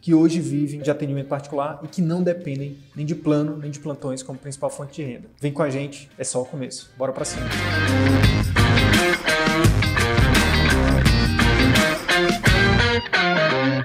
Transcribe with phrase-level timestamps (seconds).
[0.00, 3.78] que hoje vivem de atendimento particular e que não dependem nem de plano nem de
[3.80, 5.28] plantões como principal fonte de renda.
[5.40, 6.90] Vem com a gente, é só o começo.
[6.96, 7.46] Bora para cima.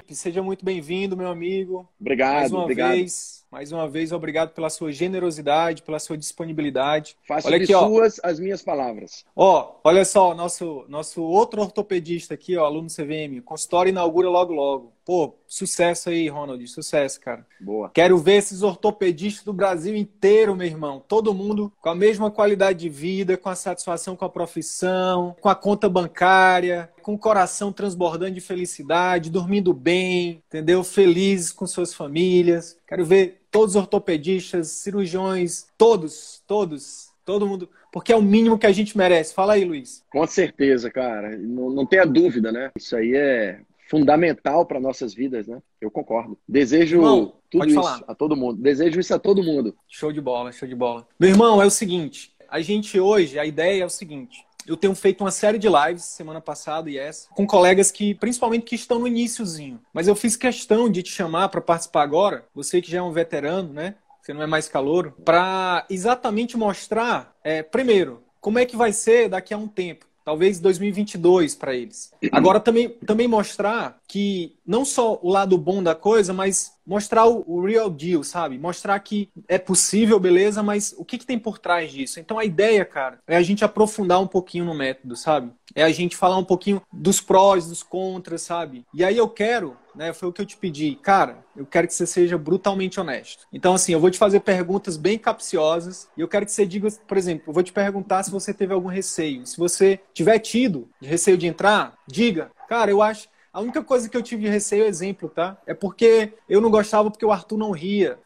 [0.09, 1.87] Seja muito bem-vindo, meu amigo.
[1.99, 2.91] Obrigado, Mais uma obrigado.
[2.91, 7.15] vez, mais uma vez, obrigado pela sua generosidade, pela sua disponibilidade.
[7.27, 7.87] Faço Olha de aqui, ó.
[7.87, 9.23] suas as minhas palavras.
[9.35, 14.95] Ó, olha só, nosso, nosso outro ortopedista aqui, ó, aluno CVM, consultório inaugura logo logo.
[15.05, 17.45] Pô, sucesso aí, Ronald, sucesso, cara.
[17.61, 17.91] Boa.
[17.93, 21.03] Quero ver esses ortopedistas do Brasil inteiro, meu irmão.
[21.07, 25.47] Todo mundo com a mesma qualidade de vida, com a satisfação com a profissão, com
[25.47, 30.83] a conta bancária, com o coração transbordando de felicidade, dormindo bem, entendeu?
[30.83, 32.75] Felizes com suas famílias.
[32.87, 38.67] Quero ver todos os ortopedistas, cirurgiões, todos, todos, todo mundo, porque é o mínimo que
[38.67, 39.33] a gente merece.
[39.33, 40.03] Fala aí, Luiz.
[40.11, 41.37] Com certeza, cara.
[41.37, 42.69] Não, não tenha dúvida, né?
[42.77, 45.61] Isso aí é fundamental para nossas vidas, né?
[45.79, 46.37] Eu concordo.
[46.45, 48.03] Desejo Irmão, tudo isso falar.
[48.05, 48.61] a todo mundo.
[48.61, 49.73] Desejo isso a todo mundo.
[49.87, 51.07] Show de bola, show de bola.
[51.17, 54.95] Meu irmão, é o seguinte, a gente hoje, a ideia é o seguinte, eu tenho
[54.95, 58.99] feito uma série de lives semana passada e essa, com colegas que, principalmente, que estão
[58.99, 59.79] no iníciozinho.
[59.93, 63.11] Mas eu fiz questão de te chamar para participar agora, você que já é um
[63.11, 63.95] veterano, né?
[64.21, 69.29] Você não é mais calouro, para exatamente mostrar, é, primeiro, como é que vai ser
[69.29, 70.05] daqui a um tempo.
[70.23, 72.11] Talvez 2022 para eles.
[72.31, 77.43] Agora também, também mostrar que não só o lado bom da coisa, mas mostrar o,
[77.47, 78.57] o real deal, sabe?
[78.57, 82.19] Mostrar que é possível, beleza, mas o que, que tem por trás disso?
[82.19, 85.51] Então a ideia, cara, é a gente aprofundar um pouquinho no método, sabe?
[85.73, 88.85] É a gente falar um pouquinho dos prós, dos contras, sabe?
[88.93, 90.13] E aí eu quero, né?
[90.13, 91.43] Foi o que eu te pedi, cara.
[91.55, 93.45] Eu quero que você seja brutalmente honesto.
[93.51, 96.89] Então, assim, eu vou te fazer perguntas bem capciosas e eu quero que você diga,
[97.07, 99.45] por exemplo, eu vou te perguntar se você teve algum receio.
[99.45, 103.27] Se você tiver tido de receio de entrar, diga, cara, eu acho.
[103.55, 105.57] A única coisa que eu tive receio, exemplo, tá?
[105.65, 108.19] É porque eu não gostava porque o Arthur não ria.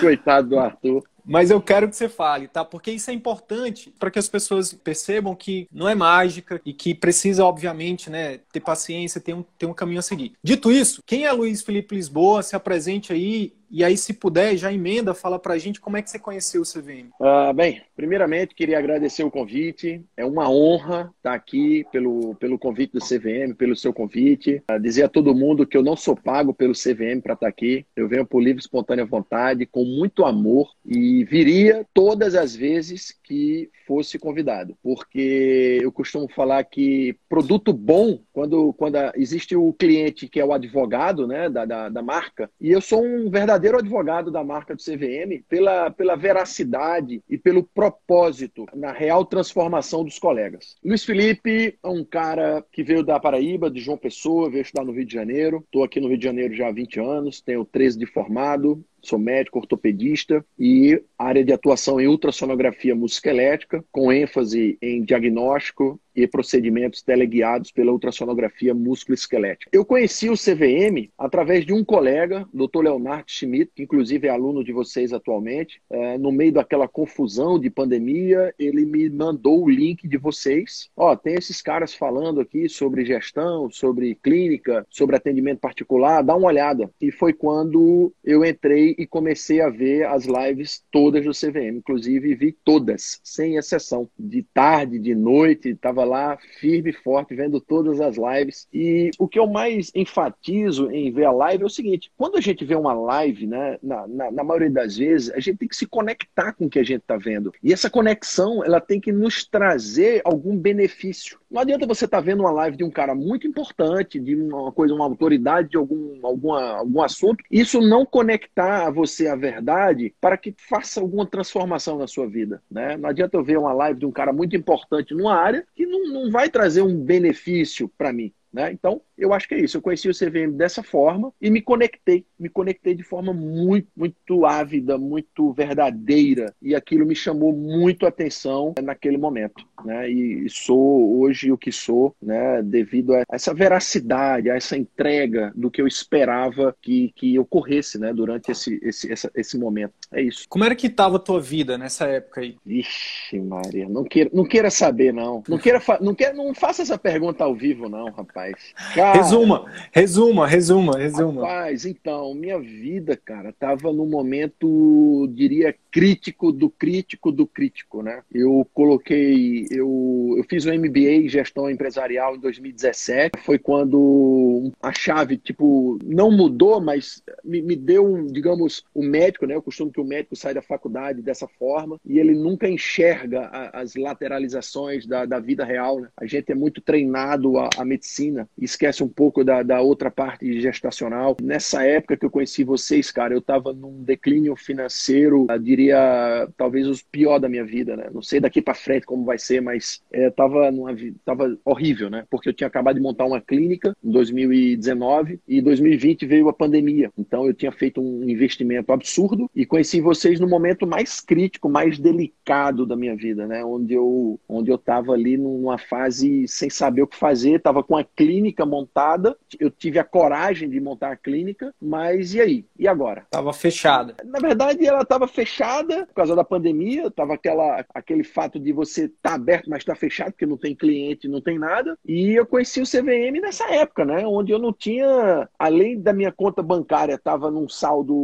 [0.00, 1.04] Coitado do Arthur.
[1.24, 2.64] Mas eu quero que você fale, tá?
[2.64, 6.96] Porque isso é importante para que as pessoas percebam que não é mágica e que
[6.96, 10.32] precisa, obviamente, né, ter paciência, ter um, ter um caminho a seguir.
[10.42, 12.42] Dito isso, quem é Luiz Felipe Lisboa?
[12.42, 16.10] Se apresente aí e aí, se puder, já emenda, fala pra gente como é que
[16.10, 17.08] você conheceu o CVM.
[17.18, 20.04] Ah, bem, primeiramente queria agradecer o convite.
[20.14, 24.62] É uma honra estar aqui pelo, pelo convite do CVM, pelo seu convite.
[24.68, 27.86] Ah, dizer a todo mundo que eu não sou pago pelo CVM para estar aqui.
[27.96, 33.70] Eu venho por livre, espontânea vontade, com muito amor e viria todas as vezes que
[33.86, 40.40] fosse convidado, porque eu costumo falar que produto bom, quando, quando existe o cliente que
[40.40, 44.44] é o advogado né, da, da, da marca, e eu sou um verdadeiro advogado da
[44.44, 50.76] marca do CVM pela, pela veracidade e pelo propósito na real transformação dos colegas.
[50.84, 54.92] Luiz Felipe é um cara que veio da Paraíba, de João Pessoa, veio estudar no
[54.92, 55.62] Rio de Janeiro.
[55.64, 59.18] Estou aqui no Rio de Janeiro já há 20 anos, tenho 13 de formado, sou
[59.18, 67.02] médico ortopedista e área de atuação em ultrassonografia musculoesquelética, com ênfase em diagnóstico e procedimentos
[67.02, 69.70] teleguiados pela ultrassonografia musculoesquelética.
[69.72, 72.82] Eu conheci o CVM através de um colega, Dr.
[72.82, 75.80] Leonardo Schmidt, que inclusive é aluno de vocês atualmente.
[75.90, 80.90] É, no meio daquela confusão de pandemia, ele me mandou o link de vocês.
[80.96, 86.48] Ó, tem esses caras falando aqui sobre gestão, sobre clínica, sobre atendimento particular, dá uma
[86.48, 86.90] olhada.
[87.00, 92.34] E foi quando eu entrei e comecei a ver as lives todas do CVM, inclusive
[92.34, 98.00] vi todas, sem exceção, de tarde, de noite, estava lá firme e forte vendo todas
[98.00, 98.66] as lives.
[98.72, 102.40] E o que eu mais enfatizo em ver a live é o seguinte: quando a
[102.40, 105.76] gente vê uma live, né, na, na, na maioria das vezes, a gente tem que
[105.76, 107.52] se conectar com o que a gente está vendo.
[107.62, 111.38] E essa conexão, ela tem que nos trazer algum benefício.
[111.50, 114.72] Não adianta você estar tá vendo uma live de um cara muito importante, de uma
[114.72, 120.14] coisa, uma autoridade de algum, alguma, algum assunto, isso não conectar a você a verdade
[120.20, 122.62] para que faça alguma transformação na sua vida.
[122.70, 122.96] Né?
[122.96, 126.08] Não adianta eu ver uma live de um cara muito importante numa área que não,
[126.08, 128.32] não vai trazer um benefício para mim.
[128.52, 128.70] Né?
[128.70, 129.76] Então, eu acho que é isso.
[129.76, 132.26] Eu conheci o CVM dessa forma e me conectei.
[132.38, 136.54] Me conectei de forma muito, muito ávida, muito verdadeira.
[136.60, 139.66] E aquilo me chamou muito a atenção naquele momento.
[139.84, 140.10] Né?
[140.10, 142.62] E sou hoje o que sou, né?
[142.62, 148.12] devido a essa veracidade, a essa entrega do que eu esperava que, que ocorresse né?
[148.12, 149.94] durante esse, esse, esse, esse momento.
[150.12, 150.44] É isso.
[150.48, 152.56] Como era que estava a tua vida nessa época aí?
[152.66, 155.42] Ixi, Maria, não queira, não queira saber, não.
[155.48, 158.74] Não, queira não, queira, não faça essa pergunta ao vivo, não, rapaz.
[158.94, 161.42] Cara, resuma, resuma, resuma, resuma.
[161.42, 168.22] Rapaz, então, minha vida, cara, tava num momento, diria, crítico do crítico do crítico, né?
[168.32, 173.38] Eu coloquei, eu, eu fiz o um MBA em gestão empresarial em 2017.
[173.44, 179.06] Foi quando a chave, tipo, não mudou, mas me, me deu, um, digamos, o um
[179.06, 179.54] médico, né?
[179.54, 183.82] Eu costumo que o médico sai da faculdade dessa forma e ele nunca enxerga a,
[183.82, 186.08] as lateralizações da, da vida real, né?
[186.16, 190.58] A gente é muito treinado a, a medicina esquece um pouco da, da outra parte
[190.58, 191.36] gestacional.
[191.42, 196.88] Nessa época que eu conheci vocês, cara, eu tava num declínio financeiro, diria diria, talvez
[196.88, 198.08] o pior da minha vida, né?
[198.12, 200.94] Não sei daqui para frente como vai ser, mas é, tava, numa,
[201.24, 202.24] tava horrível, né?
[202.30, 207.10] Porque eu tinha acabado de montar uma clínica em 2019 e 2020 veio a pandemia.
[207.18, 211.98] Então eu tinha feito um investimento absurdo e conheci vocês no momento mais crítico, mais
[211.98, 213.64] delicado da minha vida, né?
[213.64, 217.96] Onde eu, onde eu tava ali numa fase sem saber o que fazer, tava com
[217.96, 222.64] a clínica montada, eu tive a coragem de montar a clínica, mas e aí?
[222.78, 223.26] E agora?
[223.30, 224.16] Tava fechada.
[224.24, 228.72] Na verdade, ela tava fechada fechada por causa da pandemia, tava aquela, aquele fato de
[228.72, 231.98] você estar tá aberto, mas estar tá fechado, porque não tem cliente, não tem nada.
[232.06, 234.26] E eu conheci o CVM nessa época, né?
[234.26, 238.14] Onde eu não tinha, além da minha conta bancária, estava num saldo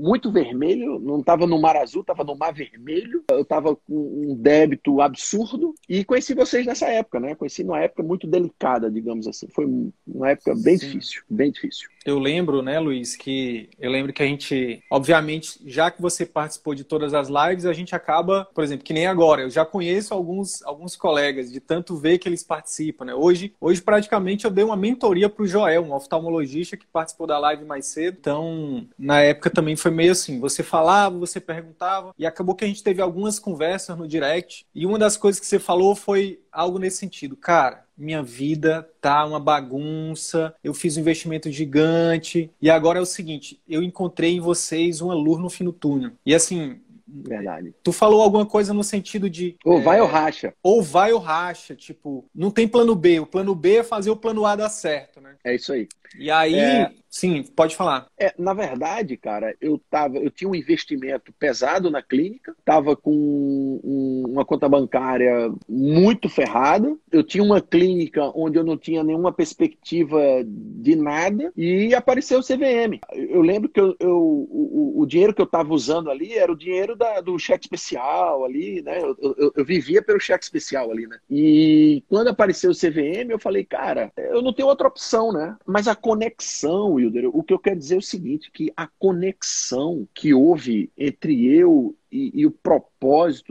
[0.00, 3.22] muito vermelho, não estava no mar azul, estava no mar vermelho.
[3.30, 7.34] Eu estava com um débito absurdo e conheci vocês nessa época, né?
[7.34, 9.48] Conheci numa época muito delicada, digamos assim.
[9.48, 9.66] Foi
[10.06, 10.86] uma época bem Sim.
[10.86, 11.88] difícil, bem difícil.
[12.04, 16.74] Eu lembro, né, Luiz, que eu lembro que a gente, obviamente, já que você participou
[16.74, 20.14] de todas as lives, a gente acaba, por exemplo, que nem agora, eu já conheço
[20.14, 23.14] alguns, alguns colegas de tanto ver que eles participam, né?
[23.14, 27.36] Hoje, hoje praticamente eu dei uma mentoria para o Joel, um oftalmologista que participou da
[27.36, 28.16] live mais cedo.
[28.20, 32.68] Então, na época também foi meio assim, você falava, você perguntava e acabou que a
[32.68, 36.78] gente teve algumas conversas no direct e uma das coisas que você falou foi algo
[36.78, 42.98] nesse sentido, cara, minha vida tá uma bagunça, eu fiz um investimento gigante e agora
[42.98, 46.12] é o seguinte, eu encontrei em vocês uma luz no fim do túnel.
[46.24, 46.80] E assim,
[47.22, 47.72] Verdade.
[47.82, 49.56] Tu falou alguma coisa no sentido de.
[49.64, 50.52] Ou é, vai ou racha.
[50.62, 51.74] Ou vai ou racha.
[51.76, 53.20] Tipo, não tem plano B.
[53.20, 55.36] O plano B é fazer o plano A dar certo, né?
[55.44, 55.86] É isso aí.
[56.18, 56.90] E aí, é...
[57.08, 58.06] sim, pode falar.
[58.18, 63.10] É, na verdade, cara, eu tava, eu tinha um investimento pesado na clínica, tava com
[63.12, 69.32] um, uma conta bancária muito ferrada, eu tinha uma clínica onde eu não tinha nenhuma
[69.32, 72.98] perspectiva de nada e apareceu o CVM.
[73.12, 76.56] Eu lembro que eu, eu o, o, dinheiro que eu tava usando ali era o
[76.56, 79.00] dinheiro da, do cheque especial ali, né?
[79.00, 81.18] Eu, eu, eu vivia pelo cheque especial ali, né?
[81.30, 85.56] E quando apareceu o CVM, eu falei, cara, eu não tenho outra opção, né?
[85.66, 90.06] Mas a conexão, Wilder, o que eu quero dizer é o seguinte, que a conexão
[90.14, 92.93] que houve entre eu e, e, o propósito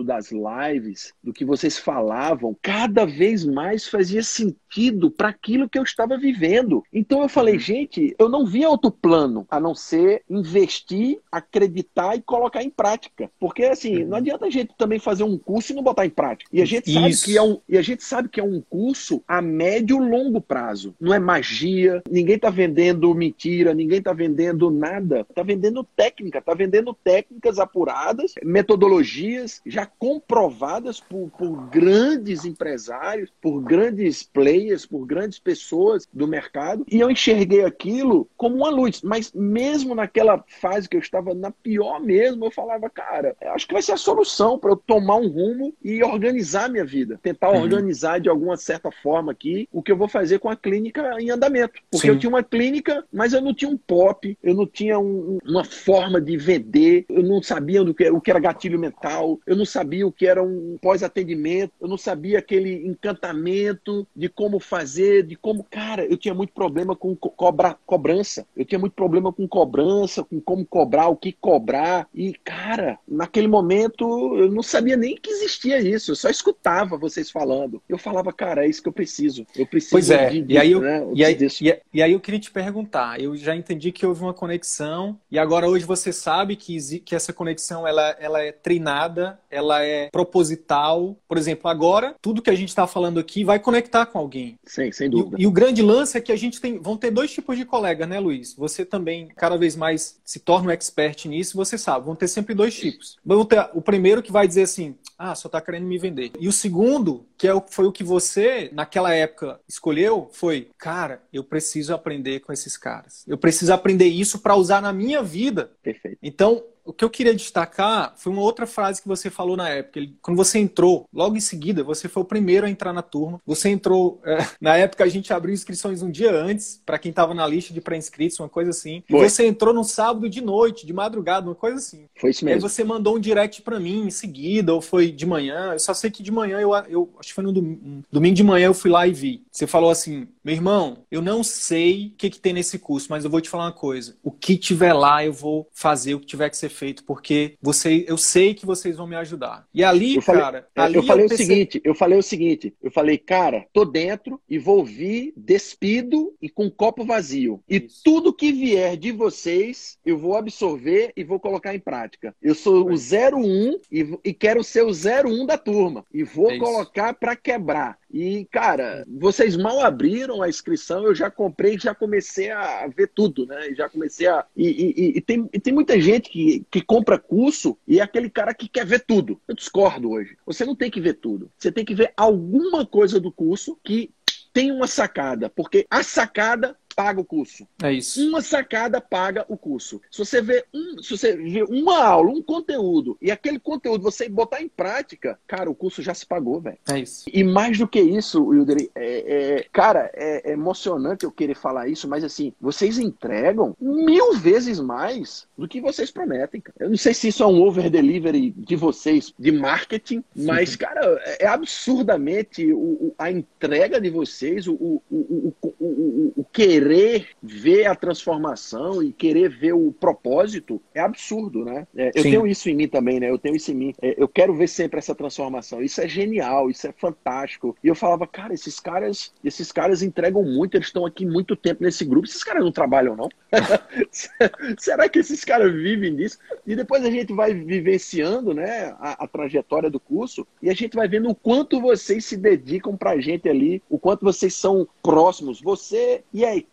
[0.04, 5.84] das lives, do que vocês falavam, cada vez mais fazia sentido para aquilo que eu
[5.84, 6.84] estava vivendo.
[6.92, 7.60] Então eu falei, uhum.
[7.60, 13.30] gente, eu não via outro plano a não ser investir, acreditar e colocar em prática.
[13.40, 14.08] Porque assim, uhum.
[14.08, 16.50] não adianta a gente também fazer um curso e não botar em prática.
[16.52, 17.26] E a gente sabe Isso.
[17.26, 20.42] que é um, e a gente sabe que é um curso a médio e longo
[20.42, 20.96] prazo.
[21.00, 25.26] Não é magia, ninguém está vendendo mentira, ninguém está vendendo nada.
[25.30, 33.62] Está vendendo técnica, está vendendo técnicas apuradas metodologias já comprovadas por, por grandes empresários, por
[33.62, 39.02] grandes players, por grandes pessoas do mercado, e eu enxerguei aquilo como uma luz.
[39.02, 43.74] Mas mesmo naquela fase que eu estava na pior mesmo, eu falava, cara, acho que
[43.74, 47.20] vai ser a solução para eu tomar um rumo e organizar minha vida.
[47.22, 47.62] Tentar uhum.
[47.62, 51.30] organizar de alguma certa forma aqui o que eu vou fazer com a clínica em
[51.30, 51.82] andamento.
[51.90, 52.14] Porque Sim.
[52.14, 55.64] eu tinha uma clínica, mas eu não tinha um pop, eu não tinha um, uma
[55.64, 59.66] forma de vender, eu não sabia do que, o que era gatilho mental, eu não
[59.66, 65.36] sabia o que era um pós-atendimento, eu não sabia aquele encantamento de como fazer, de
[65.36, 65.64] como.
[65.64, 68.46] Cara, eu tinha muito problema com cobra, cobrança.
[68.56, 72.08] Eu tinha muito problema com cobrança, com como cobrar, o que cobrar.
[72.14, 74.04] E, cara, naquele momento
[74.38, 77.82] eu não sabia nem que existia isso, eu só escutava vocês falando.
[77.88, 79.46] Eu falava, cara, é isso que eu preciso.
[79.56, 80.30] Eu preciso pois é.
[80.30, 83.20] De, de, e, aí eu, né, e, aí, e, e aí eu queria te perguntar,
[83.20, 87.34] eu já entendi que houve uma conexão, e agora hoje você sabe que, que essa
[87.34, 91.18] conexão ela, ela é treinada ela é proposital.
[91.28, 94.58] Por exemplo, agora, tudo que a gente está falando aqui vai conectar com alguém.
[94.66, 95.38] Sim, sem dúvida.
[95.40, 97.66] E, e, o grande lance é que a gente tem, vão ter dois tipos de
[97.66, 98.54] colega, né, Luiz?
[98.56, 102.54] Você também, cada vez mais, se torna um expert nisso, você sabe, vão ter sempre
[102.54, 103.18] dois tipos.
[103.26, 106.32] Vão ter o primeiro que vai dizer assim, ah, só está querendo me vender.
[106.40, 111.22] E o segundo, que é o, foi o que você, naquela época, escolheu, foi, cara,
[111.32, 113.24] eu preciso aprender com esses caras.
[113.28, 115.72] Eu preciso aprender isso para usar na minha vida.
[115.82, 116.18] Perfeito.
[116.22, 120.02] Então, o que eu queria destacar foi uma outra frase que você falou na época.
[120.22, 123.42] Quando você entrou, logo em seguida, você foi o primeiro a entrar na turma.
[123.46, 124.22] Você entrou.
[124.26, 127.74] É, na época, a gente abriu inscrições um dia antes, para quem estava na lista
[127.74, 129.04] de pré-inscritos, uma coisa assim.
[129.10, 129.26] Foi.
[129.26, 132.06] E você entrou no sábado de noite, de madrugada, uma coisa assim.
[132.20, 132.60] Foi isso mesmo.
[132.60, 135.74] E aí você mandou um direct para mim em seguida, ou foi de manhã.
[135.74, 138.44] Eu só sei que de manhã, eu, eu acho que foi no domingo, domingo de
[138.44, 139.44] manhã, eu fui lá e vi.
[139.52, 143.24] Você falou assim: meu irmão, eu não sei o que, que tem nesse curso, mas
[143.24, 144.16] eu vou te falar uma coisa.
[144.22, 148.06] O que tiver lá, eu vou fazer o que tiver que ser feito, porque você,
[148.08, 149.66] eu sei que vocês vão me ajudar.
[149.74, 150.68] E ali, eu falei, cara.
[150.76, 154.42] É, ali eu falei o seguinte: eu falei o seguinte, eu falei, cara, tô dentro
[154.50, 157.62] e vou vir despido e com um copo vazio.
[157.70, 158.02] E Isso.
[158.04, 162.36] tudo que vier de vocês, eu vou absorver e vou colocar em prática.
[162.42, 166.06] Eu sou o 01 e, e quero ser o 01 da turma.
[166.14, 167.98] E vou é colocar para quebrar.
[168.14, 173.48] E, cara, vocês mal abriram a inscrição, eu já comprei, já comecei a ver tudo,
[173.48, 173.74] né?
[173.74, 174.46] Já comecei a.
[174.56, 178.30] E, e, e, tem, e tem muita gente que, que compra curso e é aquele
[178.30, 179.42] cara que quer ver tudo.
[179.48, 180.38] Eu discordo hoje.
[180.46, 181.50] Você não tem que ver tudo.
[181.58, 184.12] Você tem que ver alguma coisa do curso que
[184.54, 187.68] tem uma sacada, porque a sacada paga o curso.
[187.82, 188.28] É isso.
[188.28, 190.02] Uma sacada paga o curso.
[190.12, 194.30] Se você vê um, se você vê uma aula, um conteúdo e aquele conteúdo você
[194.30, 196.78] botar em prática, cara, o curso já se pagou, velho.
[196.90, 197.26] É isso.
[197.32, 201.88] E mais do que isso, Wilder, é, é, cara, é, é emocionante eu querer falar
[201.88, 206.62] isso, mas assim, vocês entregam mil vezes mais do que vocês prometem.
[206.62, 206.76] Cara.
[206.80, 210.46] Eu não sei se isso é um over delivery de vocês de marketing, Sim.
[210.46, 211.02] mas cara,
[211.40, 217.86] é absurdamente o, a entrega de vocês, o, o, o, o, o querer querer ver
[217.86, 221.88] a transformação e querer ver o propósito é absurdo, né?
[221.96, 222.32] É, eu Sim.
[222.32, 223.30] tenho isso em mim também, né?
[223.30, 223.96] Eu tenho isso em mim.
[224.02, 225.82] É, eu quero ver sempre essa transformação.
[225.82, 227.76] Isso é genial, isso é fantástico.
[227.84, 231.84] E eu falava, cara, esses caras, esses caras entregam muito, eles estão aqui muito tempo
[231.84, 232.28] nesse grupo.
[232.28, 233.30] Esses caras não trabalham, não?
[234.78, 236.38] Será que esses caras vivem disso?
[236.68, 240.96] E depois a gente vai vivenciando, né, a, a trajetória do curso e a gente
[240.96, 245.62] vai vendo o quanto vocês se dedicam pra gente ali, o quanto vocês são próximos.
[245.62, 246.73] Você e a equipe,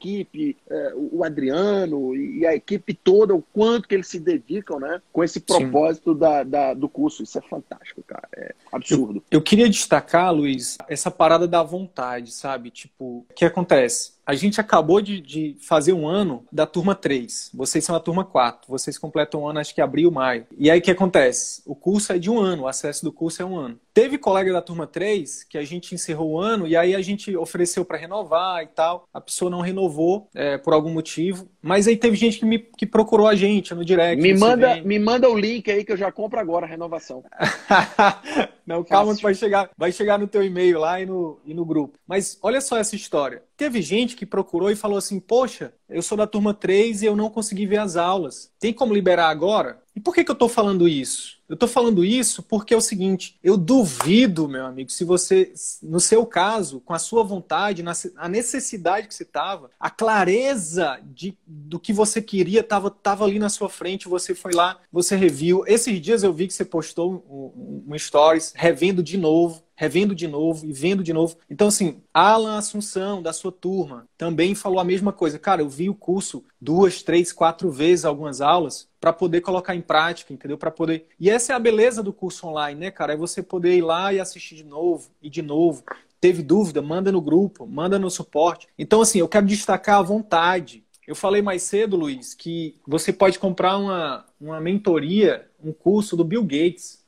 [0.71, 5.00] é, o Adriano e a equipe toda, o quanto que eles se dedicam, né?
[5.12, 7.23] Com esse propósito da, da, do curso.
[7.23, 8.28] Isso é fantástico, cara.
[8.37, 9.23] É absurdo.
[9.30, 12.71] Eu, eu queria destacar, Luiz, essa parada da vontade, sabe?
[12.71, 14.19] Tipo, o que acontece?
[14.24, 17.50] A gente acabou de, de, fazer um ano da turma 3.
[17.54, 18.70] Vocês são a turma 4.
[18.70, 20.46] Vocês completam um ano, acho que abril, maio.
[20.56, 21.62] E aí o que acontece?
[21.66, 23.78] O curso é de um ano, o acesso do curso é um ano.
[23.92, 27.36] Teve colega da turma 3 que a gente encerrou o ano e aí a gente
[27.36, 29.08] ofereceu para renovar e tal.
[29.12, 31.48] A pessoa não renovou é, por algum motivo.
[31.60, 34.22] Mas aí teve gente que, me, que procurou a gente no direct.
[34.22, 37.22] Me manda, me manda o link aí que eu já compro agora a renovação.
[38.70, 41.64] não, calma que vai chegar, vai chegar no teu e-mail lá e no, e no
[41.64, 41.98] grupo.
[42.06, 43.42] Mas olha só essa história.
[43.56, 47.16] Teve gente que procurou e falou assim: Poxa, eu sou da turma 3 e eu
[47.16, 48.52] não consegui ver as aulas.
[48.60, 49.82] Tem como liberar agora?
[49.96, 51.39] E por que, que eu estou falando isso?
[51.50, 55.52] Eu estou falando isso porque é o seguinte: eu duvido, meu amigo, se você,
[55.83, 61.00] no seu caso, com a sua vontade, na, a necessidade que você estava, a clareza
[61.02, 65.16] de, do que você queria estava tava ali na sua frente, você foi lá, você
[65.16, 65.64] reviu.
[65.66, 70.28] Esses dias eu vi que você postou um, um stories revendo de novo revendo de
[70.28, 71.38] novo e vendo de novo.
[71.49, 75.38] Então, assim, Alan Assunção, da sua turma, também falou a mesma coisa.
[75.38, 79.80] Cara, eu vi o curso duas, três, quatro vezes algumas aulas para poder colocar em
[79.80, 80.59] prática, entendeu?
[80.59, 81.07] Para poder.
[81.19, 83.14] E essa é a beleza do curso online, né, cara?
[83.14, 85.82] É você poder ir lá e assistir de novo e de novo.
[86.20, 86.82] Teve dúvida?
[86.82, 88.68] Manda no grupo, manda no suporte.
[88.78, 90.85] Então, assim, eu quero destacar a vontade.
[91.06, 96.25] Eu falei mais cedo, Luiz, que você pode comprar uma, uma mentoria, um curso do
[96.25, 97.00] Bill Gates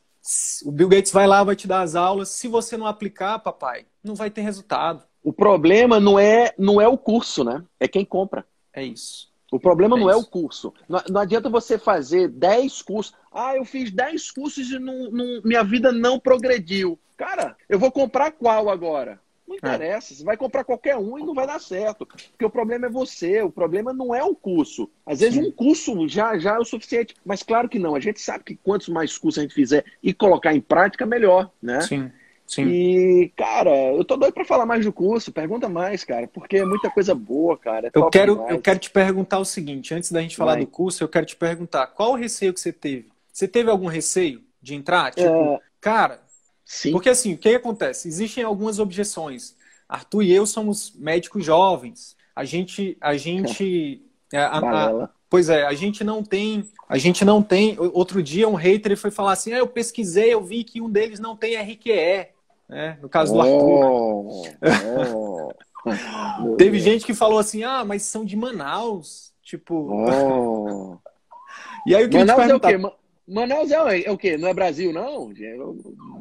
[0.65, 2.29] o Bill Gates vai lá, vai te dar as aulas.
[2.29, 5.03] Se você não aplicar, papai, não vai ter resultado.
[5.21, 7.65] O problema não é, não é o curso, né?
[7.81, 8.47] É quem compra.
[8.73, 9.32] É isso.
[9.53, 10.73] O problema é não é o curso.
[10.89, 13.15] Não, não, adianta você fazer 10 cursos.
[13.31, 16.99] Ah, eu fiz 10 cursos e não, não, minha vida não progrediu.
[17.19, 19.21] Cara, eu vou comprar qual agora?
[19.47, 20.17] Não interessa, é.
[20.17, 22.07] você vai comprar qualquer um e não vai dar certo.
[22.07, 24.89] Porque o problema é você, o problema não é o curso.
[25.05, 25.49] Às vezes Sim.
[25.49, 27.95] um curso já, já é o suficiente, mas claro que não.
[27.95, 31.51] A gente sabe que quantos mais cursos a gente fizer e colocar em prática, melhor,
[31.61, 31.83] né?
[31.83, 32.11] Sim.
[32.47, 32.67] Sim.
[32.67, 35.33] E, cara, eu tô doido pra falar mais do curso.
[35.33, 37.89] Pergunta mais, cara, porque é muita coisa boa, cara.
[37.89, 40.61] É eu, quero, eu quero te perguntar o seguinte: antes da gente falar vai.
[40.61, 43.11] do curso, eu quero te perguntar qual o receio que você teve?
[43.33, 44.43] Você teve algum receio?
[44.63, 45.13] de entrar?
[45.13, 45.61] Tipo, é...
[45.81, 46.23] cara,
[46.65, 46.93] Sim.
[46.93, 48.07] porque assim, o que acontece?
[48.07, 49.57] Existem algumas objeções.
[49.89, 52.17] Arthur e eu somos médicos jovens.
[52.35, 54.01] A gente, a gente,
[54.33, 57.75] é, a, a, pois é, a gente não tem, a gente não tem.
[57.79, 61.19] Outro dia um hater foi falar assim, ah, eu pesquisei, eu vi que um deles
[61.19, 62.29] não tem RQE,
[62.69, 62.99] né?
[63.01, 65.55] No caso do oh, Arthur.
[65.87, 66.57] Oh.
[66.59, 69.33] Teve gente que falou assim, ah, mas são de Manaus.
[69.43, 69.75] Tipo.
[69.75, 70.99] Oh.
[71.89, 72.79] e aí o que Manaus é o quê?
[73.27, 74.37] Manaus é, é, o quê?
[74.37, 75.33] Não é Brasil, não?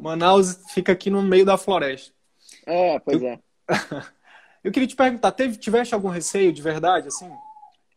[0.00, 2.14] Manaus fica aqui no meio da floresta.
[2.64, 3.28] É, pois eu...
[3.28, 3.38] é.
[4.64, 7.30] eu queria te perguntar, teve, tiveste algum receio de verdade, assim?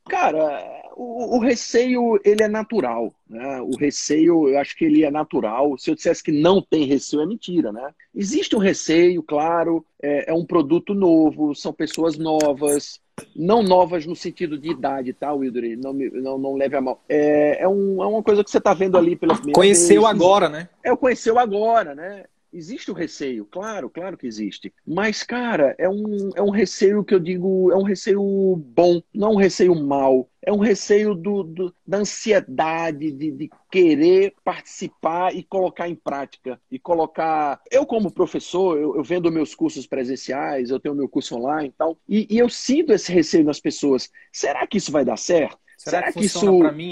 [0.07, 3.59] Cara, o, o, receio, ele é natural, né?
[3.62, 5.77] O receio, eu acho que ele é natural.
[5.77, 7.91] Se eu dissesse que não tem receio, é mentira, né?
[8.13, 13.00] Existe um receio, claro, é, é um produto novo, são pessoas novas,
[13.35, 15.77] não novas no sentido de idade, tá, Wilder?
[15.77, 17.03] Não, não, não leve a mal.
[17.09, 20.47] É, é, um, é uma coisa que você está vendo ali pela primeira Conheceu agora,
[20.50, 20.69] né?
[20.83, 22.25] É, conheceu agora, né?
[22.55, 24.74] Existe o receio, claro, claro que existe.
[24.88, 29.33] Mas, cara, é um, é um receio que eu digo, é um receio bom, não
[29.33, 30.29] um receio mal.
[30.41, 36.57] É um receio do, do da ansiedade de, de, querer participar e colocar em prática.
[36.71, 37.59] E colocar.
[37.69, 41.74] Eu, como professor, eu, eu vendo meus cursos presenciais, eu tenho meu curso online e
[41.77, 44.09] tal, e, e eu sinto esse receio nas pessoas.
[44.31, 45.57] Será que isso vai dar certo?
[45.77, 46.39] Será, Será que, que isso.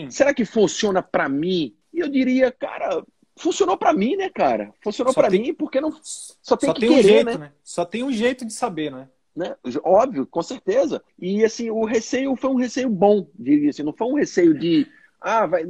[0.10, 1.74] Será que funciona para mim?
[1.93, 3.05] E eu diria, cara,
[3.36, 4.74] funcionou para mim, né, cara?
[4.82, 7.38] Funcionou para mim porque não só tem só que tem querer, um jeito, né?
[7.38, 7.52] né?
[7.63, 9.10] Só tem um jeito de saber, né?
[9.36, 9.56] né?
[9.84, 11.04] Óbvio, com certeza.
[11.20, 14.88] E assim, o receio foi um receio bom, diria assim, não foi um receio de
[15.24, 15.63] ah, vai,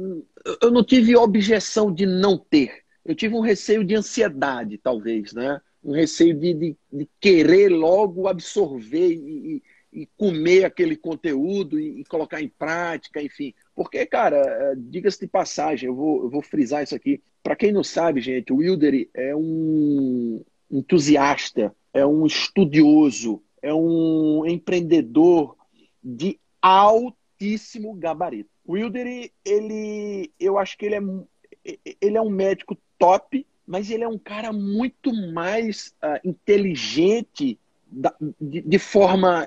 [0.60, 2.82] eu não tive objeção de não ter.
[3.04, 5.60] Eu tive um receio de ansiedade, talvez, né?
[5.82, 9.62] Um receio de, de, de querer logo absorver e,
[9.94, 13.54] e, comer aquele conteúdo e, e colocar em prática, enfim.
[13.74, 17.22] Porque, cara, é, diga-se de passagem, eu vou, eu vou frisar isso aqui.
[17.42, 24.44] Para quem não sabe, gente, o Wilder é um entusiasta, é um estudioso, é um
[24.46, 25.56] empreendedor
[26.02, 28.50] de altíssimo gabarito.
[28.66, 34.04] O Wilder, ele, eu acho que ele é, ele é um médico top, mas ele
[34.04, 39.46] é um cara muito mais uh, inteligente da, de, de forma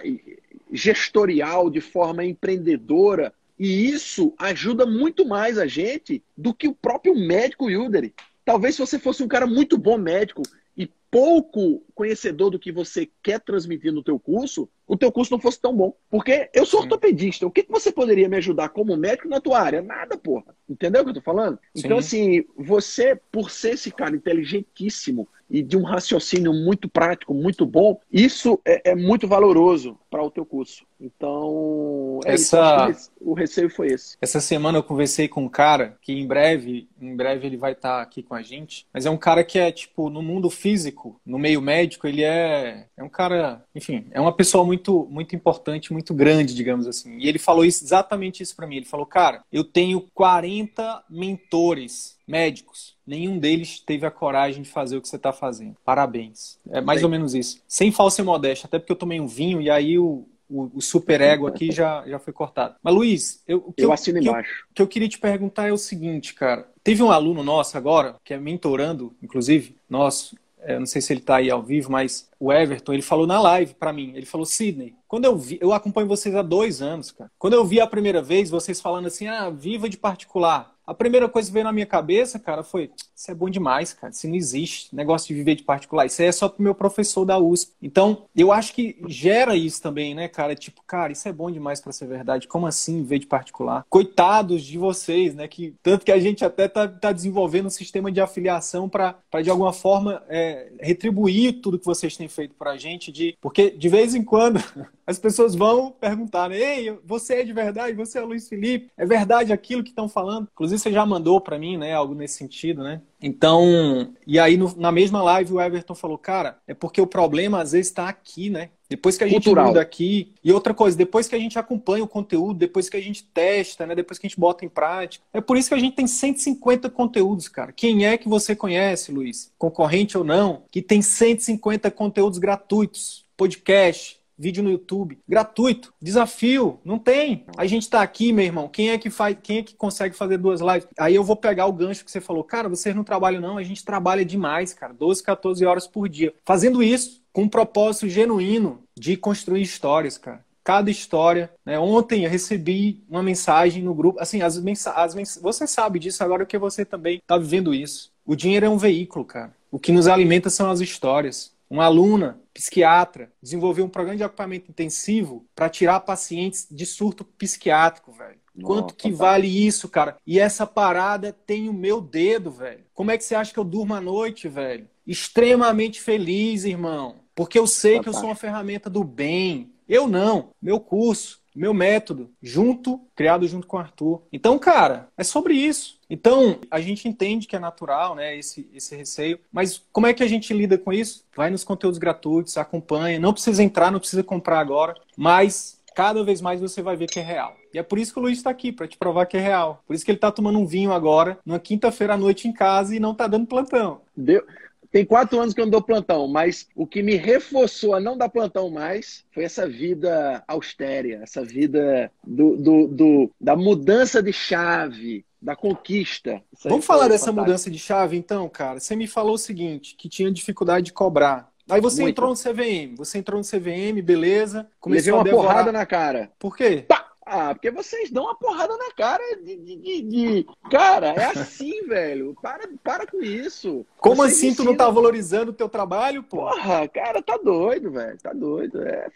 [0.72, 7.16] gestorial, de forma empreendedora, e isso ajuda muito mais a gente do que o próprio
[7.16, 8.14] médico Wilder.
[8.46, 10.44] Talvez se você fosse um cara muito bom médico
[10.76, 15.40] e pouco conhecedor do que você quer transmitir no teu curso, o teu curso não
[15.40, 15.96] fosse tão bom.
[16.10, 16.86] Porque eu sou Sim.
[16.86, 17.48] ortopedista.
[17.48, 19.82] O que, que você poderia me ajudar como médico na tua área?
[19.82, 20.56] Nada, porra.
[20.70, 21.58] Entendeu o que eu tô falando?
[21.76, 21.82] Sim.
[21.86, 27.66] Então, assim, você, por ser esse cara inteligentíssimo, e de um raciocínio muito prático, muito
[27.66, 30.86] bom, isso é, é muito valoroso para o teu curso.
[31.00, 32.90] Então, é Essa...
[32.90, 34.18] isso, o receio foi esse.
[34.22, 37.98] Essa semana eu conversei com um cara que em breve, em breve ele vai estar
[37.98, 41.20] tá aqui com a gente, mas é um cara que é, tipo, no mundo físico,
[41.26, 45.94] no meio médico, ele é, é um cara, enfim, é uma pessoa muito, muito importante,
[45.94, 47.18] muito grande, digamos assim.
[47.18, 48.78] E ele falou isso, exatamente isso para mim.
[48.78, 54.98] Ele falou, cara, eu tenho 40 mentores médicos nenhum deles teve a coragem de fazer
[54.98, 55.78] o que você está fazendo.
[55.86, 56.60] Parabéns.
[56.70, 57.06] É mais Sim.
[57.06, 57.62] ou menos isso.
[57.66, 60.80] Sem falsa modéstia, até porque eu tomei um vinho e aí o, o,
[61.20, 62.76] ego aqui já, já foi cortado.
[62.82, 64.66] Mas, Luiz, eu, o que eu, eu assino que embaixo.
[64.72, 66.70] O que eu queria te perguntar é o seguinte, cara.
[66.84, 71.20] Teve um aluno nosso agora, que é mentorando, inclusive, nosso, é, não sei se ele
[71.20, 74.46] está aí ao vivo, mas o Everton, ele falou na live para mim, ele falou,
[74.46, 77.30] Sidney, quando eu vi, eu acompanho vocês há dois anos, cara.
[77.38, 80.77] Quando eu vi a primeira vez, vocês falando assim, ah, viva de particular.
[80.88, 84.14] A primeira coisa que veio na minha cabeça, cara, foi: isso é bom demais, cara.
[84.14, 84.96] Isso não existe.
[84.96, 86.06] Negócio de viver de particular.
[86.06, 87.74] Isso aí é só pro meu professor da USP.
[87.82, 90.56] Então, eu acho que gera isso também, né, cara?
[90.56, 92.48] Tipo, cara, isso é bom demais para ser verdade.
[92.48, 93.86] Como assim viver de particular?
[93.90, 95.46] Coitados de vocês, né?
[95.48, 99.50] Que, tanto que a gente até tá, tá desenvolvendo um sistema de afiliação para, de
[99.50, 103.12] alguma forma, é, retribuir tudo que vocês têm feito pra gente.
[103.12, 104.64] De, porque, de vez em quando,
[105.06, 106.58] as pessoas vão perguntar, né?
[106.58, 107.94] Ei, você é de verdade?
[107.98, 108.90] Você é Luiz Felipe?
[108.96, 110.48] É verdade aquilo que estão falando?
[110.54, 111.94] Inclusive, você já mandou para mim, né?
[111.94, 113.02] Algo nesse sentido, né?
[113.22, 117.62] Então, e aí no, na mesma live o Everton falou, cara, é porque o problema
[117.62, 118.70] às vezes está aqui, né?
[118.90, 119.68] Depois que a gente Cultural.
[119.68, 120.34] muda aqui.
[120.44, 123.86] E outra coisa, depois que a gente acompanha o conteúdo, depois que a gente testa,
[123.86, 123.94] né?
[123.94, 125.24] Depois que a gente bota em prática.
[125.34, 127.72] É por isso que a gente tem 150 conteúdos, cara.
[127.72, 129.52] Quem é que você conhece, Luiz?
[129.58, 137.00] Concorrente ou não, que tem 150 conteúdos gratuitos, podcast, vídeo no YouTube, gratuito, desafio, não
[137.00, 137.46] tem.
[137.58, 140.38] A gente está aqui, meu irmão, quem é que faz, quem é que consegue fazer
[140.38, 140.88] duas lives?
[140.98, 143.64] Aí eu vou pegar o gancho que você falou, cara, vocês não trabalham não, a
[143.64, 148.84] gente trabalha demais, cara, 12, 14 horas por dia, fazendo isso com um propósito genuíno
[148.98, 151.50] de construir histórias, cara cada história.
[151.66, 151.80] Né?
[151.80, 156.22] Ontem eu recebi uma mensagem no grupo, assim, as, mensa as mens você sabe disso
[156.22, 158.12] agora que você também está vivendo isso.
[158.26, 159.56] O dinheiro é um veículo, cara.
[159.72, 161.54] O que nos alimenta são as histórias.
[161.70, 168.12] Uma aluna, psiquiatra, desenvolveu um programa de ocupamento intensivo para tirar pacientes de surto psiquiátrico,
[168.12, 168.40] velho.
[168.64, 170.18] Quanto que vale isso, cara?
[170.26, 172.84] E essa parada tem o meu dedo, velho.
[172.94, 174.88] Como é que você acha que eu durmo à noite, velho?
[175.06, 177.18] Extremamente feliz, irmão.
[177.36, 179.72] Porque eu sei que eu sou uma ferramenta do bem.
[179.88, 180.50] Eu não.
[180.60, 184.22] Meu curso, meu método, junto, criado junto com o Arthur.
[184.32, 185.98] Então, cara, é sobre isso.
[186.10, 190.24] Então, a gente entende que é natural, né, esse, esse receio, mas como é que
[190.24, 191.26] a gente lida com isso?
[191.36, 196.42] Vai nos conteúdos gratuitos, acompanha, não precisa entrar, não precisa comprar agora, mas cada vez
[196.42, 197.58] mais você vai ver que é real.
[197.74, 199.84] E é por isso que o Luiz está aqui, para te provar que é real.
[199.86, 202.96] Por isso que ele está tomando um vinho agora, numa quinta-feira à noite em casa
[202.96, 204.02] e não está dando plantão.
[204.16, 204.44] Deu.
[204.92, 208.18] Tem quatro anos que eu não dou plantão, mas o que me reforçou a não
[208.18, 214.34] dar plantão mais foi essa vida austéria, essa vida do, do, do da mudança de
[214.34, 216.42] chave, da conquista.
[216.64, 217.42] Vamos falar dessa fantástico.
[217.42, 218.80] mudança de chave, então, cara?
[218.80, 221.50] Você me falou o seguinte, que tinha dificuldade de cobrar.
[221.70, 222.14] Aí você Muito.
[222.14, 224.70] entrou no CVM, você entrou no CVM, beleza.
[224.80, 226.32] Começou Levei uma porrada na cara.
[226.40, 226.86] Por quê?
[226.88, 227.07] Pá!
[227.30, 229.58] Ah, porque vocês dão uma porrada na cara de.
[229.58, 230.48] de, de, de...
[230.72, 232.36] Cara, é assim, velho.
[232.42, 233.86] Para, para com isso.
[233.98, 234.66] Como vocês assim ensinam...
[234.66, 236.38] tu não tá valorizando o teu trabalho, pô?
[236.38, 238.18] Porra, cara, tá doido, velho.
[238.18, 238.82] Tá doido.
[238.82, 239.10] É,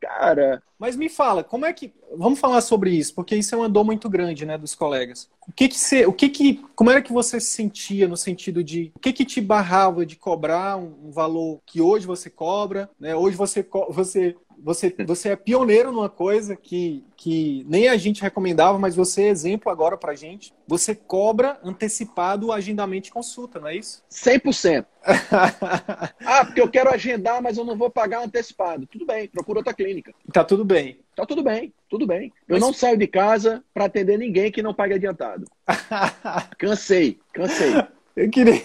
[0.00, 0.62] cara.
[0.78, 1.92] Mas me fala, como é que.
[2.16, 5.30] Vamos falar sobre isso, porque isso é uma dor muito grande, né, dos colegas.
[5.48, 6.06] O que que você.
[6.06, 6.62] O que que.
[6.74, 8.92] Como era que você se sentia no sentido de.
[8.94, 13.14] O que que te barrava de cobrar um, um valor que hoje você cobra, né?
[13.14, 18.78] Hoje você, você você, você é pioneiro numa coisa que, que nem a gente recomendava,
[18.78, 20.54] mas você é exemplo agora pra gente.
[20.66, 24.02] Você cobra antecipado o agendamento de consulta, não é isso?
[24.10, 24.86] 100%.
[26.24, 28.86] ah, porque eu quero agendar, mas eu não vou pagar antecipado.
[28.86, 30.14] Tudo bem, procura outra clínica.
[30.32, 30.98] Tá tudo bem.
[31.14, 32.32] Tá tudo bem, tudo bem.
[32.48, 32.60] Eu mas...
[32.62, 35.44] não saio de casa para atender ninguém que não pague adiantado.
[36.58, 37.74] cansei, cansei.
[38.16, 38.62] Eu queria,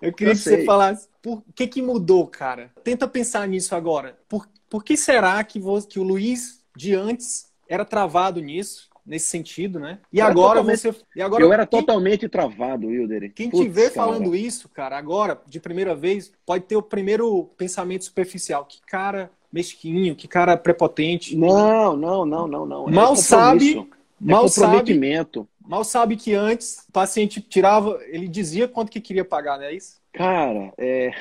[0.00, 2.72] eu queria que você falasse por que, que mudou, cara.
[2.82, 4.18] Tenta pensar nisso agora.
[4.28, 8.88] Por, por que será que, que o Luiz de antes era travado nisso?
[9.04, 10.00] Nesse sentido, né?
[10.12, 10.94] E agora você.
[11.16, 13.32] E agora, eu era quem, totalmente travado, Wilder.
[13.34, 13.94] Quem Putz, te vê cara.
[13.94, 18.66] falando isso, cara, agora, de primeira vez, pode ter o primeiro pensamento superficial.
[18.66, 21.34] Que cara mesquinho, que cara prepotente.
[21.34, 22.88] Não, não, não, não, não.
[22.88, 23.78] É mal sabe.
[23.78, 23.84] É
[24.20, 25.40] mal comprometimento.
[25.40, 29.64] Sabe, mal sabe que antes o paciente tirava, ele dizia quanto que queria pagar, não
[29.64, 29.98] é isso?
[30.12, 31.12] Cara, é.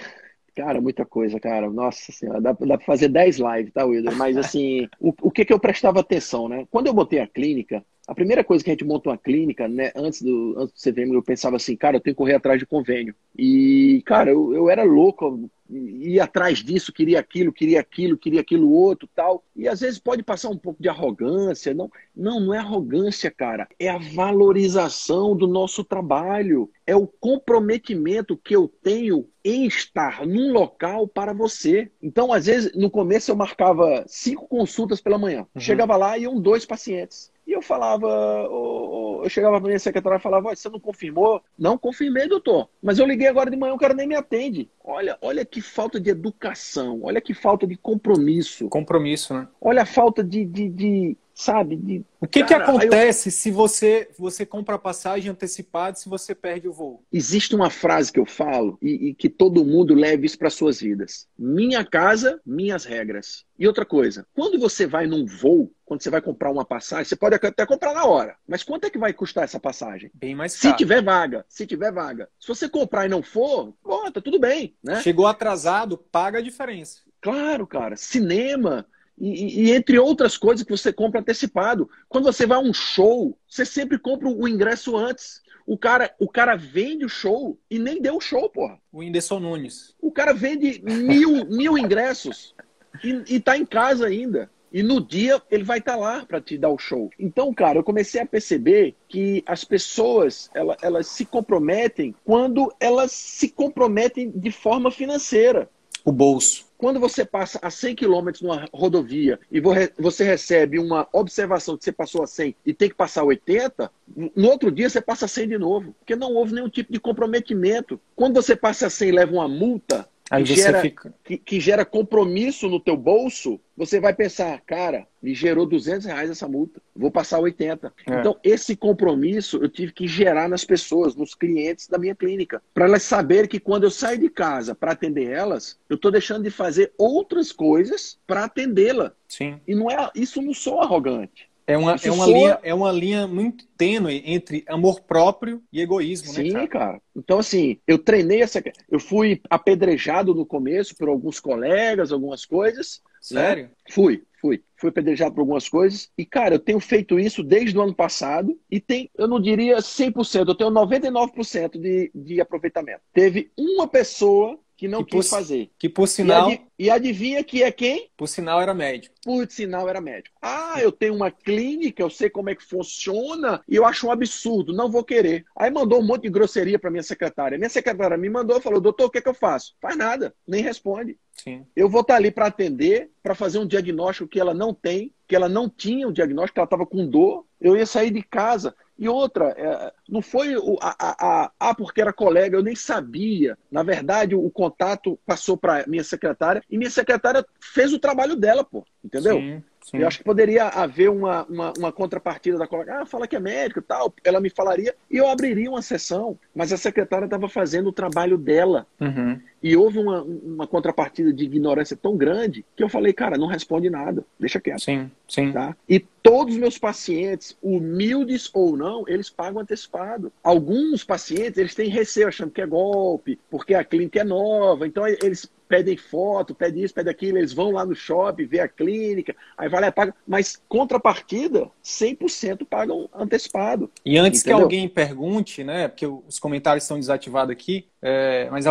[0.57, 1.69] Cara, muita coisa, cara.
[1.69, 4.15] Nossa senhora, dá, dá pra fazer 10 lives, tá, Wilder?
[4.15, 6.65] Mas assim, o, o que que eu prestava atenção, né?
[6.71, 9.91] Quando eu botei a clínica, a primeira coisa que a gente monta uma clínica, né,
[9.93, 12.65] antes do, antes do CVM, eu pensava assim, cara, eu tenho que correr atrás de
[12.65, 13.13] convênio.
[13.37, 18.71] E, cara, eu, eu era louco, ia atrás disso, queria aquilo, queria aquilo, queria aquilo
[18.71, 19.43] outro, tal.
[19.53, 21.73] E às vezes pode passar um pouco de arrogância.
[21.73, 23.67] Não, não, não é arrogância, cara.
[23.77, 26.69] É a valorização do nosso trabalho.
[26.85, 31.91] É o comprometimento que eu tenho em estar num local para você.
[32.01, 35.45] Então, às vezes, no começo eu marcava cinco consultas pela manhã.
[35.53, 35.61] Uhum.
[35.61, 37.31] Chegava lá e iam dois pacientes.
[37.47, 38.07] E eu falava,
[38.49, 41.41] eu chegava para minha secretária e falava, você não confirmou?
[41.57, 42.67] Não confirmei, doutor.
[42.83, 44.69] Mas eu liguei agora de manhã, o cara nem me atende.
[44.83, 48.67] Olha, olha que falta de educação, olha que falta de compromisso.
[48.67, 49.47] Compromisso, né?
[49.61, 51.75] Olha a falta de, de, de sabe?
[51.75, 53.31] De, o que, cara, que acontece eu...
[53.31, 57.03] se você você compra a passagem antecipada se você perde o voo?
[57.13, 60.81] Existe uma frase que eu falo e, e que todo mundo leve isso para suas
[60.81, 63.45] vidas: minha casa, minhas regras.
[63.59, 67.15] E outra coisa, quando você vai num voo, quando você vai comprar uma passagem, você
[67.15, 68.35] pode até comprar na hora.
[68.47, 70.09] Mas quanto é que vai custar essa passagem?
[70.15, 70.73] Bem mais caro.
[70.73, 72.27] Se tiver vaga, se tiver vaga.
[72.39, 75.01] Se você comprar e não for, bota, tá tudo bem, né?
[75.01, 77.01] Chegou atrasado, paga a diferença.
[77.21, 77.95] Claro, cara.
[77.95, 78.85] Cinema,
[79.17, 81.89] e, e, entre outras coisas que você compra antecipado.
[82.07, 85.41] Quando você vai a um show, você sempre compra o ingresso antes.
[85.65, 88.79] O cara, o cara vende o show e nem deu o show, porra.
[88.91, 89.95] O Inderson Nunes.
[89.99, 92.55] O cara vende mil, mil ingressos
[93.03, 94.49] e, e tá em casa ainda.
[94.71, 97.09] E no dia ele vai estar tá lá para te dar o show.
[97.17, 103.11] Então, cara, eu comecei a perceber que as pessoas elas, elas se comprometem quando elas
[103.11, 105.69] se comprometem de forma financeira.
[106.05, 106.66] O bolso.
[106.77, 111.91] Quando você passa a 100 km numa rodovia e você recebe uma observação que você
[111.91, 113.91] passou a 100 e tem que passar 80,
[114.35, 116.99] no outro dia você passa a 100 de novo, porque não houve nenhum tipo de
[116.99, 117.99] comprometimento.
[118.15, 121.13] Quando você passa a 100 e leva uma multa, que gera, fica...
[121.23, 126.29] que, que, gera compromisso no teu bolso, você vai pensar, cara, me gerou 200 reais
[126.29, 127.93] essa multa, vou passar 80.
[128.05, 128.19] É.
[128.19, 132.85] Então, esse compromisso eu tive que gerar nas pessoas, nos clientes da minha clínica, para
[132.85, 136.51] elas saberem que quando eu saio de casa para atender elas, eu estou deixando de
[136.51, 139.13] fazer outras coisas para atendê-la.
[139.27, 139.59] Sim.
[139.67, 141.46] E não é, isso não sou arrogante.
[141.67, 146.31] É uma, é, uma linha, é uma linha muito tênue entre amor próprio e egoísmo,
[146.31, 146.67] Sim, né, cara?
[146.67, 147.01] cara?
[147.13, 148.63] Então, assim, eu treinei essa.
[148.89, 153.01] Eu fui apedrejado no começo por alguns colegas, algumas coisas.
[153.29, 153.41] Né?
[153.41, 153.63] Sério?
[153.65, 153.69] Né?
[153.89, 154.63] Fui, fui.
[154.77, 156.09] Fui apedrejado por algumas coisas.
[156.17, 158.57] E, cara, eu tenho feito isso desde o ano passado.
[158.71, 163.01] E tem, eu não diria 100%, eu tenho 99% de, de aproveitamento.
[163.11, 165.71] Teve uma pessoa que não que quis por, fazer.
[165.79, 166.51] Que por sinal.
[166.51, 168.09] E, ad, e, adivinha que é quem?
[168.15, 169.15] Por sinal era médico.
[169.23, 170.35] Por sinal era médico.
[170.39, 174.11] Ah, eu tenho uma clínica, eu sei como é que funciona e eu acho um
[174.11, 175.43] absurdo, não vou querer.
[175.55, 177.57] Aí mandou um monte de grosseria para minha secretária.
[177.57, 179.75] Minha secretária me mandou, falou: doutor, o que, é que eu faço?
[179.81, 181.17] Faz nada, nem responde.
[181.33, 181.65] Sim.
[181.75, 185.35] Eu vou estar ali para atender, para fazer um diagnóstico que ela não tem, que
[185.35, 187.45] ela não tinha o diagnóstico, ela estava com dor.
[187.59, 188.75] Eu ia sair de casa.
[188.97, 192.75] E outra, é, não foi o, a, a, a, ah, porque era colega, eu nem
[192.75, 193.57] sabia.
[193.71, 198.63] Na verdade, o, contato passou para minha secretária e minha secretária fez o trabalho dela,
[198.63, 198.83] pô.
[199.03, 199.37] Entendeu?
[199.37, 199.63] Sim.
[199.89, 199.99] Sim.
[199.99, 203.01] Eu acho que poderia haver uma, uma, uma, contrapartida da colega.
[203.01, 204.13] Ah, fala que é médico e tal.
[204.21, 206.37] Ela me falaria e eu abriria uma sessão.
[206.53, 208.85] Mas a secretária estava fazendo o trabalho dela.
[208.99, 209.39] Uhum.
[209.63, 213.89] E houve uma, uma contrapartida de ignorância tão grande que eu falei, cara, não responde
[213.89, 214.25] nada.
[214.37, 214.81] Deixa quieto.
[214.81, 215.53] Sim, sim.
[215.53, 215.73] Tá?
[215.87, 220.33] E todos os meus pacientes, humildes ou não, eles pagam antecipado.
[220.43, 224.85] Alguns pacientes, eles têm receio, achando que é golpe, porque a clínica é nova.
[224.85, 228.67] Então, eles pedem foto, pedem isso, pedem aquilo, eles vão lá no shopping, ver a
[228.67, 230.15] clínica, aí vai lá e paga.
[230.27, 233.89] Mas contrapartida, 100% pagam antecipado.
[234.05, 234.57] E antes entendeu?
[234.57, 238.65] que alguém pergunte, né, porque os comentários estão desativados aqui, é, mas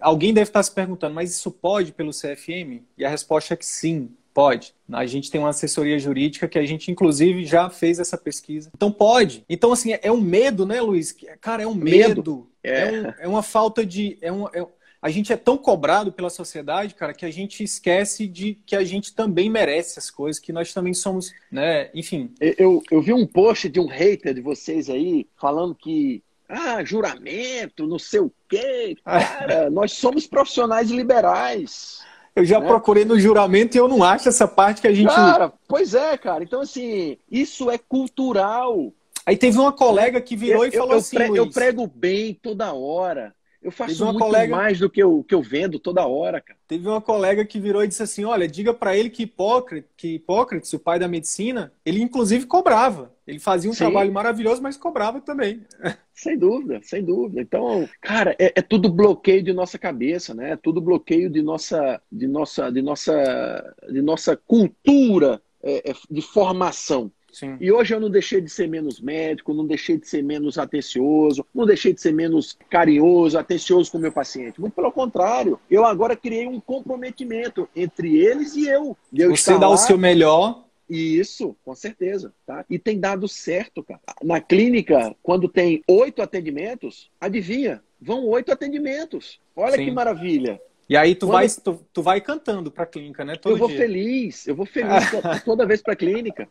[0.00, 2.82] alguém deve estar se perguntando, mas isso pode pelo CFM?
[2.96, 4.72] E a resposta é que sim, pode.
[4.92, 8.70] A gente tem uma assessoria jurídica que a gente, inclusive, já fez essa pesquisa.
[8.72, 9.44] Então, pode.
[9.48, 11.12] Então, assim, é um medo, né, Luiz?
[11.40, 12.08] Cara, é um medo.
[12.08, 12.50] medo.
[12.62, 12.82] É.
[12.82, 14.16] É, um, é, uma falta de.
[14.20, 14.64] É um, é,
[15.00, 18.84] a gente é tão cobrado pela sociedade, cara, que a gente esquece de que a
[18.84, 21.88] gente também merece as coisas, que nós também somos, né?
[21.94, 22.32] Enfim.
[22.40, 27.86] Eu, eu vi um post de um hater de vocês aí falando que ah, juramento,
[27.86, 28.96] não sei o quê.
[29.04, 32.00] Cara, nós somos profissionais liberais.
[32.34, 32.66] Eu já né?
[32.66, 35.14] procurei no juramento e eu não acho essa parte que a gente.
[35.14, 36.42] Cara, pois é, cara.
[36.42, 38.92] Então, assim, isso é cultural.
[39.26, 42.32] Aí teve uma colega que virou eu, e falou eu, assim: eu, eu prego bem
[42.34, 43.34] toda hora.
[43.60, 44.54] Eu faço muito colega...
[44.54, 46.58] mais do que eu, que eu vendo toda hora, cara.
[46.66, 50.14] Teve uma colega que virou e disse assim: olha, diga para ele que Hipócrates, que
[50.14, 53.12] Hipócrates, o pai da medicina, ele inclusive cobrava.
[53.26, 53.80] Ele fazia um Sim.
[53.80, 55.62] trabalho maravilhoso, mas cobrava também.
[56.14, 57.40] Sem dúvida, sem dúvida.
[57.40, 60.50] Então, cara, é, é, tudo bloqueio de nossa cabeça, né?
[60.50, 66.20] É tudo bloqueio de nossa, de nossa, de nossa, de nossa cultura é, é de
[66.20, 67.12] formação.
[67.32, 67.56] Sim.
[67.60, 71.44] E hoje eu não deixei de ser menos médico, não deixei de ser menos atencioso,
[71.54, 74.60] não deixei de ser menos carinhoso, atencioso com o meu paciente.
[74.60, 78.96] Muito pelo contrário, eu agora criei um comprometimento entre eles e eu.
[79.14, 79.74] eu Você dá lá...
[79.74, 82.64] o seu melhor isso, com certeza, tá?
[82.70, 84.00] E tem dado certo, cara.
[84.22, 87.82] Na clínica, quando tem oito atendimentos, adivinha?
[88.00, 89.38] Vão oito atendimentos.
[89.54, 89.84] Olha Sim.
[89.84, 90.60] que maravilha.
[90.88, 91.32] E aí tu, Quando...
[91.32, 93.36] vai, tu, tu, vai cantando pra clínica, né?
[93.36, 93.76] Todo eu vou dia.
[93.76, 95.04] feliz, eu vou feliz
[95.44, 96.48] toda vez pra clínica.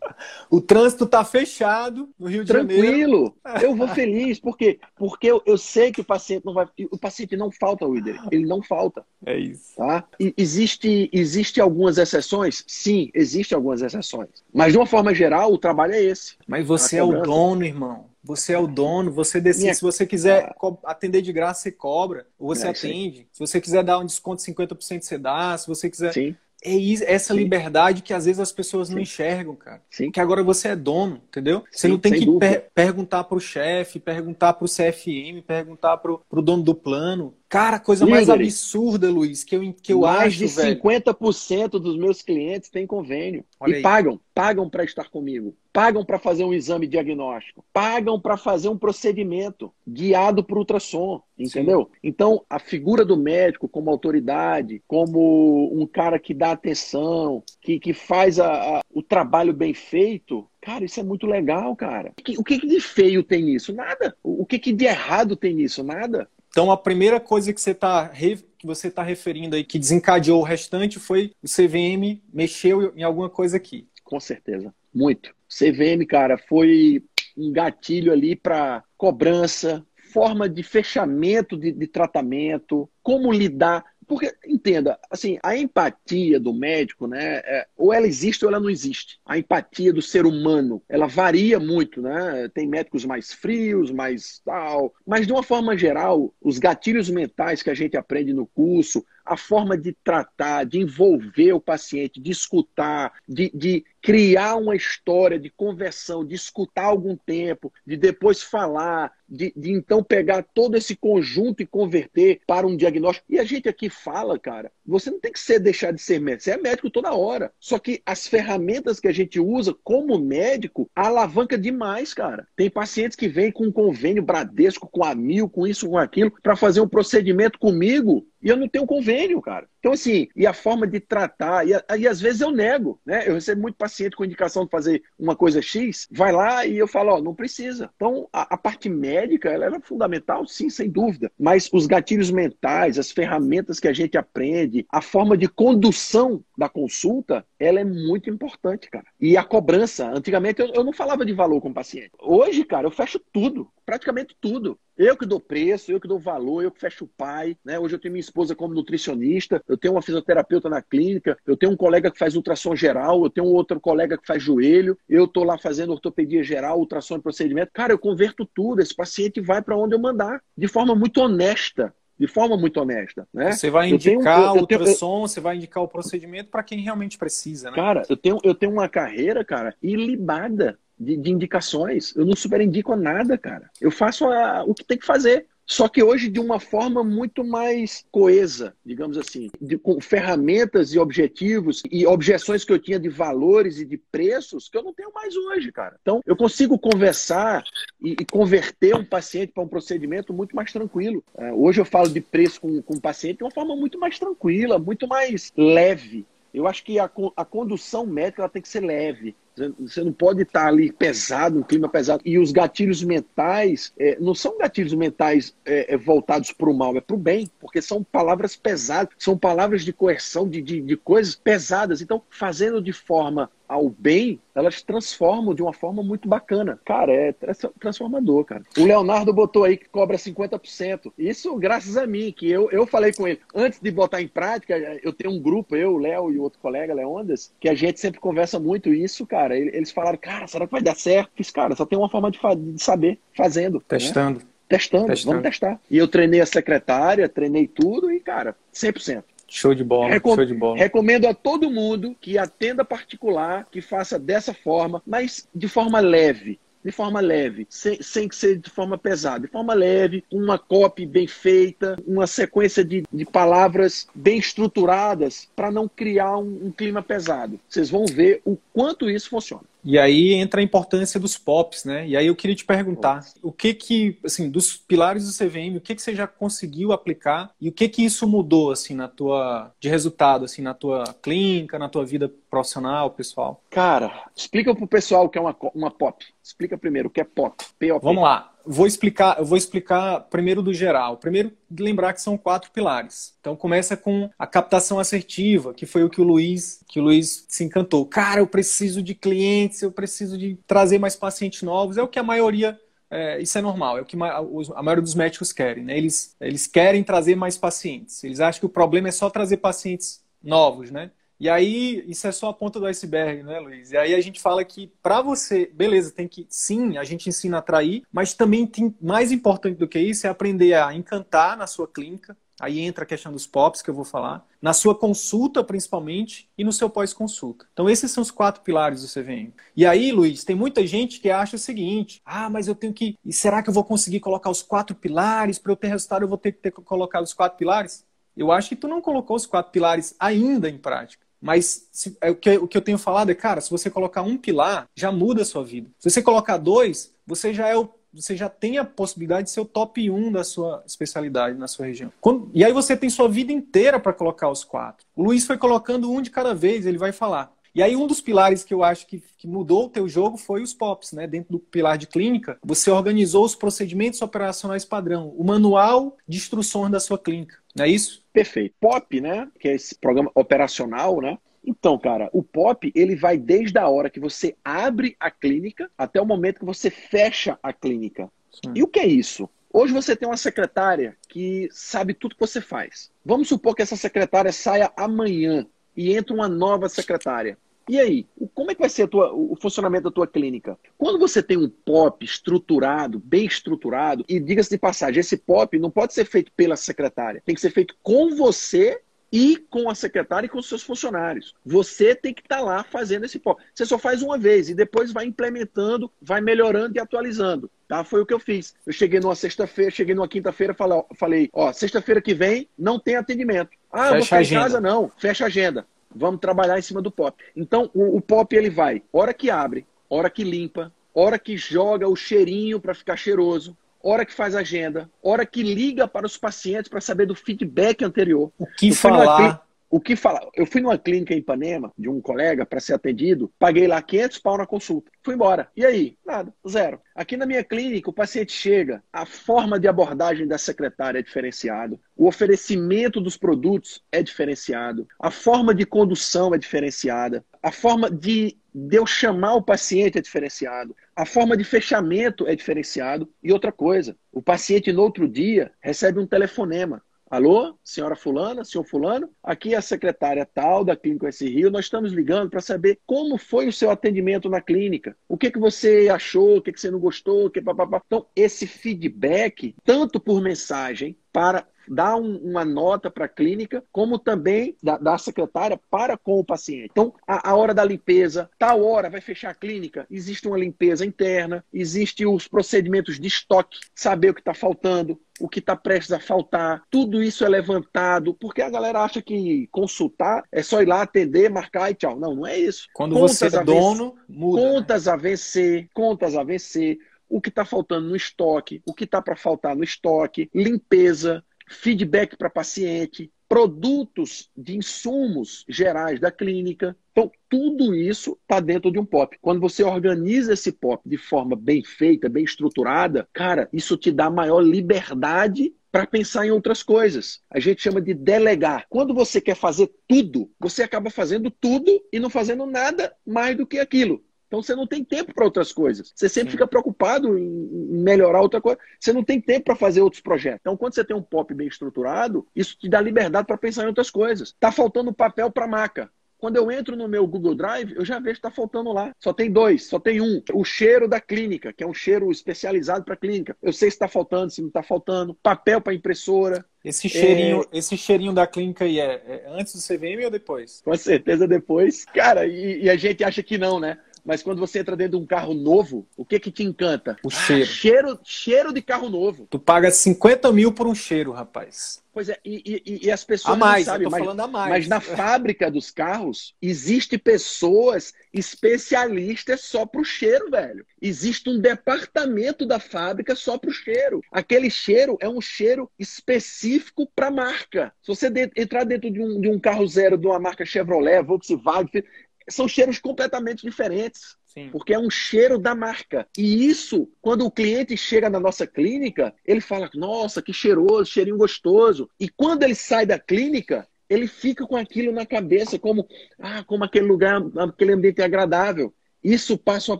[0.50, 3.36] O trânsito tá fechado no Rio de Tranquilo, Janeiro.
[3.44, 6.68] Tranquilo, eu vou feliz, porque, porque eu, eu, sei que o paciente não vai.
[6.92, 8.22] O paciente não falta, Wider.
[8.32, 9.04] Ele não falta.
[9.26, 9.76] É isso.
[9.76, 10.04] Tá?
[10.20, 12.64] E existe, existe algumas exceções?
[12.68, 14.30] Sim, existe algumas exceções.
[14.54, 16.36] Mas de uma forma geral, o trabalho é esse.
[16.48, 18.06] Mas você é o dono, irmão.
[18.28, 19.64] Você é o dono, você decide.
[19.64, 19.74] Minha...
[19.74, 23.20] Se você quiser atender de graça, você cobra, ou você é, atende.
[23.20, 23.28] Sim.
[23.32, 25.58] Se você quiser dar um desconto de 50%, você dá.
[25.58, 26.14] Se você quiser.
[26.14, 26.36] Sim.
[26.64, 27.40] É essa Sim.
[27.40, 29.82] liberdade que às vezes as pessoas não enxergam, cara.
[29.92, 30.10] Sim.
[30.10, 31.64] Que agora você é dono, entendeu?
[31.72, 36.12] Você não tem que per perguntar para o chefe, perguntar para o CFM, perguntar para
[36.12, 37.36] o dono do plano.
[37.50, 41.80] Cara, coisa mais absurda, Luiz, que eu, que eu mais acho, de 50% velho.
[41.80, 43.46] dos meus clientes têm convênio.
[43.58, 43.82] Olha e aí.
[43.82, 45.56] pagam, pagam para estar comigo.
[45.72, 47.64] Pagam para fazer um exame diagnóstico.
[47.72, 51.22] Pagam para fazer um procedimento guiado por ultrassom.
[51.38, 51.90] Entendeu?
[51.94, 52.00] Sim.
[52.04, 57.94] Então, a figura do médico como autoridade, como um cara que dá atenção, que, que
[57.94, 62.12] faz a, a, o trabalho bem feito, Cara, isso é muito legal, cara.
[62.38, 63.72] O que, que de feio tem nisso?
[63.72, 64.18] Nada.
[64.22, 65.82] O que, que de errado tem nisso?
[65.82, 66.30] Nada.
[66.58, 70.44] Então, a primeira coisa que você está que você está referindo aí, que desencadeou o
[70.44, 73.88] restante, foi o CVM mexeu em alguma coisa aqui.
[74.04, 75.36] Com certeza, muito.
[75.48, 77.04] CVM, cara, foi
[77.38, 84.98] um gatilho ali para cobrança, forma de fechamento de, de tratamento, como lidar Porque, entenda,
[85.12, 87.42] assim, a empatia do médico, né?
[87.44, 89.20] É, ou ela existe ou ela não existe.
[89.26, 92.50] A empatia do ser humano, ela varia muito, né?
[92.54, 94.94] Tem médicos mais frios, mais tal.
[95.06, 99.36] Mas, de uma forma geral, os gatilhos mentais que a gente aprende no curso, a
[99.36, 105.50] forma de tratar, de envolver o paciente, de escutar, de, de criar uma história de
[105.50, 111.62] conversão, de escutar algum tempo, de depois falar, de, de, então pegar todo esse conjunto
[111.62, 113.26] e converter para um diagnóstico.
[113.30, 116.44] E a gente aqui fala, cara, você não tem que ser deixar de ser médico,
[116.44, 117.52] você é médico toda hora.
[117.60, 122.48] Só que as ferramentas que a gente usa como médico alavanca demais, cara.
[122.56, 126.32] Tem pacientes que vêm com um convênio Bradesco, com a Mil, com isso, com aquilo,
[126.42, 129.68] para fazer um procedimento comigo e eu não tenho convênio, cara.
[129.88, 133.26] Então, assim, e a forma de tratar, e, e às vezes eu nego, né?
[133.26, 136.90] Eu recebo muito paciente com indicação de fazer uma coisa X, vai lá e eu
[136.90, 137.90] falo, ó, não precisa.
[137.96, 141.32] Então, a, a parte médica, ela é fundamental, sim, sem dúvida.
[141.40, 146.68] Mas os gatilhos mentais, as ferramentas que a gente aprende, a forma de condução da
[146.68, 149.06] consulta, ela é muito importante, cara.
[149.22, 152.12] E a cobrança, antigamente eu, eu não falava de valor com o paciente.
[152.20, 154.78] Hoje, cara, eu fecho tudo, praticamente tudo.
[154.98, 157.56] Eu que dou preço, eu que dou valor, eu que fecho o pai.
[157.64, 157.78] Né?
[157.78, 161.72] Hoje eu tenho minha esposa como nutricionista, eu tenho uma fisioterapeuta na clínica, eu tenho
[161.72, 165.44] um colega que faz ultrassom geral, eu tenho outro colega que faz joelho, eu estou
[165.44, 167.72] lá fazendo ortopedia geral, ultrassom e procedimento.
[167.74, 168.82] Cara, eu converto tudo.
[168.82, 173.28] Esse paciente vai para onde eu mandar, de forma muito honesta de forma muito honesta.
[173.32, 173.52] Né?
[173.52, 177.18] Você vai indicar tenho, o ultrassom, eu, você vai indicar o procedimento para quem realmente
[177.18, 177.70] precisa.
[177.70, 177.76] Né?
[177.76, 182.16] Cara, eu tenho, eu tenho uma carreira, cara, ilibada de, de indicações.
[182.16, 183.70] Eu não superindico nada, cara.
[183.80, 185.46] Eu faço a, o que tem que fazer.
[185.70, 191.00] Só que hoje de uma forma muito mais coesa, digamos assim, de, com ferramentas e
[191.00, 195.12] objetivos e objeções que eu tinha de valores e de preços que eu não tenho
[195.14, 195.98] mais hoje, cara.
[196.02, 197.66] Então, eu consigo conversar
[198.02, 201.22] e, e converter um paciente para um procedimento muito mais tranquilo.
[201.38, 204.18] É, hoje eu falo de preço com, com o paciente de uma forma muito mais
[204.18, 206.26] tranquila, muito mais leve.
[206.54, 209.36] Eu acho que a, a condução médica ela tem que ser leve.
[209.80, 212.22] Você não pode estar ali pesado, um clima pesado.
[212.26, 216.96] E os gatilhos mentais é, não são gatilhos mentais é, é voltados para o mal,
[216.96, 220.98] é para o bem, porque são palavras pesadas, são palavras de coerção, de, de, de
[220.98, 222.02] coisas pesadas.
[222.02, 226.80] Então, fazendo de forma ao bem, elas transformam de uma forma muito bacana.
[226.86, 227.34] Cara, é
[227.80, 228.64] transformador, cara.
[228.78, 231.12] O Leonardo botou aí que cobra 50%.
[231.18, 233.42] Isso graças a mim, que eu, eu falei com ele.
[233.54, 236.60] Antes de botar em prática, eu tenho um grupo, eu, o Léo e o outro
[236.60, 239.47] colega, Leondas, que a gente sempre conversa muito isso, cara.
[239.56, 241.32] Eles falaram, cara, será que vai dar certo?
[241.36, 242.40] Fiz, cara, só tem uma forma de,
[242.74, 243.80] de saber, fazendo.
[243.82, 244.40] Testando.
[244.40, 244.46] Né?
[244.68, 245.80] Testando, Testando, vamos testar.
[245.90, 249.24] E eu treinei a secretária, treinei tudo e, cara, 100%.
[249.48, 250.78] Show de bola, Recom show de bola.
[250.78, 256.60] Recomendo a todo mundo que atenda particular, que faça dessa forma, mas de forma leve
[256.88, 261.28] de forma leve, sem, sem ser de forma pesada, de forma leve, uma copy bem
[261.28, 267.60] feita, uma sequência de, de palavras bem estruturadas para não criar um, um clima pesado.
[267.68, 269.66] Vocês vão ver o quanto isso funciona.
[269.88, 272.06] E aí entra a importância dos POPs, né?
[272.06, 275.82] E aí eu queria te perguntar, o que que, assim, dos pilares do CVM, o
[275.82, 279.72] que que você já conseguiu aplicar e o que que isso mudou, assim, na tua,
[279.80, 283.64] de resultado, assim, na tua clínica, na tua vida profissional, pessoal?
[283.70, 286.26] Cara, explica pro pessoal o que é uma, uma POP.
[286.44, 287.64] Explica primeiro o que é POP.
[287.80, 288.04] POP.
[288.04, 291.18] Vamos lá vou explicar, eu vou explicar primeiro do geral.
[291.18, 293.36] Primeiro, lembrar que são quatro pilares.
[293.40, 297.46] Então começa com a captação assertiva, que foi o que o Luiz, que o Luiz
[297.48, 298.06] se encantou.
[298.06, 301.98] Cara, eu preciso de clientes, eu preciso de trazer mais pacientes novos.
[301.98, 305.16] É o que a maioria é, isso é normal, é o que a maioria dos
[305.16, 305.84] médicos querem.
[305.84, 305.98] Né?
[305.98, 308.24] Eles, eles querem trazer mais pacientes.
[308.24, 311.12] Eles acham que o problema é só trazer pacientes novos, né?
[311.40, 313.92] E aí, isso é só a ponta do iceberg, né, Luiz?
[313.92, 317.58] E aí a gente fala que para você, beleza, tem que, sim, a gente ensina
[317.58, 321.68] a atrair, mas também tem, mais importante do que isso é aprender a encantar na
[321.68, 322.36] sua clínica.
[322.60, 326.64] Aí entra a questão dos POPs que eu vou falar, na sua consulta principalmente e
[326.64, 327.68] no seu pós-consulta.
[327.72, 329.54] Então esses são os quatro pilares do CVM.
[329.76, 333.16] E aí, Luiz, tem muita gente que acha o seguinte: ah, mas eu tenho que,
[333.24, 336.24] e será que eu vou conseguir colocar os quatro pilares para eu ter resultado?
[336.24, 338.04] Eu vou ter que ter colocado os quatro pilares?
[338.36, 341.27] Eu acho que tu não colocou os quatro pilares ainda em prática.
[341.42, 344.22] Mas se, é, o, que, o que eu tenho falado é, cara, se você colocar
[344.22, 345.90] um pilar, já muda a sua vida.
[346.00, 349.60] Se você colocar dois, você já é o você já tem a possibilidade de ser
[349.60, 352.12] o top 1 da sua especialidade na sua região.
[352.20, 355.06] Quando, e aí você tem sua vida inteira para colocar os quatro.
[355.16, 357.54] O Luiz foi colocando um de cada vez, ele vai falar.
[357.78, 360.64] E aí um dos pilares que eu acho que, que mudou o teu jogo foi
[360.64, 361.28] os POPs, né?
[361.28, 366.92] Dentro do pilar de clínica, você organizou os procedimentos operacionais padrão, o manual de instruções
[366.92, 368.24] da sua clínica, não é isso?
[368.34, 368.76] Perfeito.
[368.80, 369.48] POP, né?
[369.60, 371.38] Que é esse programa operacional, né?
[371.64, 376.20] Então, cara, o POP ele vai desde a hora que você abre a clínica até
[376.20, 378.30] o momento que você fecha a clínica.
[378.52, 378.72] Sim.
[378.74, 379.50] E o que é isso?
[379.72, 383.12] Hoje você tem uma secretária que sabe tudo que você faz.
[383.24, 387.58] Vamos supor que essa secretária saia amanhã e entre uma nova secretária.
[387.88, 390.78] E aí, como é que vai ser tua, o funcionamento da tua clínica?
[390.98, 395.90] Quando você tem um POP estruturado, bem estruturado, e diga-se de passagem, esse POP não
[395.90, 400.48] pode ser feito pela secretária, tem que ser feito com você e com a secretária
[400.48, 401.54] e com os seus funcionários.
[401.66, 403.62] Você tem que estar tá lá fazendo esse POP.
[403.74, 407.70] Você só faz uma vez e depois vai implementando, vai melhorando e atualizando.
[407.88, 408.04] Tá?
[408.04, 408.76] Foi o que eu fiz.
[408.86, 410.76] Eu cheguei numa sexta-feira, cheguei numa quinta-feira,
[411.16, 413.70] falei, ó, sexta-feira que vem não tem atendimento.
[413.92, 414.82] Ah, Fecha vou ficar em casa?
[414.82, 415.12] Não.
[415.18, 415.88] Fecha a agenda.
[416.18, 417.44] Vamos trabalhar em cima do POP.
[417.56, 422.08] Então, o, o POP ele vai, hora que abre, hora que limpa, hora que joga
[422.08, 426.90] o cheirinho para ficar cheiroso, hora que faz agenda, hora que liga para os pacientes
[426.90, 428.52] para saber do feedback anterior.
[428.58, 429.67] O que falar?
[429.90, 430.46] O que falar?
[430.54, 434.38] Eu fui numa clínica em Ipanema, de um colega, para ser atendido, paguei lá 500
[434.40, 435.10] pau na consulta.
[435.24, 435.70] Fui embora.
[435.78, 436.18] E aí?
[436.26, 437.00] Nada, zero.
[437.16, 442.00] Aqui na minha clínica, o paciente chega, a forma de abordagem da secretária é diferenciado,
[442.18, 448.58] o oferecimento dos produtos é diferenciado, a forma de condução é diferenciada, a forma de,
[448.74, 453.32] de eu chamar o paciente é diferenciado, a forma de fechamento é diferenciado.
[453.42, 457.02] E outra coisa, o paciente no outro dia recebe um telefonema.
[457.30, 461.84] Alô, senhora fulana, senhor fulano, aqui é a secretária tal da Clínica S Rio, nós
[461.84, 466.08] estamos ligando para saber como foi o seu atendimento na clínica, o que, que você
[466.08, 468.02] achou, o que, que você não gostou, que papapá.
[468.06, 474.20] Então, esse feedback, tanto por mensagem, para dar um, uma nota para a clínica, como
[474.20, 476.90] também da, da, secretária para com o paciente.
[476.92, 481.06] Então, a, a, hora da limpeza, tal hora vai fechar a clínica, existe uma limpeza
[481.06, 486.12] interna, existe os procedimentos de estoque, saber o que está faltando, o que está prestes
[486.12, 490.88] a faltar, tudo isso é levantado, porque a galera acha que consultar é só ir
[490.88, 492.20] lá atender, marcar e tchau.
[492.20, 492.88] Não, não é isso.
[492.94, 494.62] Quando contas você é dono, muda.
[494.62, 494.74] Né?
[494.74, 495.12] Contas né?
[495.12, 496.98] a vencer, contas a vencer,
[497.30, 502.36] o que está faltando no estoque, o que está para faltar no estoque, limpeza, feedback
[502.38, 506.96] para paciente, produtos de insumos gerais da clínica.
[507.12, 509.38] Então, tudo isso está dentro de um POP.
[509.42, 514.30] Quando você organiza esse POP de forma bem feita, bem estruturada, cara, isso te dá
[514.30, 517.42] maior liberdade para pensar em outras coisas.
[517.50, 518.86] A gente chama de delegar.
[518.90, 523.66] Quando você quer fazer tudo, você acaba fazendo tudo e não fazendo nada mais do
[523.66, 524.24] que aquilo.
[524.48, 526.12] Então você não tem tempo para outras coisas.
[526.16, 526.58] Você sempre Sim.
[526.58, 528.80] fica preocupado em melhorar outra coisa.
[529.00, 530.62] Você não tem tempo para fazer outros projetos.
[530.62, 533.88] Então quando você tem um pop bem estruturado, isso te dá liberdade para pensar em
[533.88, 534.56] outras coisas.
[534.60, 536.10] Tá faltando papel para maca.
[536.38, 539.12] Quando eu entro no meu Google Drive, eu já vejo que está faltando lá.
[539.20, 540.42] Só tem dois, só tem um.
[540.54, 543.58] O cheiro da clínica, que é um cheiro especializado para clínica.
[543.62, 545.34] Eu sei se está faltando, se não está faltando.
[545.42, 546.64] Papel para impressora.
[546.86, 547.78] Esse cheirinho, é...
[547.78, 550.82] esse cheirinho da clínica aí é, é, antes do CVM ou depois?
[550.86, 552.06] Com certeza depois.
[552.06, 553.98] Cara, e, e a gente acha que não, né?
[554.28, 557.16] Mas quando você entra dentro de um carro novo, o que que te encanta?
[557.24, 557.64] O cheiro.
[557.64, 559.48] Ah, cheiro, cheiro de carro novo.
[559.50, 562.04] Tu paga 50 mil por um cheiro, rapaz.
[562.18, 564.70] Pois é, e, e, e as pessoas a mais, não sabem, mas, falando a mais.
[564.70, 570.84] mas na fábrica dos carros, existe pessoas especialistas só pro cheiro, velho.
[571.00, 574.24] Existe um departamento da fábrica só pro cheiro.
[574.32, 577.94] Aquele cheiro é um cheiro específico para marca.
[578.02, 581.22] Se você de, entrar dentro de um, de um carro zero de uma marca Chevrolet,
[581.22, 582.04] Volkswagen,
[582.50, 584.36] são cheiros completamente diferentes.
[584.46, 584.70] Sim.
[584.72, 586.28] Porque é um cheiro da marca.
[586.38, 591.38] E isso, quando o cliente chega na nossa clínica, ele fala: Nossa, que cheiroso, cheirinho
[591.38, 592.10] gostoso.
[592.20, 596.08] E quando ele sai da clínica, ele fica com aquilo na cabeça, como,
[596.40, 598.94] ah, como aquele lugar, aquele ambiente é agradável.
[599.24, 600.00] Isso passa uma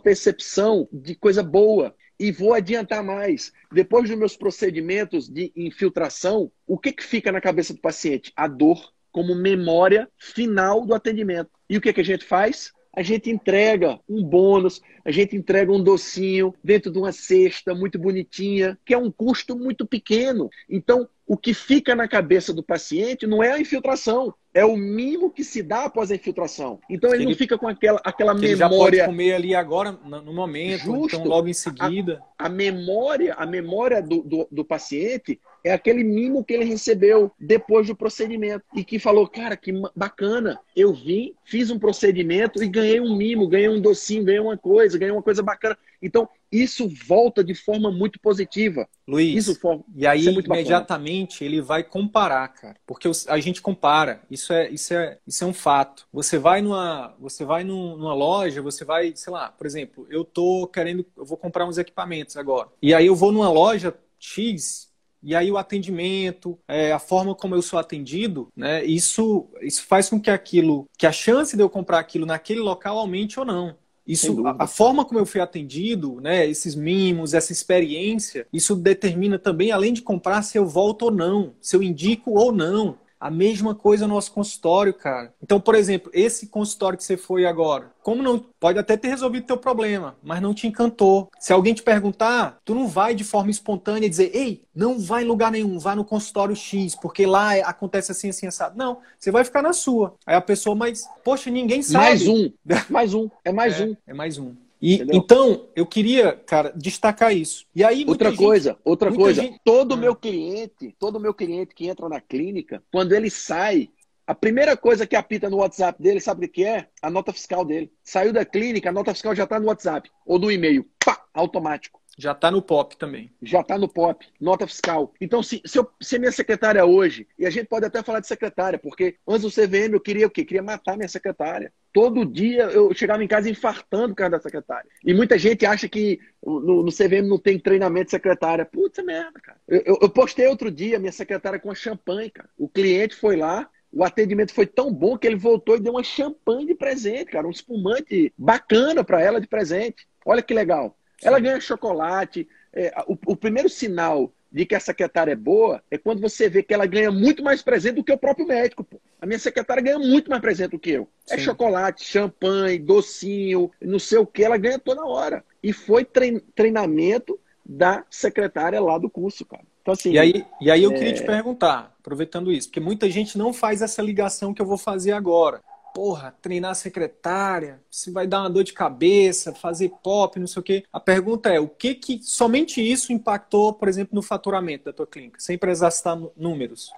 [0.00, 1.94] percepção de coisa boa.
[2.20, 3.52] E vou adiantar mais.
[3.70, 8.32] Depois dos meus procedimentos de infiltração, o que, que fica na cabeça do paciente?
[8.34, 11.50] A dor como memória final do atendimento.
[11.68, 12.72] E o que, que a gente faz?
[12.94, 17.98] A gente entrega um bônus, a gente entrega um docinho dentro de uma cesta muito
[17.98, 20.50] bonitinha, que é um custo muito pequeno.
[20.68, 25.30] Então, o que fica na cabeça do paciente não é a infiltração, é o mimo
[25.30, 26.80] que se dá após a infiltração.
[26.88, 28.48] Então ele, ele não fica com aquela, aquela memória.
[28.48, 31.16] Ele já pode comer ali agora, no momento, então Justo.
[31.16, 32.22] então logo em seguida.
[32.38, 37.30] A, a memória, a memória do, do, do, paciente é aquele mimo que ele recebeu
[37.38, 42.68] depois do procedimento e que falou, cara, que bacana, eu vim, fiz um procedimento e
[42.68, 45.76] ganhei um mimo, ganhei um docinho, ganhei uma coisa, ganhei uma coisa bacana.
[46.00, 48.88] Então, isso volta de forma muito positiva.
[49.06, 49.84] Luiz, isso for...
[49.94, 52.76] e aí é imediatamente ele vai comparar, cara.
[52.86, 56.06] Porque a gente compara, isso é, isso é, isso é um fato.
[56.12, 60.66] Você vai numa, você vai numa loja, você vai, sei lá, por exemplo, eu tô
[60.68, 62.68] querendo, eu vou comprar uns equipamentos agora.
[62.80, 64.87] E aí eu vou numa loja X,
[65.22, 70.08] e aí o atendimento, é, a forma como eu sou atendido, né, isso, isso faz
[70.08, 73.76] com que aquilo, que a chance de eu comprar aquilo naquele local aumente ou não.
[74.06, 79.38] Isso, a, a, forma como eu fui atendido, né, esses mimos, essa experiência, isso determina
[79.38, 82.96] também, além de comprar, se eu volto ou não, se eu indico ou não.
[83.20, 85.32] A mesma coisa no nosso consultório, cara.
[85.42, 89.46] Então, por exemplo, esse consultório que você foi agora, como não pode até ter resolvido
[89.46, 91.28] teu problema, mas não te encantou.
[91.38, 95.26] Se alguém te perguntar, tu não vai de forma espontânea dizer, ei, não vai em
[95.26, 98.78] lugar nenhum, vá no consultório X, porque lá acontece assim, assim, assado.
[98.78, 100.14] Não, você vai ficar na sua.
[100.24, 102.04] Aí a pessoa, mas, poxa, ninguém sabe.
[102.04, 102.50] Mais um,
[102.88, 103.96] mais um, é mais é, um.
[104.06, 104.54] É mais um.
[104.80, 107.66] E, então, eu queria, cara, destacar isso.
[107.74, 109.60] E aí, outra coisa, gente, outra coisa, gente...
[109.64, 109.96] todo ah.
[109.96, 113.90] meu cliente, todo meu cliente que entra na clínica, quando ele sai,
[114.26, 116.86] a primeira coisa que apita no WhatsApp dele, sabe o que é?
[117.02, 117.90] A nota fiscal dele.
[118.04, 121.98] Saiu da clínica, a nota fiscal já está no WhatsApp ou no e-mail, pá, automático.
[122.18, 123.30] Já está no POP também.
[123.40, 125.14] Já está no POP, nota fiscal.
[125.20, 128.26] Então, se, se, eu, se minha secretária hoje, e a gente pode até falar de
[128.26, 130.44] secretária, porque antes do CVM eu queria o quê?
[130.44, 131.72] Queria matar minha secretária.
[131.92, 134.90] Todo dia eu chegava em casa infartando por causa da secretária.
[135.04, 138.64] E muita gente acha que no, no CVM não tem treinamento de secretária.
[138.64, 139.60] Putz, é merda, cara.
[139.68, 142.50] Eu, eu, eu postei outro dia minha secretária com a champanhe, cara.
[142.58, 146.02] O cliente foi lá, o atendimento foi tão bom que ele voltou e deu uma
[146.02, 150.08] champanhe de presente, cara, um espumante bacana para ela de presente.
[150.26, 150.98] Olha que legal.
[151.22, 152.48] Ela ganha chocolate.
[152.72, 156.62] É, o, o, primeiro sinal de que a secretária é boa é quando você vê
[156.62, 158.84] que ela ganha muito mais presente do que o próprio médico.
[158.84, 159.00] Pô.
[159.20, 161.08] A minha secretária ganha muito mais presente do que eu.
[161.28, 161.40] É Sim.
[161.40, 165.44] É chocolate, champanhe, docinho, não sei o que, ela ganha toda hora.
[165.62, 166.06] E foi
[166.54, 169.64] treinamento da secretária lá do curso, cara.
[169.82, 170.94] Então, assim, e aí, e aí eu é...
[170.94, 174.78] queria te perguntar, aproveitando isso, porque muita gente não faz essa ligação que eu vou
[174.78, 175.62] fazer agora
[175.98, 180.62] porra, treinar secretária, se vai dar uma dor de cabeça, fazer pop, não sei o
[180.62, 180.84] quê.
[180.92, 185.08] A pergunta é, o que que somente isso impactou, por exemplo, no faturamento da tua
[185.08, 186.92] clínica, sem precisar citar números?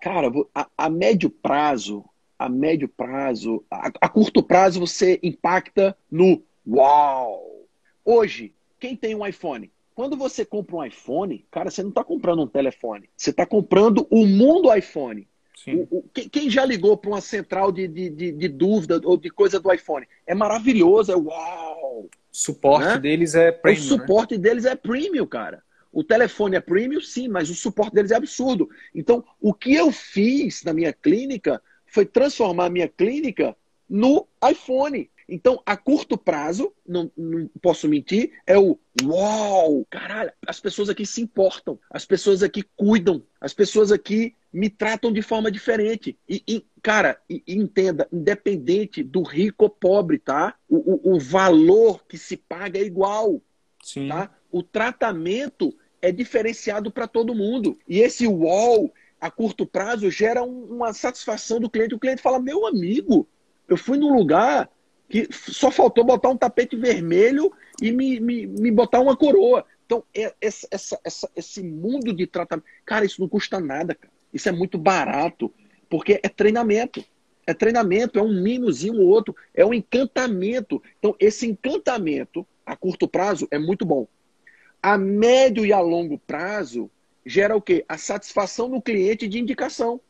[0.00, 2.04] Cara, a, a médio prazo,
[2.38, 7.66] a médio prazo, a, a curto prazo você impacta no uau.
[8.04, 9.72] Hoje, quem tem um iPhone?
[9.92, 13.10] Quando você compra um iPhone, cara, você não está comprando um telefone.
[13.16, 15.26] Você está comprando o mundo iPhone.
[15.66, 19.30] O, o, quem já ligou para uma central de, de, de, de, dúvida ou de
[19.30, 20.06] coisa do iPhone?
[20.26, 22.00] É maravilhoso, é uau!
[22.02, 22.98] O suporte né?
[22.98, 23.80] deles é premium.
[23.80, 24.42] O suporte né?
[24.42, 25.62] deles é premium, cara.
[25.92, 28.68] O telefone é premium, sim, mas o suporte deles é absurdo.
[28.92, 33.56] Então, o que eu fiz na minha clínica foi transformar a minha clínica
[33.88, 35.08] no iPhone.
[35.28, 41.06] Então, a curto prazo, não, não, posso mentir, é o uau, caralho, as pessoas aqui
[41.06, 46.16] se importam, as pessoas aqui cuidam, as pessoas aqui me tratam de forma diferente.
[46.28, 50.54] E, e cara, e, entenda, independente do rico ou pobre, tá?
[50.68, 53.42] O, o, o valor que se paga é igual.
[53.82, 54.08] Sim.
[54.08, 54.30] Tá?
[54.52, 57.76] O tratamento é diferenciado para todo mundo.
[57.88, 61.96] E esse uau, a curto prazo, gera um, uma satisfação do cliente.
[61.96, 63.28] O cliente fala: meu amigo,
[63.66, 64.70] eu fui num lugar
[65.08, 67.52] que só faltou botar um tapete vermelho
[67.82, 69.66] e me, me, me botar uma coroa.
[69.84, 70.68] Então, é, essa,
[71.02, 72.66] essa, esse mundo de tratamento.
[72.86, 74.13] Cara, isso não custa nada, cara.
[74.34, 75.50] Isso é muito barato,
[75.88, 77.02] porque é treinamento.
[77.46, 80.82] É treinamento, é um mimozinho ou outro, é um encantamento.
[80.98, 84.08] Então, esse encantamento a curto prazo é muito bom.
[84.82, 86.90] A médio e a longo prazo
[87.24, 87.84] gera o quê?
[87.88, 90.00] A satisfação do cliente de indicação.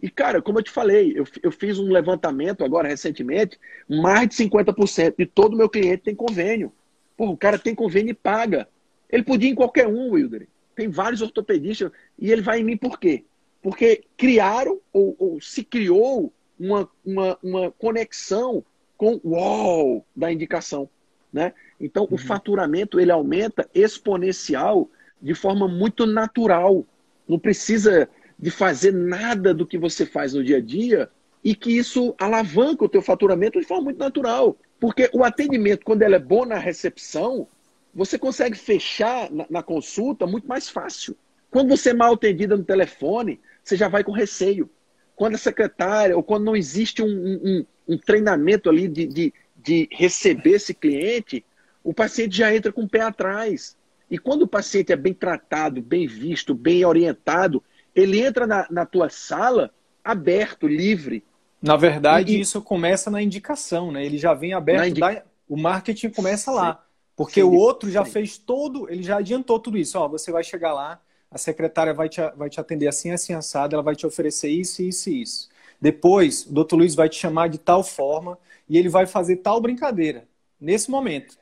[0.00, 3.58] E, cara, como eu te falei, eu, eu fiz um levantamento agora recentemente,
[3.88, 6.72] mais de 50% de todo meu cliente tem convênio.
[7.16, 8.68] Pô, o cara tem convênio e paga.
[9.08, 10.48] Ele podia ir em qualquer um, Wilder.
[10.74, 13.24] Tem vários ortopedistas e ele vai em mim por quê?
[13.64, 18.62] Porque criaram ou, ou se criou uma, uma, uma conexão
[18.94, 20.86] com o UOL da indicação.
[21.32, 21.54] Né?
[21.80, 22.10] Então, uhum.
[22.12, 24.86] o faturamento ele aumenta exponencial
[25.18, 26.84] de forma muito natural.
[27.26, 28.06] Não precisa
[28.38, 31.08] de fazer nada do que você faz no dia a dia
[31.42, 34.58] e que isso alavanca o teu faturamento de forma muito natural.
[34.78, 37.48] Porque o atendimento, quando ele é bom na recepção,
[37.94, 41.16] você consegue fechar na, na consulta muito mais fácil.
[41.50, 44.70] Quando você é mal atendida no telefone, você já vai com receio.
[45.16, 49.88] Quando a secretária, ou quando não existe um, um, um treinamento ali de, de, de
[49.90, 51.44] receber esse cliente,
[51.82, 53.76] o paciente já entra com o pé atrás.
[54.10, 57.62] E quando o paciente é bem tratado, bem visto, bem orientado,
[57.94, 61.24] ele entra na, na tua sala aberto, livre.
[61.62, 64.04] Na verdade, e, isso começa na indicação, né?
[64.04, 65.14] Ele já vem aberto, indica...
[65.14, 65.22] da...
[65.48, 66.84] o marketing começa lá.
[67.16, 68.10] Porque sim, o outro já sim.
[68.10, 69.98] fez todo, ele já adiantou tudo isso.
[69.98, 71.00] Ó, você vai chegar lá,
[71.34, 74.82] a secretária vai te, vai te atender assim, assim, assado, ela vai te oferecer isso,
[74.82, 75.48] isso e isso.
[75.80, 79.60] Depois, o doutor Luiz vai te chamar de tal forma e ele vai fazer tal
[79.60, 80.28] brincadeira,
[80.60, 81.36] nesse momento.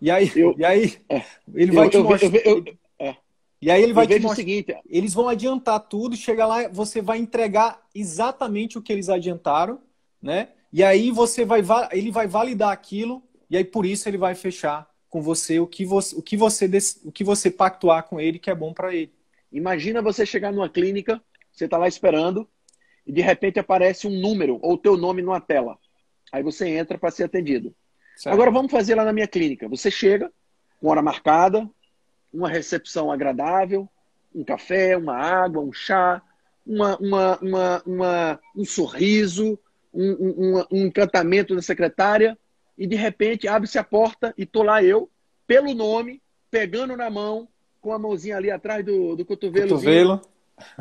[0.00, 1.22] E aí, eu, e aí é,
[1.54, 2.30] ele vai eu, te mostrar...
[2.98, 3.16] É.
[3.60, 4.32] E aí ele vai te mostrar...
[4.32, 4.74] o seguinte...
[4.88, 9.78] Eles vão adiantar tudo, chega lá, você vai entregar exatamente o que eles adiantaram,
[10.22, 10.48] né?
[10.72, 14.88] E aí você vai, ele vai validar aquilo, e aí por isso ele vai fechar
[15.08, 16.68] com você o que você o que você
[17.04, 19.12] o que você pactuar com ele que é bom para ele.
[19.54, 22.48] Imagina você chegar numa clínica, você está lá esperando
[23.06, 25.78] e de repente aparece um número ou teu nome numa tela.
[26.32, 27.72] Aí você entra para ser atendido.
[28.16, 28.34] Certo.
[28.34, 29.68] Agora vamos fazer lá na minha clínica.
[29.68, 30.32] Você chega,
[30.80, 31.70] com hora marcada,
[32.32, 33.88] uma recepção agradável,
[34.34, 36.20] um café, uma água, um chá,
[36.66, 39.56] uma, uma, uma, uma um sorriso,
[39.92, 40.10] um,
[40.58, 42.36] um, um encantamento da secretária,
[42.76, 45.08] e de repente abre-se a porta e tô lá eu,
[45.46, 47.48] pelo nome, pegando na mão,
[47.84, 49.68] com a mãozinha ali atrás do, do cotovelo.
[49.68, 50.22] Cotovelo.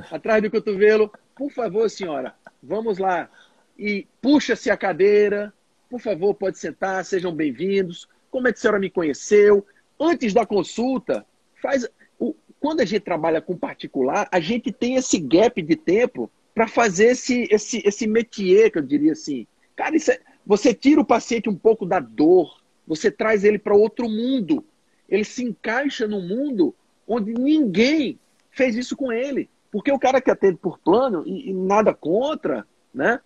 [0.10, 1.12] Atrás do cotovelo.
[1.36, 3.30] Por favor, senhora, vamos lá.
[3.78, 5.54] E puxa-se a cadeira.
[5.90, 8.08] Por favor, pode sentar, sejam bem-vindos.
[8.32, 9.66] Como é que a senhora me conheceu?
[10.00, 11.26] Antes da consulta,
[11.62, 11.86] faz.
[12.18, 16.70] O, quando a gente trabalha com particular, a gente tem esse gap de tempo para
[16.70, 19.46] fazer esse, esse, esse métier, que eu diria assim.
[19.76, 24.08] Cara, é, você tira o paciente um pouco da dor, você traz ele para outro
[24.08, 24.64] mundo.
[25.10, 26.74] Ele se encaixa no mundo
[27.08, 28.20] onde ninguém
[28.52, 29.50] fez isso com ele.
[29.72, 33.20] Porque o cara que atende por plano, e, e nada contra, né?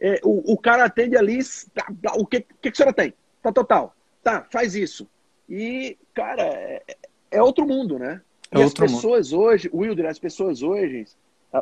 [0.00, 1.38] É, o, o, cara atende ali,
[1.72, 3.14] tá, tá, o que, que, que a senhora tem?
[3.40, 3.94] Tá total.
[4.20, 5.08] Tá, faz isso.
[5.48, 6.82] E, cara, é,
[7.30, 8.20] é outro mundo, né?
[8.50, 9.42] É e as pessoas mundo.
[9.44, 11.06] hoje, Wilder, as pessoas hoje,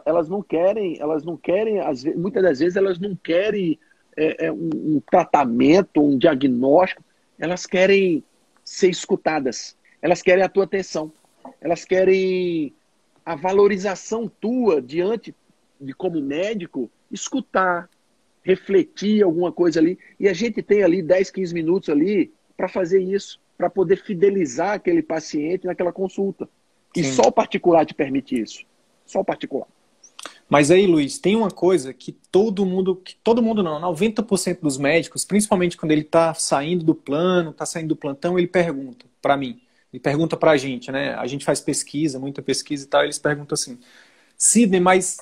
[0.06, 3.78] elas não querem, elas não querem, às vezes, muitas das vezes elas não querem
[4.16, 7.02] é, é, um, um tratamento, um diagnóstico,
[7.38, 8.24] elas querem
[8.64, 11.12] ser escutadas, elas querem a tua atenção,
[11.60, 12.74] elas querem
[13.24, 15.34] a valorização tua diante
[15.80, 17.88] de como médico, escutar,
[18.42, 19.98] refletir alguma coisa ali.
[20.18, 24.72] E a gente tem ali 10, 15 minutos ali para fazer isso, para poder fidelizar
[24.72, 26.48] aquele paciente naquela consulta.
[26.96, 27.12] E Sim.
[27.12, 28.64] só o particular te permite isso.
[29.06, 29.66] Só o particular.
[30.48, 34.76] Mas aí, Luiz, tem uma coisa que todo mundo, que todo mundo não, 90% dos
[34.76, 39.36] médicos, principalmente quando ele está saindo do plano, está saindo do plantão, ele pergunta para
[39.36, 39.60] mim,
[39.92, 41.14] ele pergunta para a gente, né?
[41.14, 43.78] A gente faz pesquisa, muita pesquisa e tal, eles perguntam assim,
[44.36, 45.18] Sidney, mas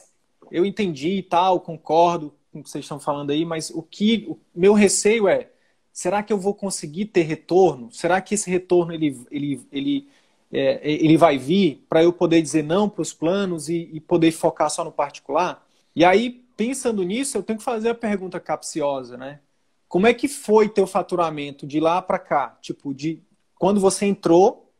[0.50, 4.26] eu entendi e tal, concordo com o que vocês estão falando aí, mas o que,
[4.28, 5.50] o meu receio é,
[5.92, 7.90] será que eu vou conseguir ter retorno?
[7.92, 10.08] Será que esse retorno ele, ele, ele
[10.50, 14.32] é, ele vai vir para eu poder dizer não para os planos e, e, poder
[14.32, 15.66] focar só no particular?
[15.94, 19.40] E aí, pensando nisso, eu tenho que fazer a pergunta capciosa, né?
[19.88, 22.58] Como é que foi teu faturamento de lá para cá?
[22.60, 23.22] Tipo, de
[23.58, 24.72] quando você entrou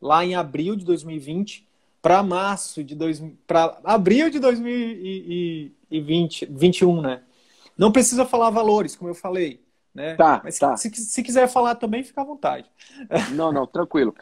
[0.00, 1.66] lá em abril de 2020
[2.02, 7.22] para março de dois, para abril de 2020, 21, né?
[7.76, 9.64] Não precisa falar valores, como eu falei,
[9.94, 10.14] né?
[10.14, 10.76] Tá, Mas tá.
[10.76, 12.70] Se, se quiser falar também, fica à vontade.
[13.34, 14.14] Não, não, tranquilo.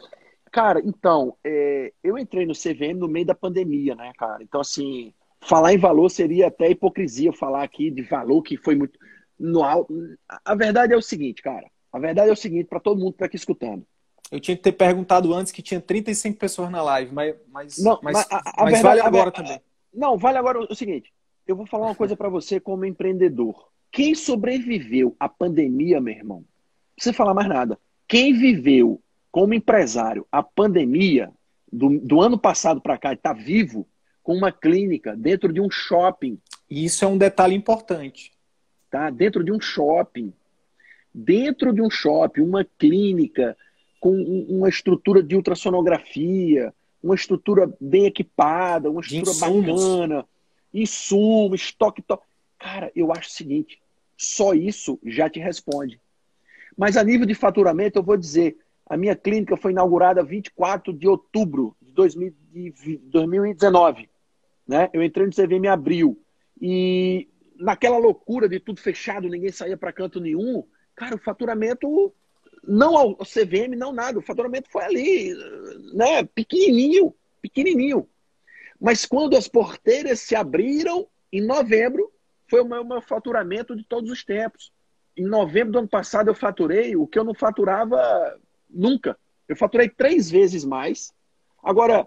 [0.51, 4.41] Cara, então, é, eu entrei no CVM no meio da pandemia, né, cara?
[4.41, 8.97] Então, assim, falar em valor seria até hipocrisia falar aqui de valor que foi muito.
[9.37, 9.93] No alto.
[10.45, 11.69] A verdade é o seguinte, cara.
[11.91, 13.85] A verdade é o seguinte, para todo mundo que tá aqui escutando.
[14.35, 17.99] Eu tinha que ter perguntado antes que tinha 35 pessoas na live, mas, mas, não,
[18.03, 19.61] mas, mas, a, a mas verdade, vale agora também.
[19.93, 21.13] Não, vale agora o seguinte.
[21.47, 23.69] Eu vou falar uma coisa para você como empreendedor.
[23.91, 26.45] Quem sobreviveu à pandemia, meu irmão, não
[26.95, 27.79] precisa falar mais nada.
[28.07, 31.31] Quem viveu como empresário, a pandemia
[31.71, 33.87] do, do ano passado para cá está vivo
[34.21, 36.37] com uma clínica dentro de um shopping.
[36.69, 38.33] E isso é um detalhe importante.
[38.89, 39.09] Tá?
[39.09, 40.33] Dentro de um shopping.
[41.13, 43.55] Dentro de um shopping, uma clínica
[43.99, 44.13] com
[44.49, 50.25] uma estrutura de ultrassonografia, uma estrutura bem equipada, uma estrutura bacana,
[50.73, 52.01] insumo, estoque.
[52.01, 52.19] To...
[52.59, 53.79] Cara, eu acho o seguinte:
[54.17, 55.99] só isso já te responde.
[56.77, 61.07] Mas a nível de faturamento, eu vou dizer, a minha clínica foi inaugurada 24 de
[61.07, 64.09] outubro de 2019.
[64.67, 64.89] Né?
[64.93, 66.21] Eu entrei no CVM em abril.
[66.61, 70.63] E naquela loucura de tudo fechado, ninguém saía para canto nenhum,
[70.95, 72.13] cara, o faturamento,
[72.67, 75.33] não ao CVM, não nada, o faturamento foi ali,
[75.93, 78.07] né, pequenininho, pequenininho.
[78.79, 82.11] Mas quando as porteiras se abriram, em novembro,
[82.47, 84.71] foi o meu faturamento de todos os tempos.
[85.17, 88.37] Em novembro do ano passado eu faturei o que eu não faturava
[88.69, 89.17] Nunca.
[89.47, 91.13] Eu faturei três vezes mais.
[91.63, 92.05] Agora,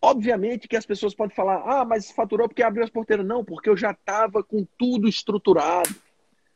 [0.00, 3.26] obviamente que as pessoas podem falar, ah, mas faturou porque abriu as porteiras.
[3.26, 5.94] Não, porque eu já estava com tudo estruturado.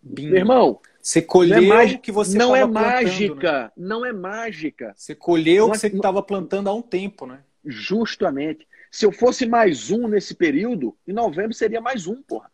[0.01, 0.30] Bingo.
[0.30, 3.72] Meu irmão, você colheu não é que você não é mágica, né?
[3.76, 4.94] não é mágica.
[4.96, 7.44] Você colheu o que você estava plantando há um tempo, né?
[7.62, 8.66] Justamente.
[8.90, 12.50] Se eu fosse mais um nesse período, em novembro seria mais um, porra.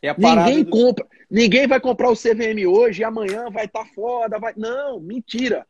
[0.00, 0.70] É ninguém do...
[0.70, 4.54] compra, ninguém vai comprar o CVM hoje e amanhã vai estar tá foda, vai.
[4.56, 5.66] Não, mentira.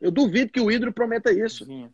[0.00, 1.64] Eu duvido que o Hidro prometa isso.
[1.64, 1.90] Sim.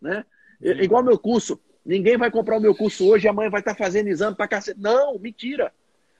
[0.00, 0.24] Né?
[0.62, 0.68] Sim.
[0.80, 1.60] Igual meu curso.
[1.84, 4.48] Ninguém vai comprar o meu curso hoje e amanhã vai estar tá fazendo exame para
[4.48, 4.80] cacete.
[4.80, 5.70] Não, mentira.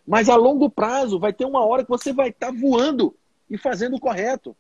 [0.07, 3.15] Mas a longo prazo vai ter uma hora que você vai estar tá voando
[3.51, 4.57] e fazendo o correto.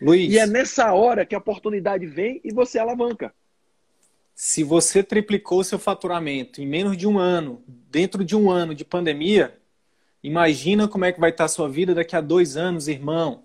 [0.00, 0.32] Luiz.
[0.32, 3.34] E é nessa hora que a oportunidade vem e você alavanca.
[4.34, 8.84] Se você triplicou seu faturamento em menos de um ano, dentro de um ano de
[8.84, 9.56] pandemia,
[10.22, 13.44] imagina como é que vai estar a sua vida daqui a dois anos, irmão.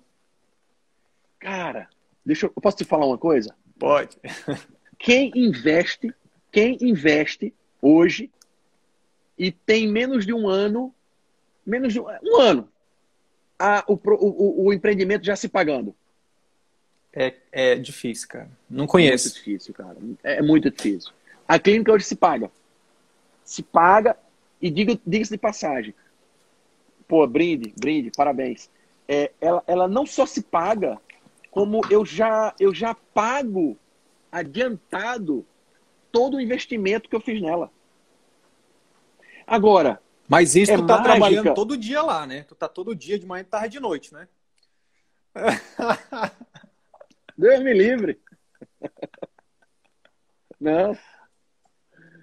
[1.40, 1.88] Cara,
[2.26, 3.56] deixa eu, eu posso te falar uma coisa?
[3.78, 4.18] Pode.
[4.98, 6.14] Quem investe,
[6.52, 8.30] quem investe hoje
[9.38, 10.94] e tem menos de um ano,
[11.70, 12.70] menos de um, um ano,
[13.58, 15.96] a, o, o, o empreendimento já se pagando.
[17.14, 18.50] É, é difícil, cara.
[18.70, 19.28] Não conheço.
[19.28, 19.98] É muito difícil, cara.
[20.24, 21.12] É muito difícil.
[21.48, 22.52] A clínica hoje se paga.
[23.44, 24.16] Se paga
[24.62, 25.94] e diga-se diga de passagem.
[27.08, 28.70] Pô, brinde, brinde, parabéns.
[29.08, 31.00] É, ela, ela não só se paga,
[31.50, 33.76] como eu já, eu já pago
[34.32, 35.44] adiantado
[36.12, 37.72] todo o investimento que eu fiz nela.
[39.48, 40.00] Agora.
[40.30, 41.12] Mas isso é tu tá mágica.
[41.12, 42.44] trabalhando todo dia lá, né?
[42.44, 44.28] Tu tá todo dia de manhã, tarde e de noite, né?
[47.36, 48.22] Deus me livre.
[50.60, 50.96] Não.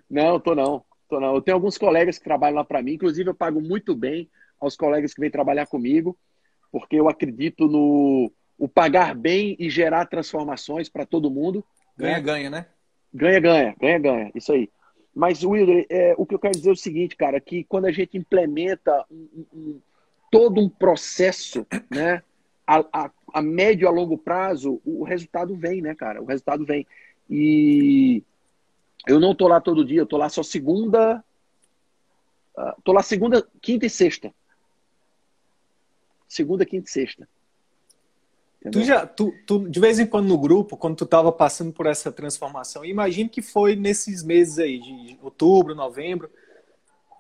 [0.09, 0.85] Não, tô não.
[1.09, 1.35] Tô não.
[1.35, 4.31] Eu tenho alguns colegas que trabalham lá para mim, inclusive eu pago muito bem
[4.61, 6.17] aos colegas que vêm trabalhar comigo,
[6.71, 11.65] porque eu acredito no o pagar bem e gerar transformações para todo mundo.
[11.97, 12.23] Ganha, né?
[12.23, 12.67] ganha, né?
[13.13, 14.33] Ganha, ganha, ganha, ganha.
[14.35, 14.71] Isso aí.
[15.17, 17.91] Mas, Wilder, é, o que eu quero dizer é o seguinte, cara, que quando a
[17.91, 19.81] gente implementa um, um,
[20.31, 22.23] todo um processo, né?
[22.67, 26.21] A, a, a médio a longo prazo, o resultado vem, né, cara?
[26.21, 26.87] O resultado vem.
[27.31, 28.23] E
[29.07, 31.25] eu não tô lá todo dia, eu tô lá só segunda.
[32.55, 34.35] Uh, tô lá segunda, quinta e sexta.
[36.29, 37.27] Segunda, quinta e sexta.
[38.71, 41.87] Tu já, tu, tu, de vez em quando no grupo, quando tu estava passando por
[41.87, 46.29] essa transformação, imagino que foi nesses meses aí, de outubro, novembro,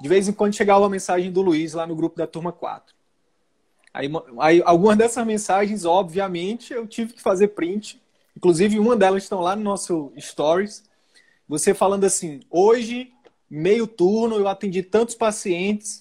[0.01, 2.95] de vez em quando chegava a mensagem do Luiz lá no grupo da turma 4.
[3.95, 4.11] Aí,
[4.41, 8.03] aí algumas dessas mensagens, obviamente, eu tive que fazer print.
[8.37, 10.85] Inclusive, uma delas estão lá no nosso Stories.
[11.49, 13.13] Você falando assim, hoje,
[13.49, 16.01] meio turno, eu atendi tantos pacientes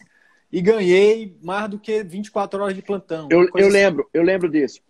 [0.52, 3.30] e ganhei mais do que 24 horas de plantão.
[3.32, 3.70] Eu, eu assim.
[3.70, 4.82] lembro, eu lembro disso.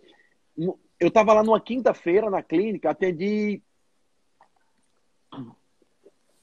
[0.56, 3.62] Eu estava lá numa quinta-feira na clínica, atendi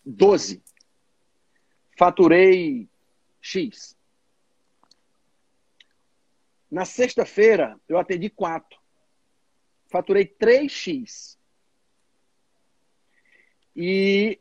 [0.06, 0.62] 12.
[1.98, 2.90] Faturei
[3.42, 3.98] X.
[6.70, 8.80] Na sexta-feira, eu atendi 4.
[9.88, 11.38] Faturei 3X.
[13.76, 14.40] E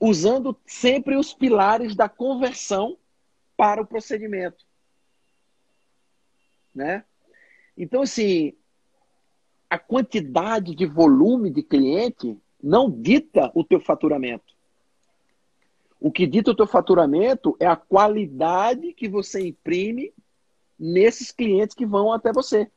[0.00, 2.98] usando sempre os pilares da conversão
[3.56, 4.66] para o procedimento.
[6.74, 7.04] Né?
[7.76, 8.56] Então, assim,
[9.70, 14.52] a quantidade de volume de cliente não dita o teu faturamento.
[16.00, 20.12] O que dita o teu faturamento é a qualidade que você imprime
[20.78, 22.68] nesses clientes que vão até você.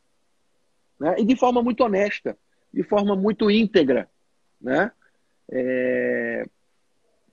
[0.99, 1.15] Né?
[1.17, 2.37] E de forma muito honesta,
[2.71, 4.07] de forma muito íntegra.
[4.61, 4.91] Né?
[5.51, 6.45] É...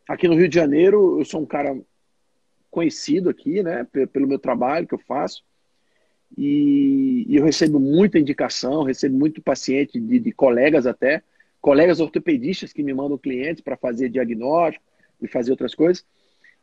[0.08, 1.78] Aqui no Rio de Janeiro, eu sou um cara
[2.70, 5.44] conhecido aqui, né, pelo meu trabalho que eu faço.
[6.36, 11.22] E, e eu recebo muita indicação, recebo muito paciente de, de, colegas até,
[11.60, 14.84] colegas ortopedistas que me mandam clientes para fazer diagnóstico
[15.20, 16.04] e fazer outras coisas.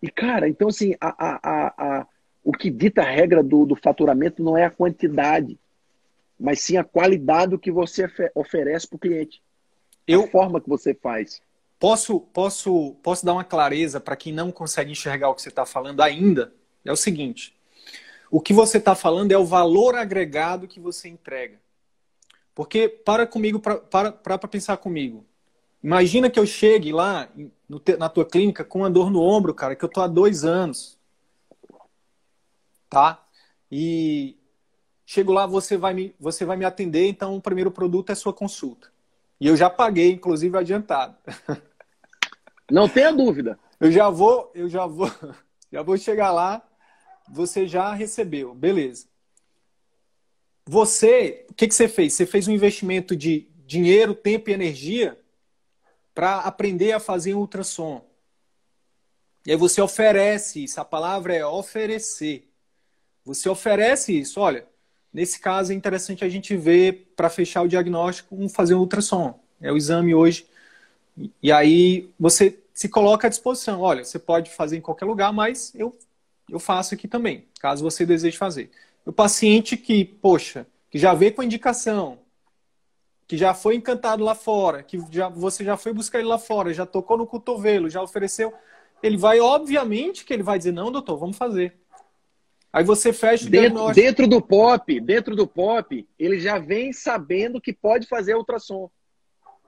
[0.02, 2.08] E, cara, então, assim, a, a, a,
[2.44, 5.60] o que dita a regra do, do faturamento não é a quantidade,
[6.40, 9.42] mas sim a qualidade do que você oferece para o cliente.
[10.08, 11.42] Eu, a forma que você faz.
[11.80, 15.66] Posso, posso, posso dar uma clareza para quem não consegue enxergar o que você está
[15.66, 16.54] falando ainda?
[16.86, 17.57] É o seguinte:
[18.30, 21.60] o que você está falando é o valor agregado que você entrega.
[22.54, 25.26] Porque, para comigo, para, para, pensar comigo.
[25.82, 27.30] Imagina que eu chegue lá
[27.70, 30.44] no, na tua clínica com uma dor no ombro, cara, que eu tô há dois
[30.44, 30.98] anos.
[32.90, 33.24] Tá?
[33.72, 34.38] E
[35.06, 38.34] chego lá, você vai me, você vai me atender, então o primeiro produto é sua
[38.34, 38.92] consulta.
[39.40, 41.16] E eu já paguei, inclusive, adiantado.
[42.70, 43.60] Não tenha dúvida.
[43.80, 45.10] Eu já vou, eu já vou,
[45.72, 46.62] já vou chegar lá
[47.30, 49.08] você já recebeu, beleza.
[50.66, 52.14] Você, o que, que você fez?
[52.14, 55.18] Você fez um investimento de dinheiro, tempo e energia
[56.14, 58.04] para aprender a fazer um ultrassom.
[59.46, 62.50] E aí você oferece isso, a palavra é oferecer.
[63.24, 64.66] Você oferece isso, olha,
[65.14, 69.40] nesse caso é interessante a gente ver para fechar o diagnóstico, um fazer um ultrassom.
[69.62, 70.46] É o exame hoje.
[71.42, 73.82] E aí você se coloca à disposição.
[73.82, 75.98] Olha, você pode fazer em qualquer lugar, mas eu
[76.50, 78.72] eu faço aqui também, caso você deseje fazer.
[79.06, 82.20] O paciente que, poxa, que já veio com indicação,
[83.28, 86.74] que já foi encantado lá fora, que já, você já foi buscar ele lá fora,
[86.74, 88.54] já tocou no cotovelo, já ofereceu,
[89.04, 91.76] ele vai, obviamente, que ele vai dizer, não, doutor, vamos fazer.
[92.72, 97.62] Aí você fecha o dentro, dentro do pop, dentro do pop, ele já vem sabendo
[97.62, 98.90] que pode fazer ultrassom.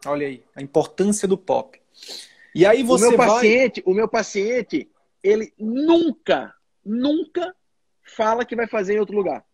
[0.06, 1.80] Olha aí, a importância do pop.
[2.54, 3.28] E aí você o meu vai...
[3.28, 4.90] paciente, o meu paciente,
[5.24, 6.54] ele nunca,
[6.90, 7.56] nunca
[8.02, 9.46] fala que vai fazer em outro lugar.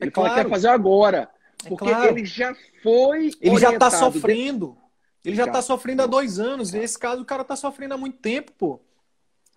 [0.00, 0.44] Ele é fala claro.
[0.44, 1.30] que vai fazer agora.
[1.64, 2.10] É porque claro.
[2.10, 3.30] ele já foi.
[3.40, 4.76] Ele já está sofrendo.
[5.24, 6.72] Ele já está sofrendo há dois anos.
[6.72, 8.80] Nesse caso, o cara está sofrendo há muito tempo, pô.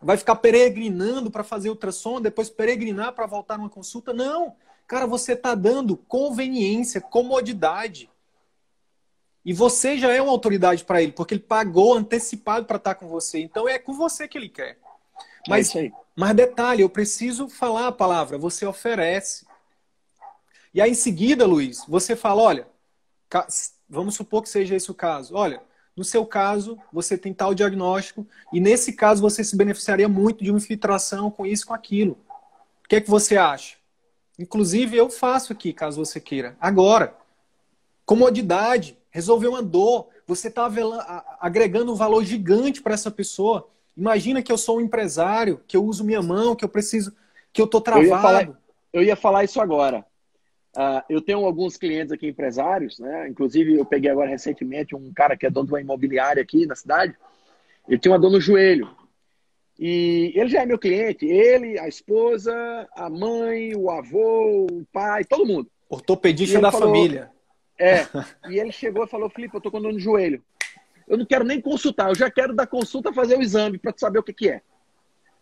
[0.01, 4.13] Vai ficar peregrinando para fazer ultrassom, depois peregrinar para voltar numa consulta?
[4.13, 4.55] Não.
[4.87, 8.09] Cara, você está dando conveniência, comodidade.
[9.43, 12.99] E você já é uma autoridade para ele, porque ele pagou antecipado para estar tá
[12.99, 13.39] com você.
[13.39, 14.77] Então é com você que ele quer.
[15.47, 18.37] É mas, é mas detalhe, eu preciso falar a palavra.
[18.37, 19.45] Você oferece.
[20.73, 22.67] E aí em seguida, Luiz, você fala: olha,
[23.89, 25.35] vamos supor que seja esse o caso.
[25.35, 25.61] Olha,
[25.95, 30.51] no seu caso, você tem tal diagnóstico, e nesse caso você se beneficiaria muito de
[30.51, 32.17] uma infiltração com isso, com aquilo.
[32.83, 33.77] O que é que você acha?
[34.37, 36.55] Inclusive, eu faço aqui, caso você queira.
[36.61, 37.15] Agora,
[38.05, 40.07] comodidade resolver uma dor.
[40.27, 40.69] Você está
[41.39, 43.67] agregando um valor gigante para essa pessoa.
[43.97, 47.15] Imagina que eu sou um empresário, que eu uso minha mão, que eu preciso,
[47.51, 48.05] que eu estou travado.
[48.05, 48.59] Eu ia, falar,
[48.93, 50.05] eu ia falar isso agora.
[50.75, 53.27] Uh, eu tenho alguns clientes aqui, empresários, né?
[53.27, 56.75] Inclusive, eu peguei agora recentemente um cara que é dono de uma imobiliária aqui na
[56.75, 57.15] cidade.
[57.87, 58.87] Ele tinha uma dor no joelho.
[59.79, 61.25] E ele já é meu cliente.
[61.25, 62.53] Ele, a esposa,
[62.95, 65.67] a mãe, o avô, o pai, todo mundo.
[65.89, 67.31] Ortopedista da falou, família.
[67.79, 68.05] É.
[68.49, 70.43] E ele chegou e falou: Felipe, eu tô com dor no joelho.
[71.07, 74.19] Eu não quero nem consultar, eu já quero dar consulta fazer o exame para saber
[74.19, 74.61] o que, que é.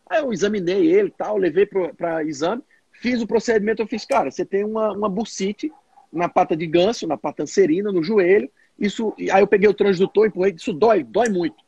[0.08, 2.62] Aí eu examinei ele tal, levei para exame,
[2.92, 3.82] fiz o procedimento.
[3.82, 5.72] Eu fiz, cara, você tem uma, uma bursite
[6.14, 8.50] na pata de ganso, na pata anserina, no joelho.
[8.78, 11.64] Isso, aí eu peguei o transdutor, empurrei, isso dói, dói muito.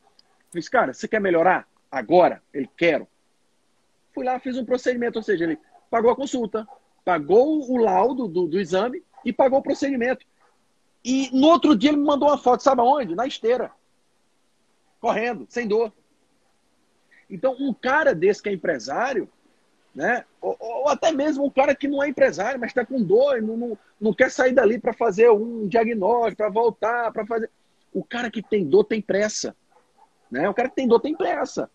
[0.51, 1.67] Fiz, cara, você quer melhorar?
[1.91, 2.43] Agora?
[2.53, 3.07] Ele, quero.
[4.13, 5.57] Fui lá, fiz um procedimento, ou seja, ele
[5.89, 6.67] pagou a consulta,
[7.03, 10.25] pagou o laudo do, do exame e pagou o procedimento.
[11.03, 13.15] E no outro dia ele me mandou uma foto, sabe aonde?
[13.15, 13.71] Na esteira.
[15.07, 15.93] Correndo, sem dor.
[17.29, 19.29] Então, um cara desse que é empresário,
[19.95, 20.25] né?
[20.41, 23.55] Ou, ou até mesmo um cara que não é empresário, mas está com dor, não,
[23.55, 27.49] não, não quer sair dali para fazer um diagnóstico, para voltar, para fazer.
[27.93, 29.55] O cara que tem dor tem pressa.
[30.29, 30.49] Né?
[30.49, 31.71] O cara que tem dor tem pressa.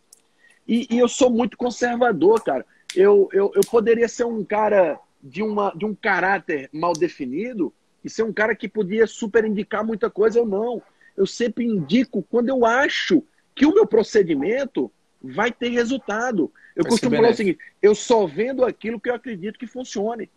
[0.68, 2.66] E, e eu sou muito conservador, cara.
[2.95, 7.72] Eu, eu, eu poderia ser um cara de, uma, de um caráter mal definido,
[8.05, 10.83] e ser um cara que podia super indicar muita coisa ou não.
[11.17, 13.23] Eu sempre indico quando eu acho
[13.55, 14.91] que o meu procedimento
[15.23, 16.53] vai ter resultado.
[16.75, 20.31] Eu vai costumo falar o seguinte: eu só vendo aquilo que eu acredito que funcione.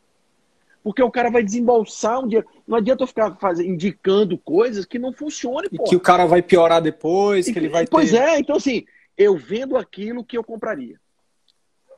[0.83, 2.45] Porque o cara vai desembolsar um dia.
[2.67, 5.67] Não adianta eu ficar fazendo, indicando coisas que não funcionem.
[5.71, 8.17] E que o cara vai piorar depois, que ele vai Pois ter...
[8.17, 8.85] é, então assim,
[9.17, 10.99] eu vendo aquilo que eu compraria.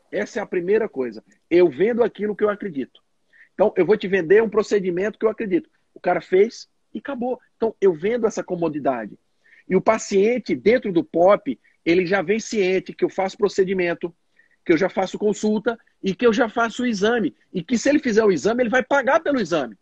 [0.10, 1.22] Essa é a primeira coisa.
[1.50, 3.02] Eu vendo aquilo que eu acredito.
[3.54, 5.70] Então, eu vou te vender um procedimento que eu acredito.
[5.94, 7.40] O cara fez e acabou.
[7.56, 9.18] Então, eu vendo essa comodidade.
[9.68, 14.14] E o paciente, dentro do POP, ele já vem ciente que eu faço procedimento,
[14.66, 17.36] que eu já faço consulta e que eu já faço o exame.
[17.54, 19.78] E que se ele fizer o exame, ele vai pagar pelo exame.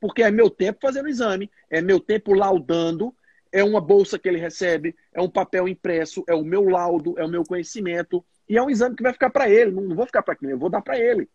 [0.00, 3.14] Porque é meu tempo fazendo o exame, é meu tempo laudando,
[3.52, 7.24] é uma bolsa que ele recebe, é um papel impresso, é o meu laudo, é
[7.24, 8.24] o meu conhecimento.
[8.48, 9.70] E é um exame que vai ficar para ele.
[9.70, 11.28] Não, vou ficar para mim, eu vou dar para ele.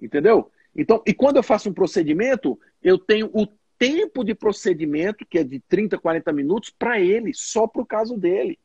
[0.00, 0.50] Entendeu?
[0.76, 3.46] Então, e quando eu faço um procedimento, eu tenho o
[3.78, 8.16] tempo de procedimento, que é de 30, 40 minutos, para ele, só para o caso
[8.16, 8.58] dele.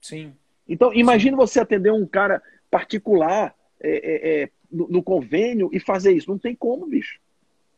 [0.00, 0.34] Sim.
[0.68, 6.12] Então, imagine você atender um cara particular é, é, é, no, no, convênio e fazer
[6.12, 6.30] isso.
[6.30, 7.18] Não tem como, bicho.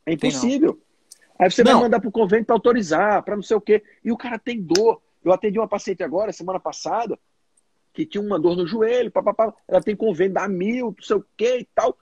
[0.05, 0.81] É impossível.
[1.39, 1.73] Aí você não.
[1.73, 3.83] vai mandar para o convênio para autorizar, para não sei o quê.
[4.05, 5.01] E o cara tem dor.
[5.25, 7.19] Eu atendi uma paciente agora, semana passada,
[7.93, 9.55] que tinha uma dor no joelho, papapá.
[9.67, 11.97] ela tem convênio, dá mil, não sei o quê e tal.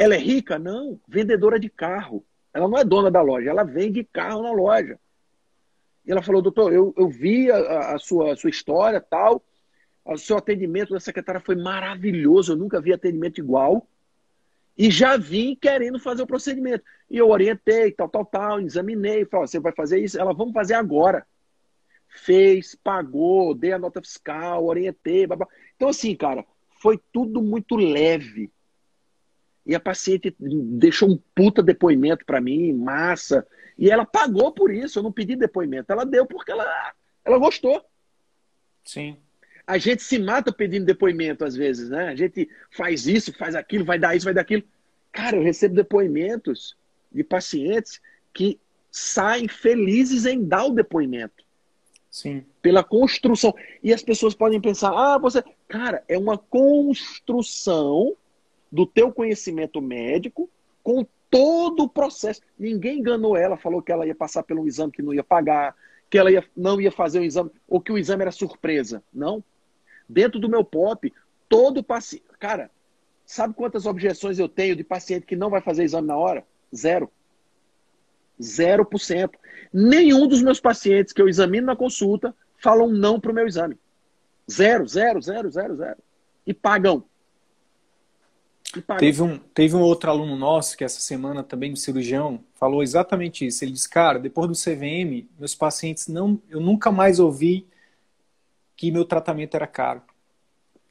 [0.00, 0.58] Ela é rica?
[0.58, 2.24] Não, vendedora de carro.
[2.54, 4.98] Ela não é dona da loja, ela vende carro na loja.
[6.06, 9.44] E ela falou, doutor, eu, eu vi a, a sua, a sua história tal,
[10.02, 13.86] o seu atendimento da secretária foi maravilhoso, eu nunca vi atendimento igual.
[14.76, 16.82] E já vim querendo fazer o procedimento.
[17.10, 20.18] E eu orientei, tal, tal, tal, examinei, falei, você vai fazer isso?
[20.18, 21.26] Ela, vamos fazer agora.
[22.08, 25.48] Fez, pagou, dei a nota fiscal, orientei, blá, blá.
[25.76, 26.42] Então, assim, cara,
[26.80, 28.50] foi tudo muito leve.
[29.66, 33.46] E a paciente deixou um puta depoimento para mim, massa.
[33.78, 35.92] E ela pagou por isso, eu não pedi depoimento.
[35.92, 36.92] Ela deu porque ela,
[37.24, 37.84] ela gostou.
[38.84, 39.16] Sim.
[39.66, 42.08] A gente se mata pedindo depoimento às vezes, né?
[42.08, 44.64] A gente faz isso, faz aquilo, vai dar isso, vai dar aquilo.
[45.12, 46.76] Cara, eu recebo depoimentos
[47.12, 48.00] de pacientes
[48.32, 48.58] que
[48.90, 51.44] saem felizes em dar o depoimento.
[52.10, 52.44] Sim.
[52.60, 53.54] Pela construção.
[53.82, 55.42] E as pessoas podem pensar: ah, você.
[55.68, 58.16] Cara, é uma construção
[58.70, 60.48] do teu conhecimento médico
[60.82, 62.40] com todo o processo.
[62.58, 65.74] Ninguém enganou ela, falou que ela ia passar por um exame que não ia pagar,
[66.08, 69.02] que ela ia, não ia fazer o exame, ou que o exame era surpresa.
[69.12, 69.42] Não.
[70.08, 71.12] Dentro do meu POP,
[71.48, 72.24] todo paciente.
[72.38, 72.70] Cara,
[73.24, 76.44] sabe quantas objeções eu tenho de paciente que não vai fazer exame na hora?
[76.74, 77.10] Zero.
[78.42, 79.38] Zero por cento.
[79.72, 83.78] Nenhum dos meus pacientes que eu examino na consulta falam não para o meu exame.
[84.50, 85.98] Zero, zero, zero, zero, zero.
[86.46, 87.04] E pagam.
[88.98, 93.46] Teve um, teve um outro aluno nosso que essa semana também, um cirurgião, falou exatamente
[93.46, 93.64] isso.
[93.64, 97.66] Ele disse, cara, depois do CVM, meus pacientes não, eu nunca mais ouvi
[98.76, 100.02] que meu tratamento era caro,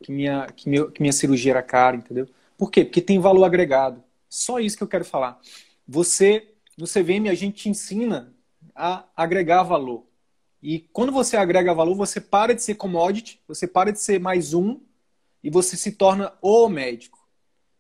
[0.04, 2.28] que minha, que, meu, que minha cirurgia era cara, entendeu?
[2.58, 2.84] Por quê?
[2.84, 4.04] Porque tem valor agregado.
[4.28, 5.40] Só isso que eu quero falar.
[5.88, 8.34] Você, no CVM, a gente te ensina
[8.76, 10.06] a agregar valor.
[10.62, 14.54] E quando você agrega valor, você para de ser commodity, você para de ser mais
[14.54, 14.80] um
[15.44, 17.19] e você se torna o médico.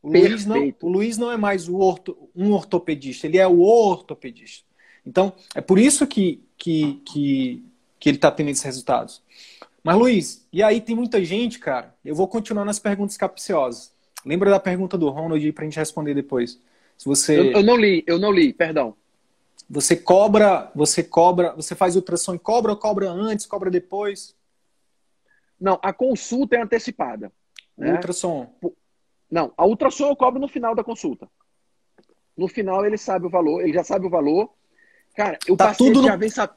[0.01, 4.65] O Luiz, não, o Luiz não é mais orto, um ortopedista, ele é o ortopedista.
[5.05, 7.65] Então, é por isso que, que, que,
[7.99, 9.21] que ele está tendo esses resultados.
[9.83, 11.93] Mas, Luiz, e aí tem muita gente, cara.
[12.03, 13.93] Eu vou continuar nas perguntas capciosas.
[14.25, 16.59] Lembra da pergunta do Ronald para a gente responder depois?
[16.97, 17.39] Se você...
[17.39, 18.95] Eu, eu, não li, eu não li, perdão.
[19.69, 24.35] Você cobra, você cobra, você faz ultrassom e cobra ou cobra antes, cobra depois?
[25.59, 27.31] Não, a consulta é antecipada.
[27.77, 27.93] Né?
[27.93, 28.51] Ultrassom.
[29.29, 31.29] Não, a ultrassom eu cobro no final da consulta.
[32.35, 34.51] No final ele sabe o valor, ele já sabe o valor.
[35.15, 36.53] Cara, o tá paciente tudo no, já vem sabe,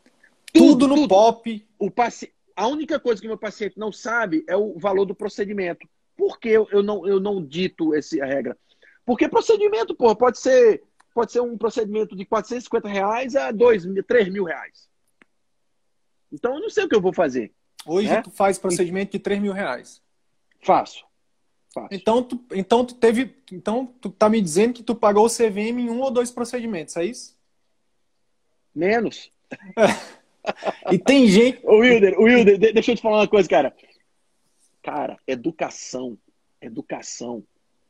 [0.52, 1.08] tudo, tudo no tudo.
[1.08, 1.68] pop.
[1.78, 2.32] O paci...
[2.54, 5.88] A única coisa que meu paciente não sabe é o valor do procedimento.
[6.16, 8.56] Por que eu, não, eu não dito essa regra?
[9.04, 10.82] Porque procedimento, pô, pode ser,
[11.14, 14.88] pode ser um procedimento de 450 reais a 2, 3 mil reais.
[16.30, 17.52] Então eu não sei o que eu vou fazer.
[17.84, 18.22] Hoje né?
[18.22, 20.00] tu faz procedimento de 3 mil reais.
[20.60, 21.04] Faço.
[21.72, 21.88] Fácil.
[21.96, 23.34] Então tu, então tu teve.
[23.50, 26.96] Então, tu tá me dizendo que tu pagou o CVM em um ou dois procedimentos,
[26.96, 27.36] é isso?
[28.74, 29.32] Menos.
[30.90, 31.60] e tem gente.
[31.64, 33.74] O Wilder, Wilder, deixa eu te falar uma coisa, cara.
[34.82, 36.18] Cara, educação.
[36.60, 37.42] Educação.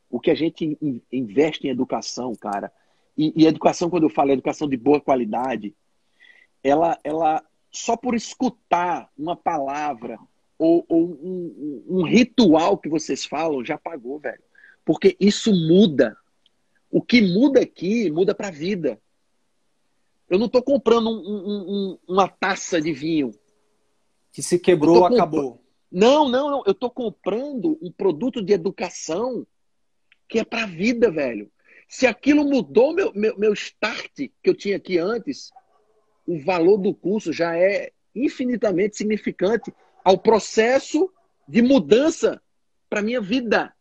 [0.08, 0.78] O que a gente
[1.10, 2.72] investe em educação, cara.
[3.16, 5.74] E, e educação, quando eu falo educação de boa qualidade,
[6.62, 10.18] ela, ela só por escutar uma palavra
[10.62, 14.42] ou, ou um, um, ritual que vocês falam já pagou, velho.
[14.84, 16.16] Porque isso muda.
[16.88, 19.00] O que muda aqui, muda para a vida.
[20.30, 23.32] Eu não estou comprando um, uma taça de vinho.
[24.30, 25.60] Que se quebrou, acabou.
[25.90, 26.62] Não, não, não.
[26.64, 29.44] Eu estou comprando um produto de educação
[30.28, 31.50] que é para a vida, velho.
[31.88, 35.50] Se aquilo mudou meu, meu, meu start que eu tinha aqui antes,
[36.24, 39.72] o valor do curso já é infinitamente significante
[40.04, 41.12] ao processo
[41.46, 42.40] de mudança
[42.88, 43.72] para minha vida.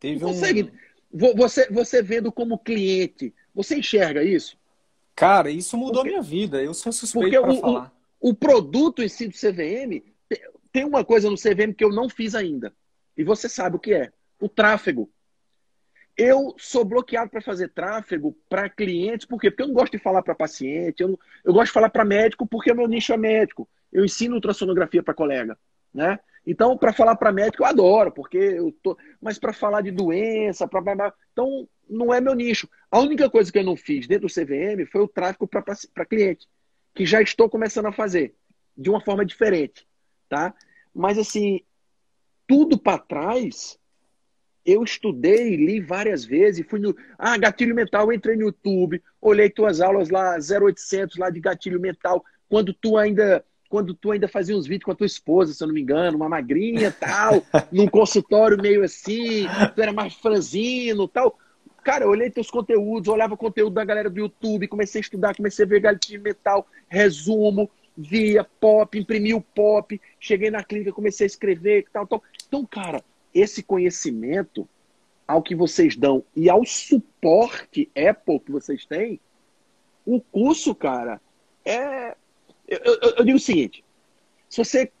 [0.00, 0.72] Teve consegue,
[1.12, 1.34] um...
[1.36, 4.56] você, você vendo como cliente, você enxerga isso?
[5.14, 6.10] Cara, isso mudou Porque...
[6.10, 6.62] minha vida.
[6.62, 7.92] Eu sou suspeito para falar.
[8.20, 10.02] O, o produto em si do CVM
[10.70, 12.72] tem uma coisa no CVM que eu não fiz ainda.
[13.16, 15.10] E você sabe o que é: o tráfego.
[16.16, 19.50] Eu sou bloqueado para fazer tráfego para clientes, por quê?
[19.50, 22.04] Porque eu não gosto de falar para paciente, eu, não, eu gosto de falar para
[22.04, 25.58] médico porque o meu nicho é médico eu ensino ultrassonografia para colega,
[25.92, 26.18] né?
[26.46, 28.96] Então, para falar para médico, eu adoro, porque eu tô.
[29.20, 31.12] Mas para falar de doença, para.
[31.32, 32.68] Então, não é meu nicho.
[32.90, 36.46] A única coisa que eu não fiz dentro do CVM foi o tráfego para cliente,
[36.94, 38.34] que já estou começando a fazer,
[38.76, 39.86] de uma forma diferente,
[40.28, 40.54] tá?
[40.94, 41.60] Mas, assim,
[42.46, 43.78] tudo para trás,
[44.64, 46.96] eu estudei, li várias vezes, fui no.
[47.18, 52.24] Ah, gatilho mental, entrei no YouTube, olhei tuas aulas lá, 0800 lá de gatilho mental,
[52.48, 55.68] quando tu ainda quando tu ainda fazia uns vídeos com a tua esposa, se eu
[55.68, 61.38] não me engano, uma magrinha tal, num consultório meio assim, tu era mais franzino tal.
[61.84, 65.36] Cara, eu olhei teus conteúdos, olhava o conteúdo da galera do YouTube, comecei a estudar,
[65.36, 71.24] comecei a ver gatilho metal, resumo, via pop, imprimi o pop, cheguei na clínica, comecei
[71.24, 72.22] a escrever, tal, tal.
[72.46, 73.02] Então, cara,
[73.34, 74.68] esse conhecimento
[75.26, 79.20] ao que vocês dão e ao suporte Apple que vocês têm,
[80.06, 81.20] o curso, cara,
[81.64, 82.16] é,
[82.68, 83.82] eu, eu, eu, digo o seguinte:
[84.48, 84.92] se você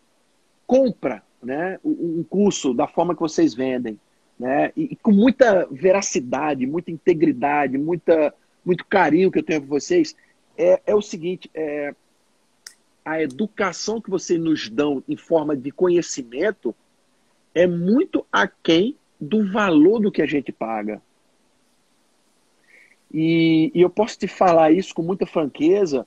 [0.66, 4.00] compra né, um curso da forma que vocês vendem,
[4.38, 9.68] né, e, e com muita veracidade, muita integridade, muita, muito carinho que eu tenho por
[9.68, 10.16] vocês,
[10.56, 11.94] é, é o seguinte: é,
[13.04, 16.74] a educação que vocês nos dão em forma de conhecimento
[17.54, 21.02] é muito aquém do valor do que a gente paga.
[23.12, 26.06] E, e eu posso te falar isso com muita franqueza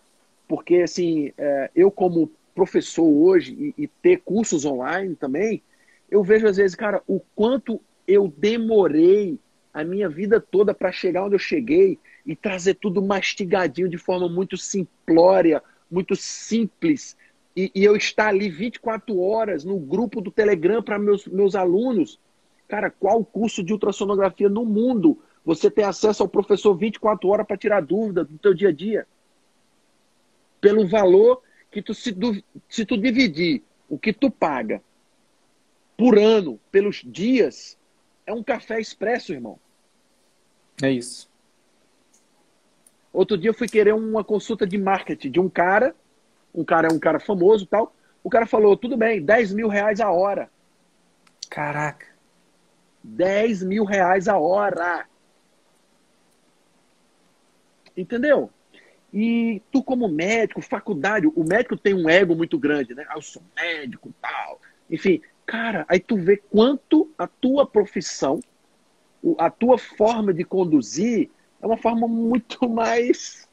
[0.51, 5.63] porque, assim, é, eu como professor hoje e, e, ter cursos online também,
[6.09, 9.39] eu vejo às vezes, cara, o quanto eu demorei
[9.73, 14.27] a minha vida toda para chegar onde eu cheguei e trazer tudo mastigadinho de forma
[14.27, 17.15] muito simplória, muito simples.
[17.55, 22.19] E, e eu estar ali 24 horas no grupo do Telegram para meus, meus alunos.
[22.67, 27.55] Cara, qual curso de ultrassonografia no mundo você tem acesso ao professor 24 horas para
[27.55, 29.07] tirar dúvida do teu dia a dia?
[30.61, 32.15] Pelo valor que tu, se,
[32.69, 34.81] se tu dividir o que tu paga
[35.97, 37.77] por ano pelos dias,
[38.25, 39.59] é um café expresso, irmão.
[40.81, 41.29] É isso.
[43.13, 45.93] Outro dia eu fui querer uma consulta de marketing de um cara,
[46.55, 47.93] um cara é um cara famoso tal.
[48.23, 50.49] O cara falou, tudo bem, 10 mil reais a hora.
[51.49, 52.07] Caraca.
[53.03, 55.07] 10 mil reais a hora.
[57.97, 58.49] Entendeu?
[59.13, 63.05] E tu, como médico, faculdade, o médico tem um ego muito grande, né?
[63.09, 64.59] Ah, eu sou médico tal.
[64.89, 68.39] Enfim, cara, aí tu vê quanto a tua profissão,
[69.37, 71.29] a tua forma de conduzir
[71.61, 73.47] é uma forma muito mais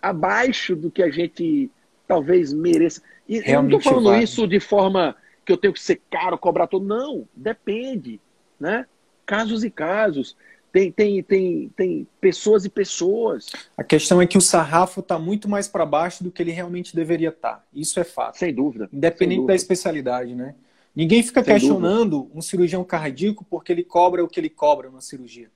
[0.00, 1.70] abaixo do que a gente
[2.06, 3.02] talvez mereça.
[3.28, 4.24] E Realmente eu não estou falando vale.
[4.24, 6.84] isso de forma que eu tenho que ser caro, cobrar todo.
[6.84, 8.20] Não, depende.
[8.58, 8.86] Né?
[9.26, 10.36] Casos e casos.
[10.72, 13.50] Tem, tem, tem, tem pessoas e pessoas.
[13.76, 16.96] A questão é que o sarrafo está muito mais para baixo do que ele realmente
[16.96, 17.56] deveria estar.
[17.56, 17.64] Tá.
[17.74, 18.38] Isso é fato.
[18.38, 18.88] Sem dúvida.
[18.90, 19.52] Independente Sem dúvida.
[19.52, 20.54] da especialidade, né?
[20.96, 22.38] Ninguém fica Sem questionando dúvida.
[22.38, 25.50] um cirurgião cardíaco porque ele cobra o que ele cobra na cirurgia.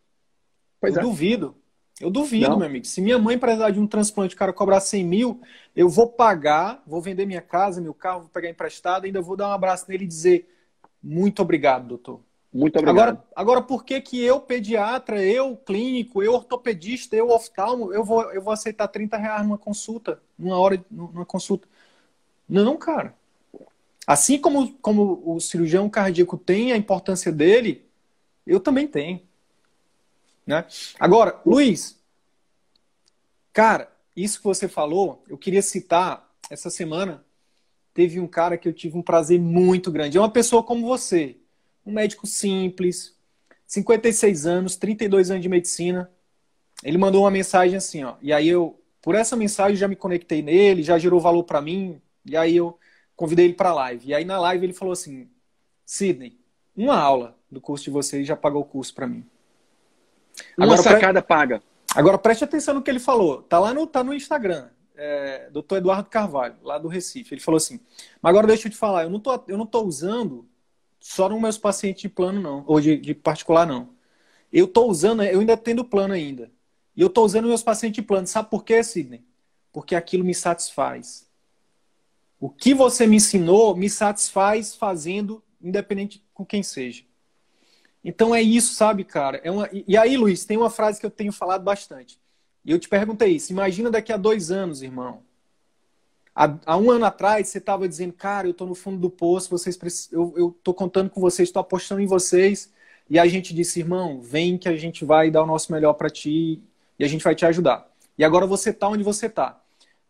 [0.78, 1.02] Pois eu é.
[1.02, 1.54] duvido.
[1.98, 2.58] Eu duvido, Não.
[2.58, 2.84] meu amigo.
[2.84, 5.40] Se minha mãe precisar de um transplante, o cara cobrar 100 mil,
[5.74, 9.48] eu vou pagar, vou vender minha casa, meu carro, vou pegar emprestado, ainda vou dar
[9.48, 10.46] um abraço nele e dizer
[11.02, 12.20] muito obrigado, doutor.
[12.56, 13.08] Muito obrigado.
[13.08, 18.22] Agora, agora por que, que eu, pediatra, eu, clínico, eu, ortopedista, eu, oftalmo, eu vou,
[18.32, 21.68] eu vou aceitar 30 reais numa consulta, numa hora, numa consulta?
[22.48, 23.14] Não, cara.
[24.06, 27.84] Assim como, como o cirurgião cardíaco tem a importância dele,
[28.46, 29.20] eu também tenho.
[30.46, 30.64] Né?
[30.98, 32.00] Agora, Luiz,
[33.52, 37.22] cara, isso que você falou, eu queria citar, essa semana
[37.92, 40.16] teve um cara que eu tive um prazer muito grande.
[40.16, 41.36] É uma pessoa como você,
[41.86, 43.14] um médico simples,
[43.66, 46.10] 56 anos, 32 anos de medicina.
[46.82, 48.16] Ele mandou uma mensagem assim, ó.
[48.20, 52.00] E aí eu, por essa mensagem, já me conectei nele, já gerou valor para mim.
[52.24, 52.78] E aí eu
[53.14, 54.08] convidei ele para live.
[54.08, 55.28] E aí na live ele falou assim:
[55.84, 56.38] Sidney,
[56.76, 59.24] uma aula do curso de vocês já pagou o curso para mim.
[60.58, 61.28] Uma agora, sacada pre...
[61.28, 61.62] paga.
[61.94, 63.42] Agora preste atenção no que ele falou.
[63.42, 64.68] Tá lá no, tá no Instagram.
[64.98, 65.76] É, Dr.
[65.76, 67.34] Eduardo Carvalho, lá do Recife.
[67.34, 67.80] Ele falou assim:
[68.20, 70.46] Mas agora deixa eu te falar, eu não tô, eu não tô usando
[71.00, 73.90] só nos meus pacientes de plano, não, ou de, de particular, não.
[74.52, 76.50] Eu tô usando, eu ainda tendo plano ainda.
[76.96, 78.26] E eu tô usando meus pacientes de plano.
[78.26, 79.22] Sabe por quê, Sidney?
[79.72, 81.28] Porque aquilo me satisfaz.
[82.40, 87.04] O que você me ensinou me satisfaz fazendo, independente com quem seja.
[88.02, 89.40] Então é isso, sabe, cara?
[89.42, 89.68] É uma...
[89.72, 92.18] E aí, Luiz, tem uma frase que eu tenho falado bastante.
[92.64, 93.52] E eu te perguntei isso.
[93.52, 95.22] Imagina daqui a dois anos, irmão.
[96.38, 99.48] Há, há um ano atrás, você estava dizendo, cara, eu estou no fundo do poço,
[99.48, 99.78] vocês
[100.12, 102.70] eu estou contando com vocês, estou apostando em vocês.
[103.08, 106.10] E a gente disse, irmão, vem que a gente vai dar o nosso melhor para
[106.10, 106.62] ti
[106.98, 107.90] e a gente vai te ajudar.
[108.18, 109.58] E agora você está onde você está.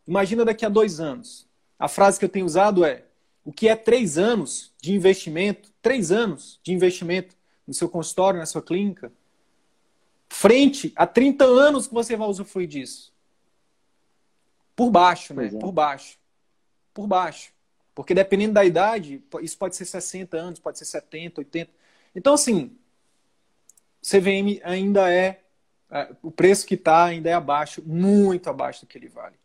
[0.04, 1.46] Imagina daqui a dois anos.
[1.78, 3.04] A frase que eu tenho usado é:
[3.44, 8.46] o que é três anos de investimento, três anos de investimento no seu consultório, na
[8.46, 9.12] sua clínica,
[10.28, 13.12] frente a 30 anos que você vai usufruir disso.
[14.76, 15.46] Por baixo, né?
[15.46, 15.58] É.
[15.58, 16.18] Por baixo.
[16.92, 17.50] Por baixo.
[17.94, 21.70] Porque dependendo da idade, isso pode ser 60 anos, pode ser 70, 80.
[22.14, 22.76] Então, assim,
[24.02, 25.40] CVM ainda é.
[25.90, 29.36] é o preço que está ainda é abaixo, muito abaixo do que ele vale.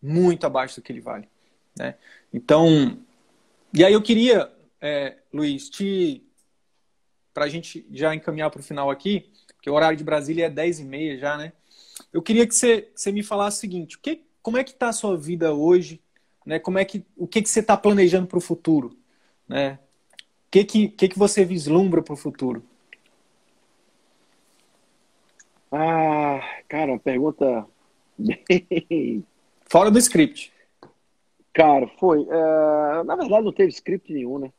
[0.00, 1.26] Muito abaixo do que ele vale.
[1.76, 1.94] Né?
[2.32, 2.98] Então,
[3.72, 6.22] e aí eu queria, é, Luiz, te
[7.32, 10.50] para a gente já encaminhar para o final aqui, porque o horário de Brasília é
[10.50, 11.52] 10 e meia já, né?
[12.10, 14.90] Eu queria que você, você me falasse o seguinte, o que, como é que está
[14.90, 16.00] a sua vida hoje?
[16.46, 16.60] Né?
[16.60, 18.96] Como é que, o que, que você está planejando para o futuro?
[19.48, 19.76] Né?
[20.12, 22.62] O que, que, que, que você vislumbra para o futuro?
[25.72, 27.66] Ah, cara, uma pergunta
[29.66, 30.52] Fora do script.
[31.52, 32.20] Cara, foi.
[32.20, 34.52] Uh, na verdade, não teve script nenhum, né?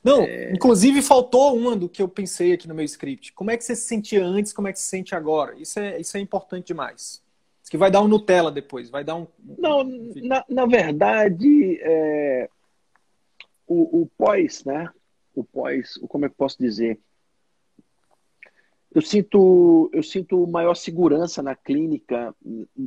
[0.00, 0.52] Não, é...
[0.52, 3.32] inclusive faltou uma do que eu pensei aqui no meu script.
[3.32, 5.58] Como é que você se sentia antes, como é que se sente agora?
[5.58, 7.20] Isso é, isso é importante demais.
[7.68, 9.26] Isso que vai dar um Nutella depois, vai dar um.
[9.58, 12.48] Não, na, na verdade, é...
[13.66, 14.90] o, o pós, né?
[15.34, 16.98] O pós, como é que posso dizer?
[18.90, 22.34] Eu sinto, eu sinto maior segurança na clínica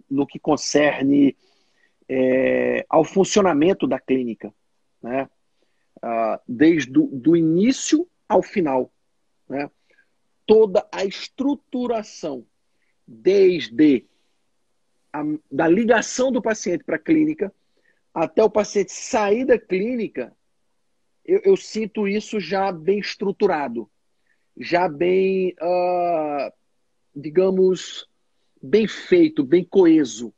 [0.10, 1.38] no que concerne
[2.10, 4.52] é, ao funcionamento da clínica,
[4.99, 5.30] né?
[5.98, 8.91] uh, desde o do início ao final.
[9.48, 9.70] Né?
[10.44, 12.44] Toda a estruturação,
[13.08, 14.10] desde
[15.14, 17.54] a, da ligação do paciente para a clínica
[18.14, 20.36] até o paciente sair da clínica,
[21.26, 23.90] eu, eu sinto isso já bem estruturado,
[24.58, 26.52] já bem, uh,
[27.16, 28.08] digamos,
[28.62, 30.34] bem feito, bem coeso.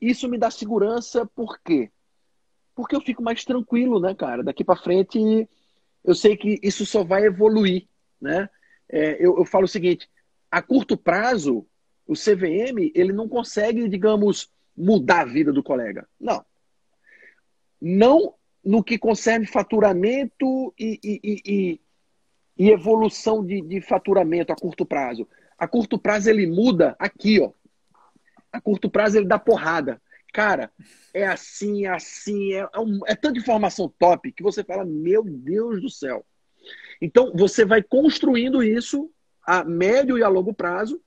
[0.00, 1.90] Isso me dá segurança, por quê?
[2.74, 4.42] Porque eu fico mais tranquilo, né, cara?
[4.42, 5.18] Daqui para frente,
[6.04, 7.86] eu sei que isso só vai evoluir,
[8.20, 8.48] né?
[8.88, 10.08] É, eu, eu falo o seguinte:
[10.50, 11.66] a curto prazo,
[12.06, 16.08] o CVM ele não consegue, digamos, mudar a vida do colega.
[16.20, 16.44] Não.
[17.80, 18.34] Não
[18.64, 21.80] no que concerne faturamento e, e, e,
[22.56, 25.28] e evolução de, de, faturamento a curto prazo.
[25.58, 27.50] A curto prazo ele muda aqui, ó.
[28.52, 30.00] A curto prazo ele dá porrada.
[30.32, 30.70] Cara,
[31.12, 35.22] é assim, é assim, é, é, um, é tanta informação top que você fala, meu
[35.24, 36.24] Deus do céu.
[37.00, 39.10] Então, você vai construindo isso
[39.44, 41.02] a médio e a longo prazo,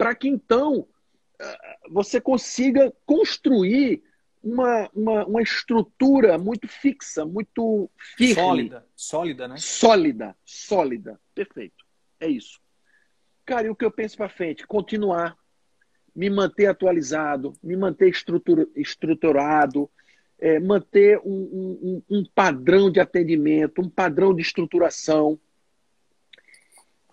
[0.00, 0.88] para que então
[1.38, 1.58] eh,
[1.90, 4.02] você consiga construir
[4.42, 8.34] uma, uma, uma estrutura muito fixa, muito firme.
[8.34, 9.56] Sólida, sólida, né?
[9.58, 11.20] Sólida, sólida.
[11.34, 11.84] Perfeito.
[12.18, 12.58] É isso.
[13.44, 14.66] Cara, e o que eu penso para frente?
[14.66, 15.36] Continuar,
[16.16, 19.90] me manter atualizado, me manter estrutura, estruturado,
[20.38, 25.38] é, manter um, um, um padrão de atendimento, um padrão de estruturação.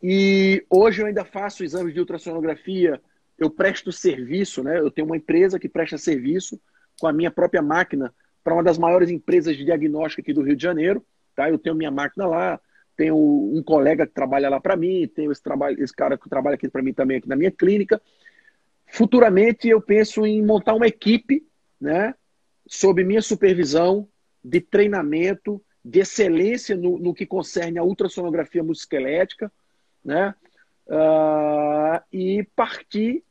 [0.02, 3.02] E hoje eu ainda faço exames de ultrassonografia,
[3.38, 4.80] eu presto serviço, né?
[4.80, 6.60] Eu tenho uma empresa que presta serviço
[7.00, 8.14] com a minha própria máquina
[8.44, 11.06] para uma das maiores empresas de diagnóstico aqui do Rio de Janeiro.
[11.36, 11.50] Tá?
[11.50, 12.60] Eu tenho minha máquina lá,
[12.96, 16.56] tenho um colega que trabalha lá para mim, tenho esse, trabalho, esse cara que trabalha
[16.56, 18.02] aqui para mim também aqui na minha clínica.
[18.88, 21.46] Futuramente eu penso em montar uma equipe,
[21.80, 22.16] né,
[22.66, 24.08] sob minha supervisão
[24.44, 29.52] de treinamento, de excelência no, no que concerne a ultrassonografia musculoesquelética,
[30.08, 30.34] né,
[30.88, 33.24] uh, e partir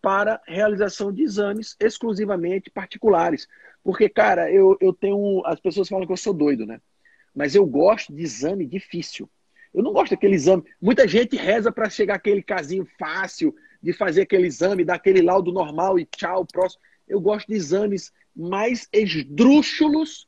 [0.00, 3.46] para realização de exames exclusivamente particulares.
[3.84, 5.42] Porque, cara, eu, eu tenho.
[5.44, 6.80] As pessoas falam que eu sou doido, né?
[7.34, 9.30] Mas eu gosto de exame difícil.
[9.72, 10.64] Eu não gosto daquele exame.
[10.80, 15.52] Muita gente reza para chegar aquele casinho fácil, de fazer aquele exame, dar aquele laudo
[15.52, 16.80] normal e tchau, próximo.
[17.06, 20.26] Eu gosto de exames mais esdrúxulos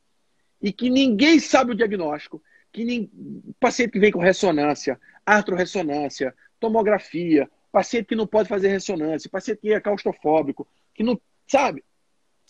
[0.62, 2.43] e que ninguém sabe o diagnóstico.
[2.74, 3.09] Que nem...
[3.60, 9.72] Paciente que vem com ressonância, artrorressonância, tomografia, paciente que não pode fazer ressonância, paciente que
[9.72, 11.18] é claustrofóbico, que não.
[11.46, 11.84] Sabe?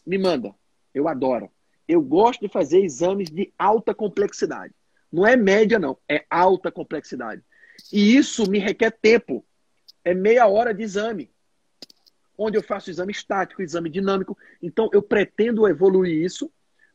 [0.07, 0.55] Me manda.
[0.95, 1.51] Eu adoro.
[1.87, 4.73] Eu gosto de fazer exames de alta complexidade.
[5.13, 5.99] Não é média, não.
[6.09, 7.43] É alta complexidade.
[7.93, 9.45] E isso me requer tempo.
[10.03, 11.31] É meia hora de exame.
[12.37, 14.39] Onde eu faço exame estático, exame dinâmico.
[14.63, 16.51] Então, eu pretendo evoluir isso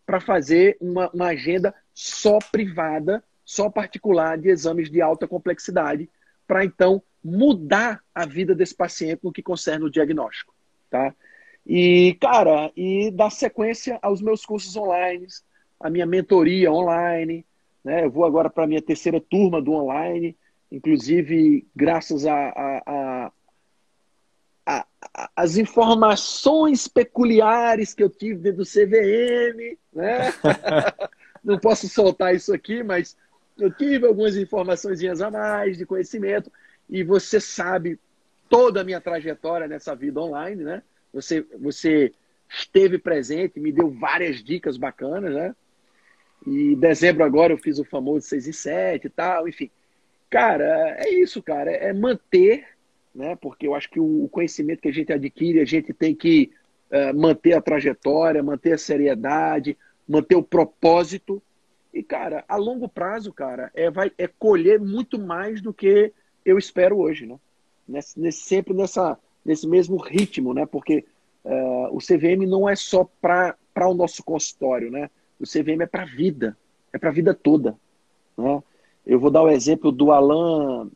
[0.10, 6.10] para fazer uma, uma agenda só privada, só particular de exames de alta complexidade,
[6.48, 10.52] para então mudar a vida desse paciente no que concerne o diagnóstico,
[10.90, 11.14] tá?
[11.64, 15.28] E, cara, e dar sequência aos meus cursos online,
[15.80, 17.46] a minha mentoria online,
[17.84, 18.06] né?
[18.06, 20.36] Eu vou agora para a minha terceira turma do online,
[20.72, 22.99] inclusive graças a, a, a,
[25.36, 30.34] as informações peculiares que eu tive do CVM, né?
[31.44, 33.18] Não posso soltar isso aqui, mas
[33.58, 36.52] eu tive algumas informações a mais de conhecimento
[36.90, 38.00] e você sabe
[38.50, 40.84] toda a minha trajetória nessa vida online, né?
[41.14, 42.14] Você, você
[42.50, 45.56] esteve presente, me deu várias dicas bacanas, né?
[46.48, 49.70] E em dezembro agora eu fiz o famoso 6 e 7 e tal, enfim.
[50.30, 52.66] Cara, é isso, cara, é manter,
[53.14, 53.36] né?
[53.36, 56.52] Porque eu acho que o conhecimento que a gente adquire, a gente tem que
[56.92, 59.78] uh, manter a trajetória, manter a seriedade,
[60.08, 61.42] manter o propósito.
[61.94, 66.14] E, cara, a longo prazo, cara, é, vai, é colher muito mais do que
[66.46, 67.38] eu espero hoje, né?
[67.88, 70.66] Nesse, nesse, sempre nessa, nesse mesmo ritmo, né?
[70.66, 71.06] Porque
[71.44, 73.56] uh, o CVM não é só para
[73.88, 75.10] o nosso consultório, né?
[75.40, 76.58] O CVM é para a vida,
[76.94, 77.76] é para a vida toda,
[78.38, 78.62] né?
[79.10, 80.88] Eu vou dar o exemplo do Alan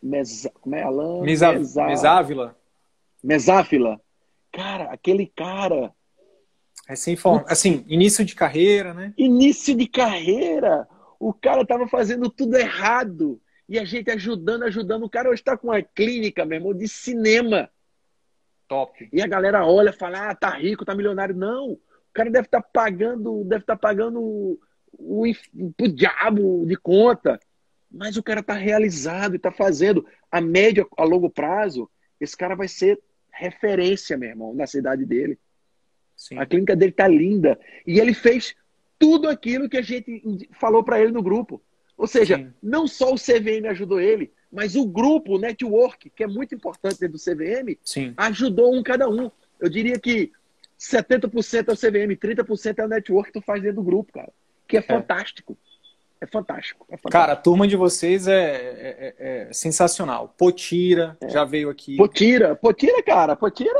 [0.00, 0.84] Meza, como é
[1.24, 2.56] Mesa, Mesa, Mesávila.
[3.24, 4.00] Mesávila.
[4.52, 5.92] Cara, aquele cara
[6.86, 7.18] Recém
[7.48, 9.12] assim, início de carreira, né?
[9.18, 10.86] Início de carreira.
[11.18, 13.40] O cara tava fazendo tudo errado.
[13.68, 15.02] E a gente ajudando, ajudando.
[15.02, 17.68] O cara hoje está com uma clínica, meu irmão, de cinema.
[18.68, 19.08] Top.
[19.12, 21.34] E a galera olha e fala, ah, tá rico, tá milionário.
[21.34, 21.72] Não.
[21.72, 21.80] O
[22.12, 24.60] cara deve estar tá pagando, deve estar tá pagando o,
[24.92, 25.24] o,
[25.80, 27.40] o diabo de conta.
[27.90, 30.06] Mas o cara tá realizado e tá fazendo.
[30.30, 31.88] A médio, a longo prazo,
[32.20, 33.00] esse cara vai ser
[33.30, 35.38] referência, meu irmão, na cidade dele.
[36.16, 36.38] Sim.
[36.38, 37.58] A clínica dele tá linda.
[37.86, 38.54] E ele fez
[38.98, 41.62] tudo aquilo que a gente falou para ele no grupo.
[41.96, 42.52] Ou seja, Sim.
[42.62, 47.00] não só o CVM ajudou ele, mas o grupo, o network, que é muito importante
[47.00, 48.14] dentro do CVM, Sim.
[48.16, 49.30] ajudou um cada um.
[49.58, 50.32] Eu diria que
[50.78, 54.32] 70% é o CVM, 30% é o network que tu faz dentro do grupo, cara.
[54.68, 54.82] Que é, é.
[54.82, 55.56] fantástico.
[56.20, 57.10] É fantástico, é fantástico.
[57.10, 60.34] Cara, a turma de vocês é, é, é, é sensacional.
[60.36, 61.28] Potira é.
[61.28, 61.96] já veio aqui.
[61.96, 63.78] Potira, Potira, cara, Potira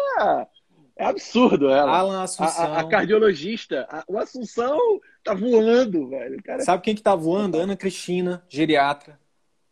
[0.96, 1.90] é absurdo ela.
[1.90, 2.64] Alan Assunção.
[2.64, 4.78] A, a, a cardiologista, a, o Assunção
[5.24, 6.42] tá voando, velho.
[6.42, 6.62] Cara...
[6.62, 7.58] Sabe quem que tá voando?
[7.58, 9.18] Ana Cristina, geriatra.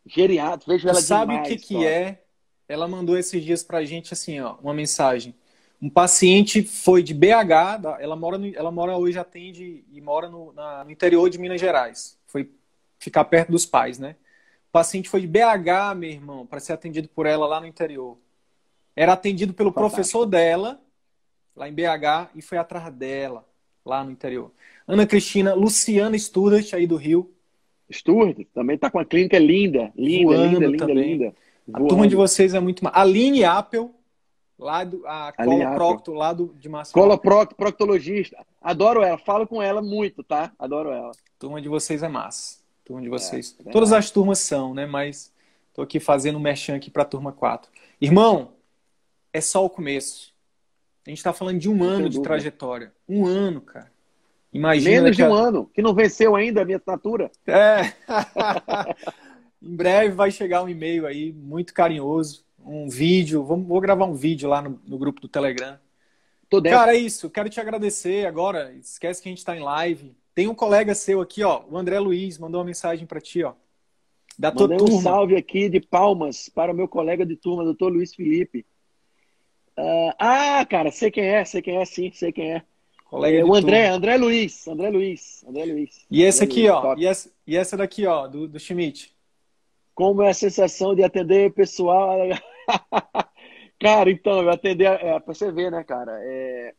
[0.07, 2.23] Geriatra, vejo ela Sabe demais, o que que é?
[2.69, 5.35] Ela mandou esses dias pra gente assim, ó, uma mensagem.
[5.81, 10.53] Um paciente foi de BH, ela mora, no, ela mora hoje, atende e mora no,
[10.53, 12.19] na, no interior de Minas Gerais.
[12.35, 12.51] Foi
[12.99, 14.17] ficar perto dos pais, né?
[14.69, 18.19] O paciente foi de BH, meu irmão, para ser atendido por ela lá no interior.
[18.97, 19.95] Era atendido pelo Fantástico.
[19.95, 20.81] professor dela,
[21.55, 23.47] lá em BH, e foi atrás dela,
[23.87, 24.51] lá no interior.
[24.85, 27.31] Ana Cristina, Luciana Studart, aí do Rio.
[27.93, 31.13] Stuart, também tá com uma clínica linda, linda, Voando linda, linda, também.
[31.13, 31.35] linda.
[31.73, 32.83] A turma de vocês é muito...
[32.93, 33.91] Aline Apple,
[34.59, 37.03] Lá do, a Coloprocto, lá do, de Maceió.
[37.03, 38.37] Coloprocto, proctologista.
[38.63, 40.53] Adoro ela, falo com ela muito, tá?
[40.59, 41.11] Adoro ela.
[41.39, 42.59] Turma de vocês é massa.
[42.85, 43.57] Turma de vocês.
[43.67, 44.87] É, Todas as turmas são, né?
[44.87, 45.33] Mas
[45.73, 47.71] tô aqui fazendo um merchan aqui pra turma 4.
[48.01, 48.53] Irmão,
[49.33, 50.33] é só o começo.
[51.07, 52.93] A gente tá falando de um não ano de trajetória.
[53.09, 53.93] Um ano, cara.
[54.53, 57.31] Imagina Menos de um ano, que não venceu ainda a minha assinatura.
[57.45, 57.93] É.
[59.61, 63.45] em breve vai chegar um e-mail aí, muito carinhoso um vídeo.
[63.45, 65.79] Vamos, vou gravar um vídeo lá no, no grupo do Telegram.
[66.49, 66.79] Tô dentro.
[66.79, 67.31] Cara, é isso.
[67.31, 68.73] Quero te agradecer agora.
[68.75, 70.15] Esquece que a gente está em live.
[70.35, 73.55] Tem um colega seu aqui, ó, o André Luiz, mandou uma mensagem para ti, ó.
[74.37, 74.97] Da tua Mandei turma.
[74.97, 78.67] um salve aqui de palmas para o meu colega de turma, doutor Luiz Felipe.
[79.79, 82.63] Uh, ah, cara, sei quem é, sei quem é, sim, sei quem é.
[83.05, 83.97] Colega é, o André, turma.
[83.97, 86.05] André Luiz, André Luiz, André Luiz.
[86.11, 89.15] E esse André aqui, Luiz, ó, e essa, e essa, daqui, ó, do, do Schmidt.
[89.95, 92.19] Como é a sensação de atender pessoal
[93.79, 96.75] cara, então, eu atender, é, pra você ver, né, cara, é,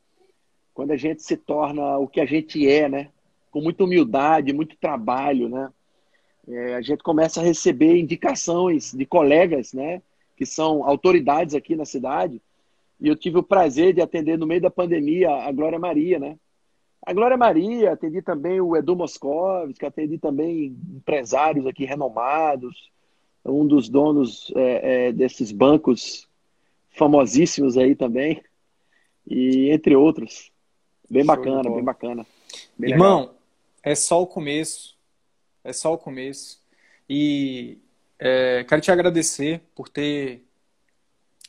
[0.74, 3.10] quando a gente se torna o que a gente é, né,
[3.52, 5.70] com muita humildade, muito trabalho, né,
[6.48, 10.02] é, a gente começa a receber indicações de colegas, né,
[10.36, 12.42] que são autoridades aqui na cidade,
[13.00, 16.38] e eu tive o prazer de atender no meio da pandemia a Glória Maria, né,
[17.06, 22.90] a Glória Maria, atendi também o Edu Moscovitz, atendi também empresários aqui renomados,
[23.52, 26.28] um dos donos é, é, desses bancos
[26.90, 28.42] famosíssimos aí também,
[29.28, 30.52] e entre outros.
[31.10, 32.26] Bem Show bacana, bem bacana.
[32.78, 33.38] Bem Irmão, legal.
[33.84, 34.96] é só o começo.
[35.64, 36.60] É só o começo.
[37.10, 37.78] E
[38.18, 40.44] é, quero te agradecer por ter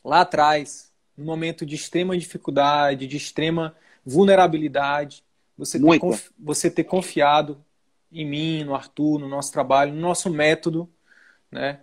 [0.05, 3.75] lá atrás, num momento de extrema dificuldade, de extrema
[4.05, 5.25] vulnerabilidade,
[5.57, 7.65] você ter, confi você ter confiado
[8.13, 10.89] em mim, no Arthur, no nosso trabalho, no nosso método,
[11.51, 11.81] né?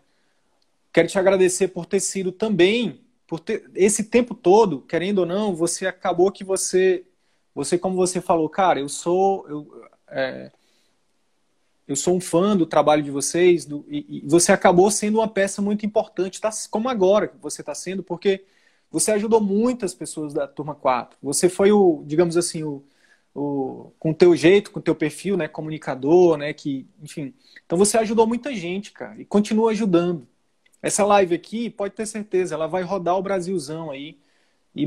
[0.93, 5.55] Quero te agradecer por ter sido também, por ter esse tempo todo, querendo ou não,
[5.55, 7.03] você acabou que você,
[7.55, 10.51] você como você falou, cara, eu sou, eu, é,
[11.87, 15.27] eu sou um fã do trabalho de vocês, do, e, e, você acabou sendo uma
[15.27, 18.45] peça muito importante, tá, como agora que você está sendo, porque
[18.91, 21.17] você ajudou muitas pessoas da turma 4.
[21.23, 22.83] Você foi o, digamos assim, o,
[23.33, 27.33] o, com o teu jeito, com o teu perfil, né, comunicador, né, que, enfim.
[27.65, 30.27] Então você ajudou muita gente, cara, e continua ajudando.
[30.83, 34.17] Essa live aqui, pode ter certeza, ela vai rodar o Brasilzão aí.
[34.75, 34.85] E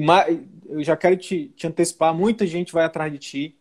[0.68, 3.56] eu já quero te, te antecipar, muita gente vai atrás de ti.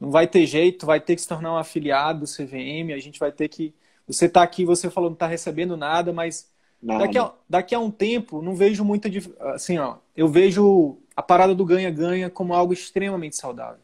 [0.00, 3.20] Não vai ter jeito, vai ter que se tornar um afiliado do CVM, a gente
[3.20, 3.74] vai ter que.
[4.06, 6.50] Você está aqui, você falou não está recebendo nada, mas.
[6.82, 9.10] Daqui, a, daqui a um tempo não vejo muita.
[9.52, 13.80] Assim, ó, eu vejo a parada do ganha-ganha como algo extremamente saudável.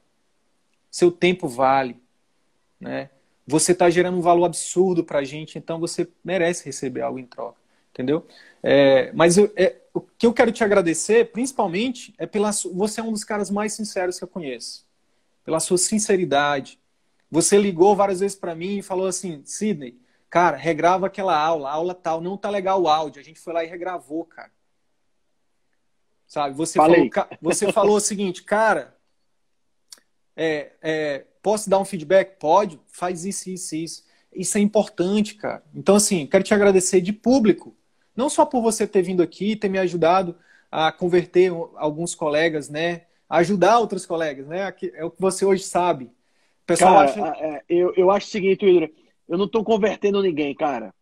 [0.90, 1.96] Seu tempo vale,
[2.80, 3.10] né?
[3.46, 7.26] Você está gerando um valor absurdo para a gente, então você merece receber algo em
[7.26, 7.61] troca
[7.92, 8.26] entendeu?
[8.62, 13.04] É, mas eu, é, o que eu quero te agradecer, principalmente, é pela você é
[13.04, 14.86] um dos caras mais sinceros que eu conheço,
[15.44, 16.80] pela sua sinceridade.
[17.30, 19.98] Você ligou várias vezes para mim e falou assim, Sidney,
[20.28, 23.20] cara, regrava aquela aula, aula tal, não tá legal o áudio.
[23.20, 24.50] A gente foi lá e regravou, cara.
[26.26, 26.54] Sabe?
[26.56, 27.10] Você falou,
[27.40, 28.96] você falou o seguinte, cara,
[30.34, 32.38] é, é, posso dar um feedback?
[32.38, 34.04] Pode, faz isso, isso, isso.
[34.34, 35.62] Isso é importante, cara.
[35.74, 37.76] Então, assim, quero te agradecer de público
[38.16, 40.36] não só por você ter vindo aqui, ter me ajudado
[40.70, 43.02] a converter alguns colegas, né?
[43.32, 44.72] ajudar outros colegas, né?
[44.94, 46.04] É o que você hoje sabe.
[46.04, 47.44] O pessoal cara, acha...
[47.44, 48.90] É, eu, eu acho o seguinte, William,
[49.26, 50.94] eu não estou convertendo ninguém, cara.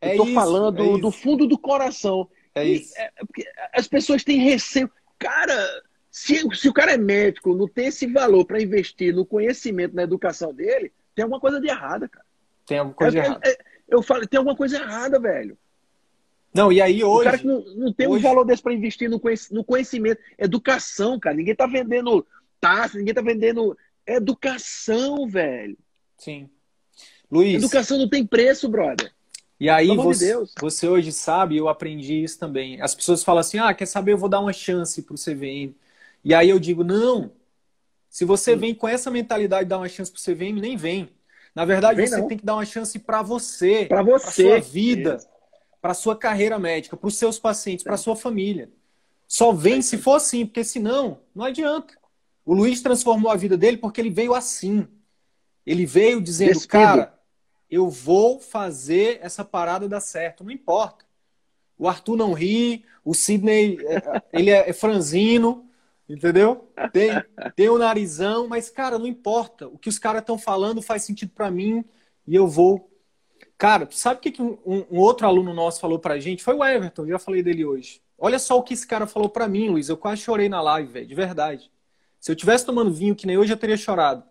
[0.00, 2.28] Eu estou é falando é do fundo do coração.
[2.54, 2.92] É isso.
[2.98, 3.10] É,
[3.72, 4.90] as pessoas têm receio.
[5.16, 5.54] Cara,
[6.10, 10.02] Se, se o cara é médico, não tem esse valor para investir no conhecimento, na
[10.02, 12.26] educação dele, tem alguma coisa de errada, cara.
[12.66, 13.40] Tem alguma coisa é, errada.
[13.48, 13.58] É,
[13.88, 15.56] eu falo, tem alguma coisa errada, velho.
[16.52, 17.20] Não, e aí hoje.
[17.20, 18.18] O cara que não, não tem hoje...
[18.18, 20.20] um valor desse para investir no conhecimento.
[20.38, 21.36] Educação, cara.
[21.36, 22.26] Ninguém tá vendendo
[22.60, 23.76] taça, ninguém tá vendendo.
[24.06, 25.78] Educação, velho.
[26.18, 26.48] Sim.
[27.30, 27.62] Luiz.
[27.62, 29.12] Educação não tem preço, brother.
[29.58, 32.80] E aí você, de você hoje sabe, eu aprendi isso também.
[32.80, 35.74] As pessoas falam assim: ah, quer saber, eu vou dar uma chance pro CVM.
[36.24, 37.30] E aí eu digo, não.
[38.08, 41.08] Se você vem com essa mentalidade de dar uma chance pro CVM, nem vem.
[41.54, 42.26] Na verdade, vem você não.
[42.26, 45.18] tem que dar uma chance para você, para você, pra sua vida,
[45.80, 48.70] para sua carreira médica, para os seus pacientes, para sua família.
[49.26, 51.94] Só vem se for assim, porque senão não adianta.
[52.44, 54.86] O Luiz transformou a vida dele porque ele veio assim.
[55.64, 56.70] Ele veio dizendo, Despido.
[56.70, 57.20] cara,
[57.70, 61.04] eu vou fazer essa parada dar certo, não importa.
[61.78, 65.64] O Arthur não ri, o Sidney, é, ele é, é franzino,
[66.08, 66.68] entendeu?
[66.92, 67.10] Tem,
[67.54, 69.68] tem o narizão, mas, cara, não importa.
[69.68, 71.84] O que os caras estão falando faz sentido para mim
[72.26, 72.89] e eu vou.
[73.60, 76.42] Cara, sabe o que, que um, um, outro aluno nosso falou pra gente?
[76.42, 78.00] Foi o Everton, já falei dele hoje.
[78.16, 79.90] Olha só o que esse cara falou pra mim, Luiz.
[79.90, 81.70] Eu quase chorei na live, velho, de verdade.
[82.18, 84.24] Se eu tivesse tomando vinho que nem hoje, eu teria chorado.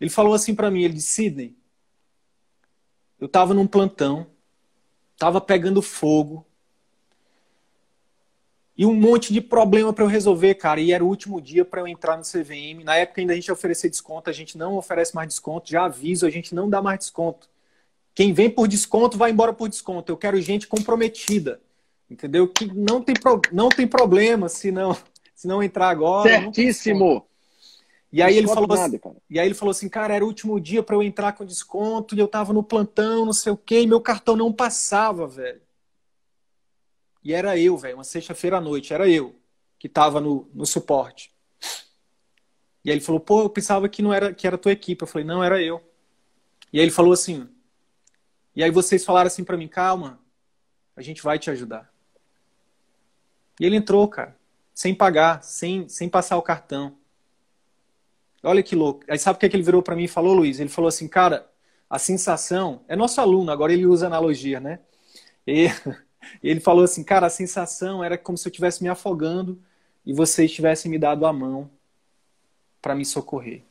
[0.00, 1.56] Ele falou assim para mim, ele disse, Sidney,
[3.18, 4.28] eu tava num plantão,
[5.18, 6.46] tava pegando fogo,
[8.78, 10.80] e um monte de problema para eu resolver, cara.
[10.80, 12.84] E era o último dia para eu entrar no CVM.
[12.84, 15.68] Na época ainda a gente oferecer desconto, a gente não oferece mais desconto.
[15.68, 17.48] Já aviso, a gente não dá mais desconto.
[18.16, 20.10] Quem vem por desconto vai embora por desconto.
[20.10, 21.60] Eu quero gente comprometida,
[22.10, 22.48] entendeu?
[22.48, 23.42] Que não tem, pro...
[23.52, 24.96] não tem problema se não,
[25.34, 26.30] se não entrar agora.
[26.30, 27.26] Certíssimo.
[28.10, 30.58] E aí, ele falou nada, assim, e aí ele falou assim, cara, era o último
[30.58, 33.82] dia para eu entrar com desconto e eu tava no plantão, não sei o quê,
[33.82, 35.60] e meu cartão não passava, velho.
[37.22, 39.34] E era eu, velho, uma sexta-feira à noite, era eu
[39.78, 41.30] que tava no, no suporte.
[42.82, 45.02] E aí ele falou, pô, eu pensava que não era que era tua equipe.
[45.02, 45.82] Eu falei, não, era eu.
[46.72, 47.46] E aí ele falou assim,
[48.56, 50.18] e aí vocês falaram assim para mim, calma,
[50.96, 51.92] a gente vai te ajudar.
[53.60, 54.34] E ele entrou, cara,
[54.74, 56.96] sem pagar, sem, sem passar o cartão.
[58.42, 59.04] Olha que louco.
[59.08, 60.58] Aí sabe o que, é que ele virou para mim e falou, Luiz?
[60.58, 61.46] Ele falou assim, cara,
[61.88, 64.80] a sensação, é nosso aluno, agora ele usa analogia, né?
[65.46, 65.66] E
[66.42, 69.60] ele falou assim, cara, a sensação era como se eu estivesse me afogando
[70.04, 71.70] e vocês tivessem me dado a mão
[72.80, 73.62] para me socorrer.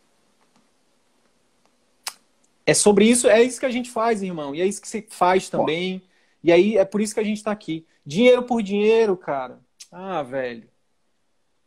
[2.66, 4.56] É sobre isso, é isso que a gente faz, irmão.
[4.56, 6.02] E é isso que você faz também.
[6.44, 7.86] E aí é por isso que a gente está aqui.
[8.06, 9.60] Dinheiro por dinheiro, cara.
[9.92, 10.68] Ah, velho.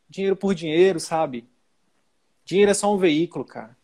[0.09, 1.49] Dinheiro por dinheiro, sabe?
[2.45, 3.77] Dinheiro é só um veículo, cara.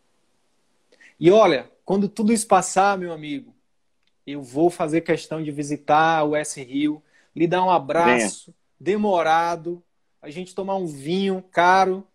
[1.19, 3.53] E olha, quando tudo isso passar, meu amigo,
[4.25, 7.01] eu vou fazer questão de visitar o S Rio,
[7.35, 8.57] lhe dar um abraço Venha.
[8.79, 9.83] demorado,
[10.21, 12.05] a gente tomar um vinho caro,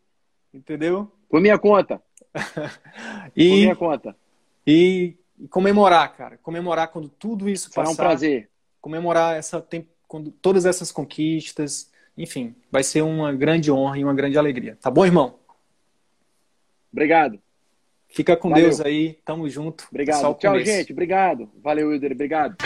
[0.53, 1.11] entendeu?
[1.29, 2.03] Por minha conta.
[3.37, 4.17] e, Por minha conta.
[4.67, 6.39] E, e, comemorar, cara.
[6.43, 7.95] Comemorar quando tudo isso Será passar.
[7.95, 8.51] Será um prazer.
[8.81, 9.65] Comemorar essa,
[10.07, 11.91] quando, todas essas conquistas.
[12.17, 14.77] Enfim, vai ser uma grande honra e uma grande alegria.
[14.81, 15.39] Tá bom, irmão?
[16.93, 17.39] Obrigado.
[18.09, 18.65] Fica com Valeu.
[18.65, 19.87] Deus aí, tamo junto.
[19.91, 20.21] Obrigado.
[20.21, 20.71] Tchau, começo.
[20.71, 20.93] gente.
[20.93, 21.49] Obrigado.
[21.63, 22.13] Valeu, Wilder.
[22.13, 22.57] Obrigado.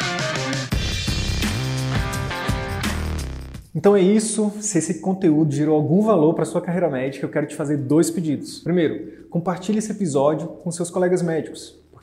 [3.74, 4.52] Então é isso.
[4.60, 8.10] Se esse conteúdo gerou algum valor para sua carreira médica, eu quero te fazer dois
[8.10, 8.60] pedidos.
[8.60, 11.78] Primeiro, compartilhe esse episódio com seus colegas médicos,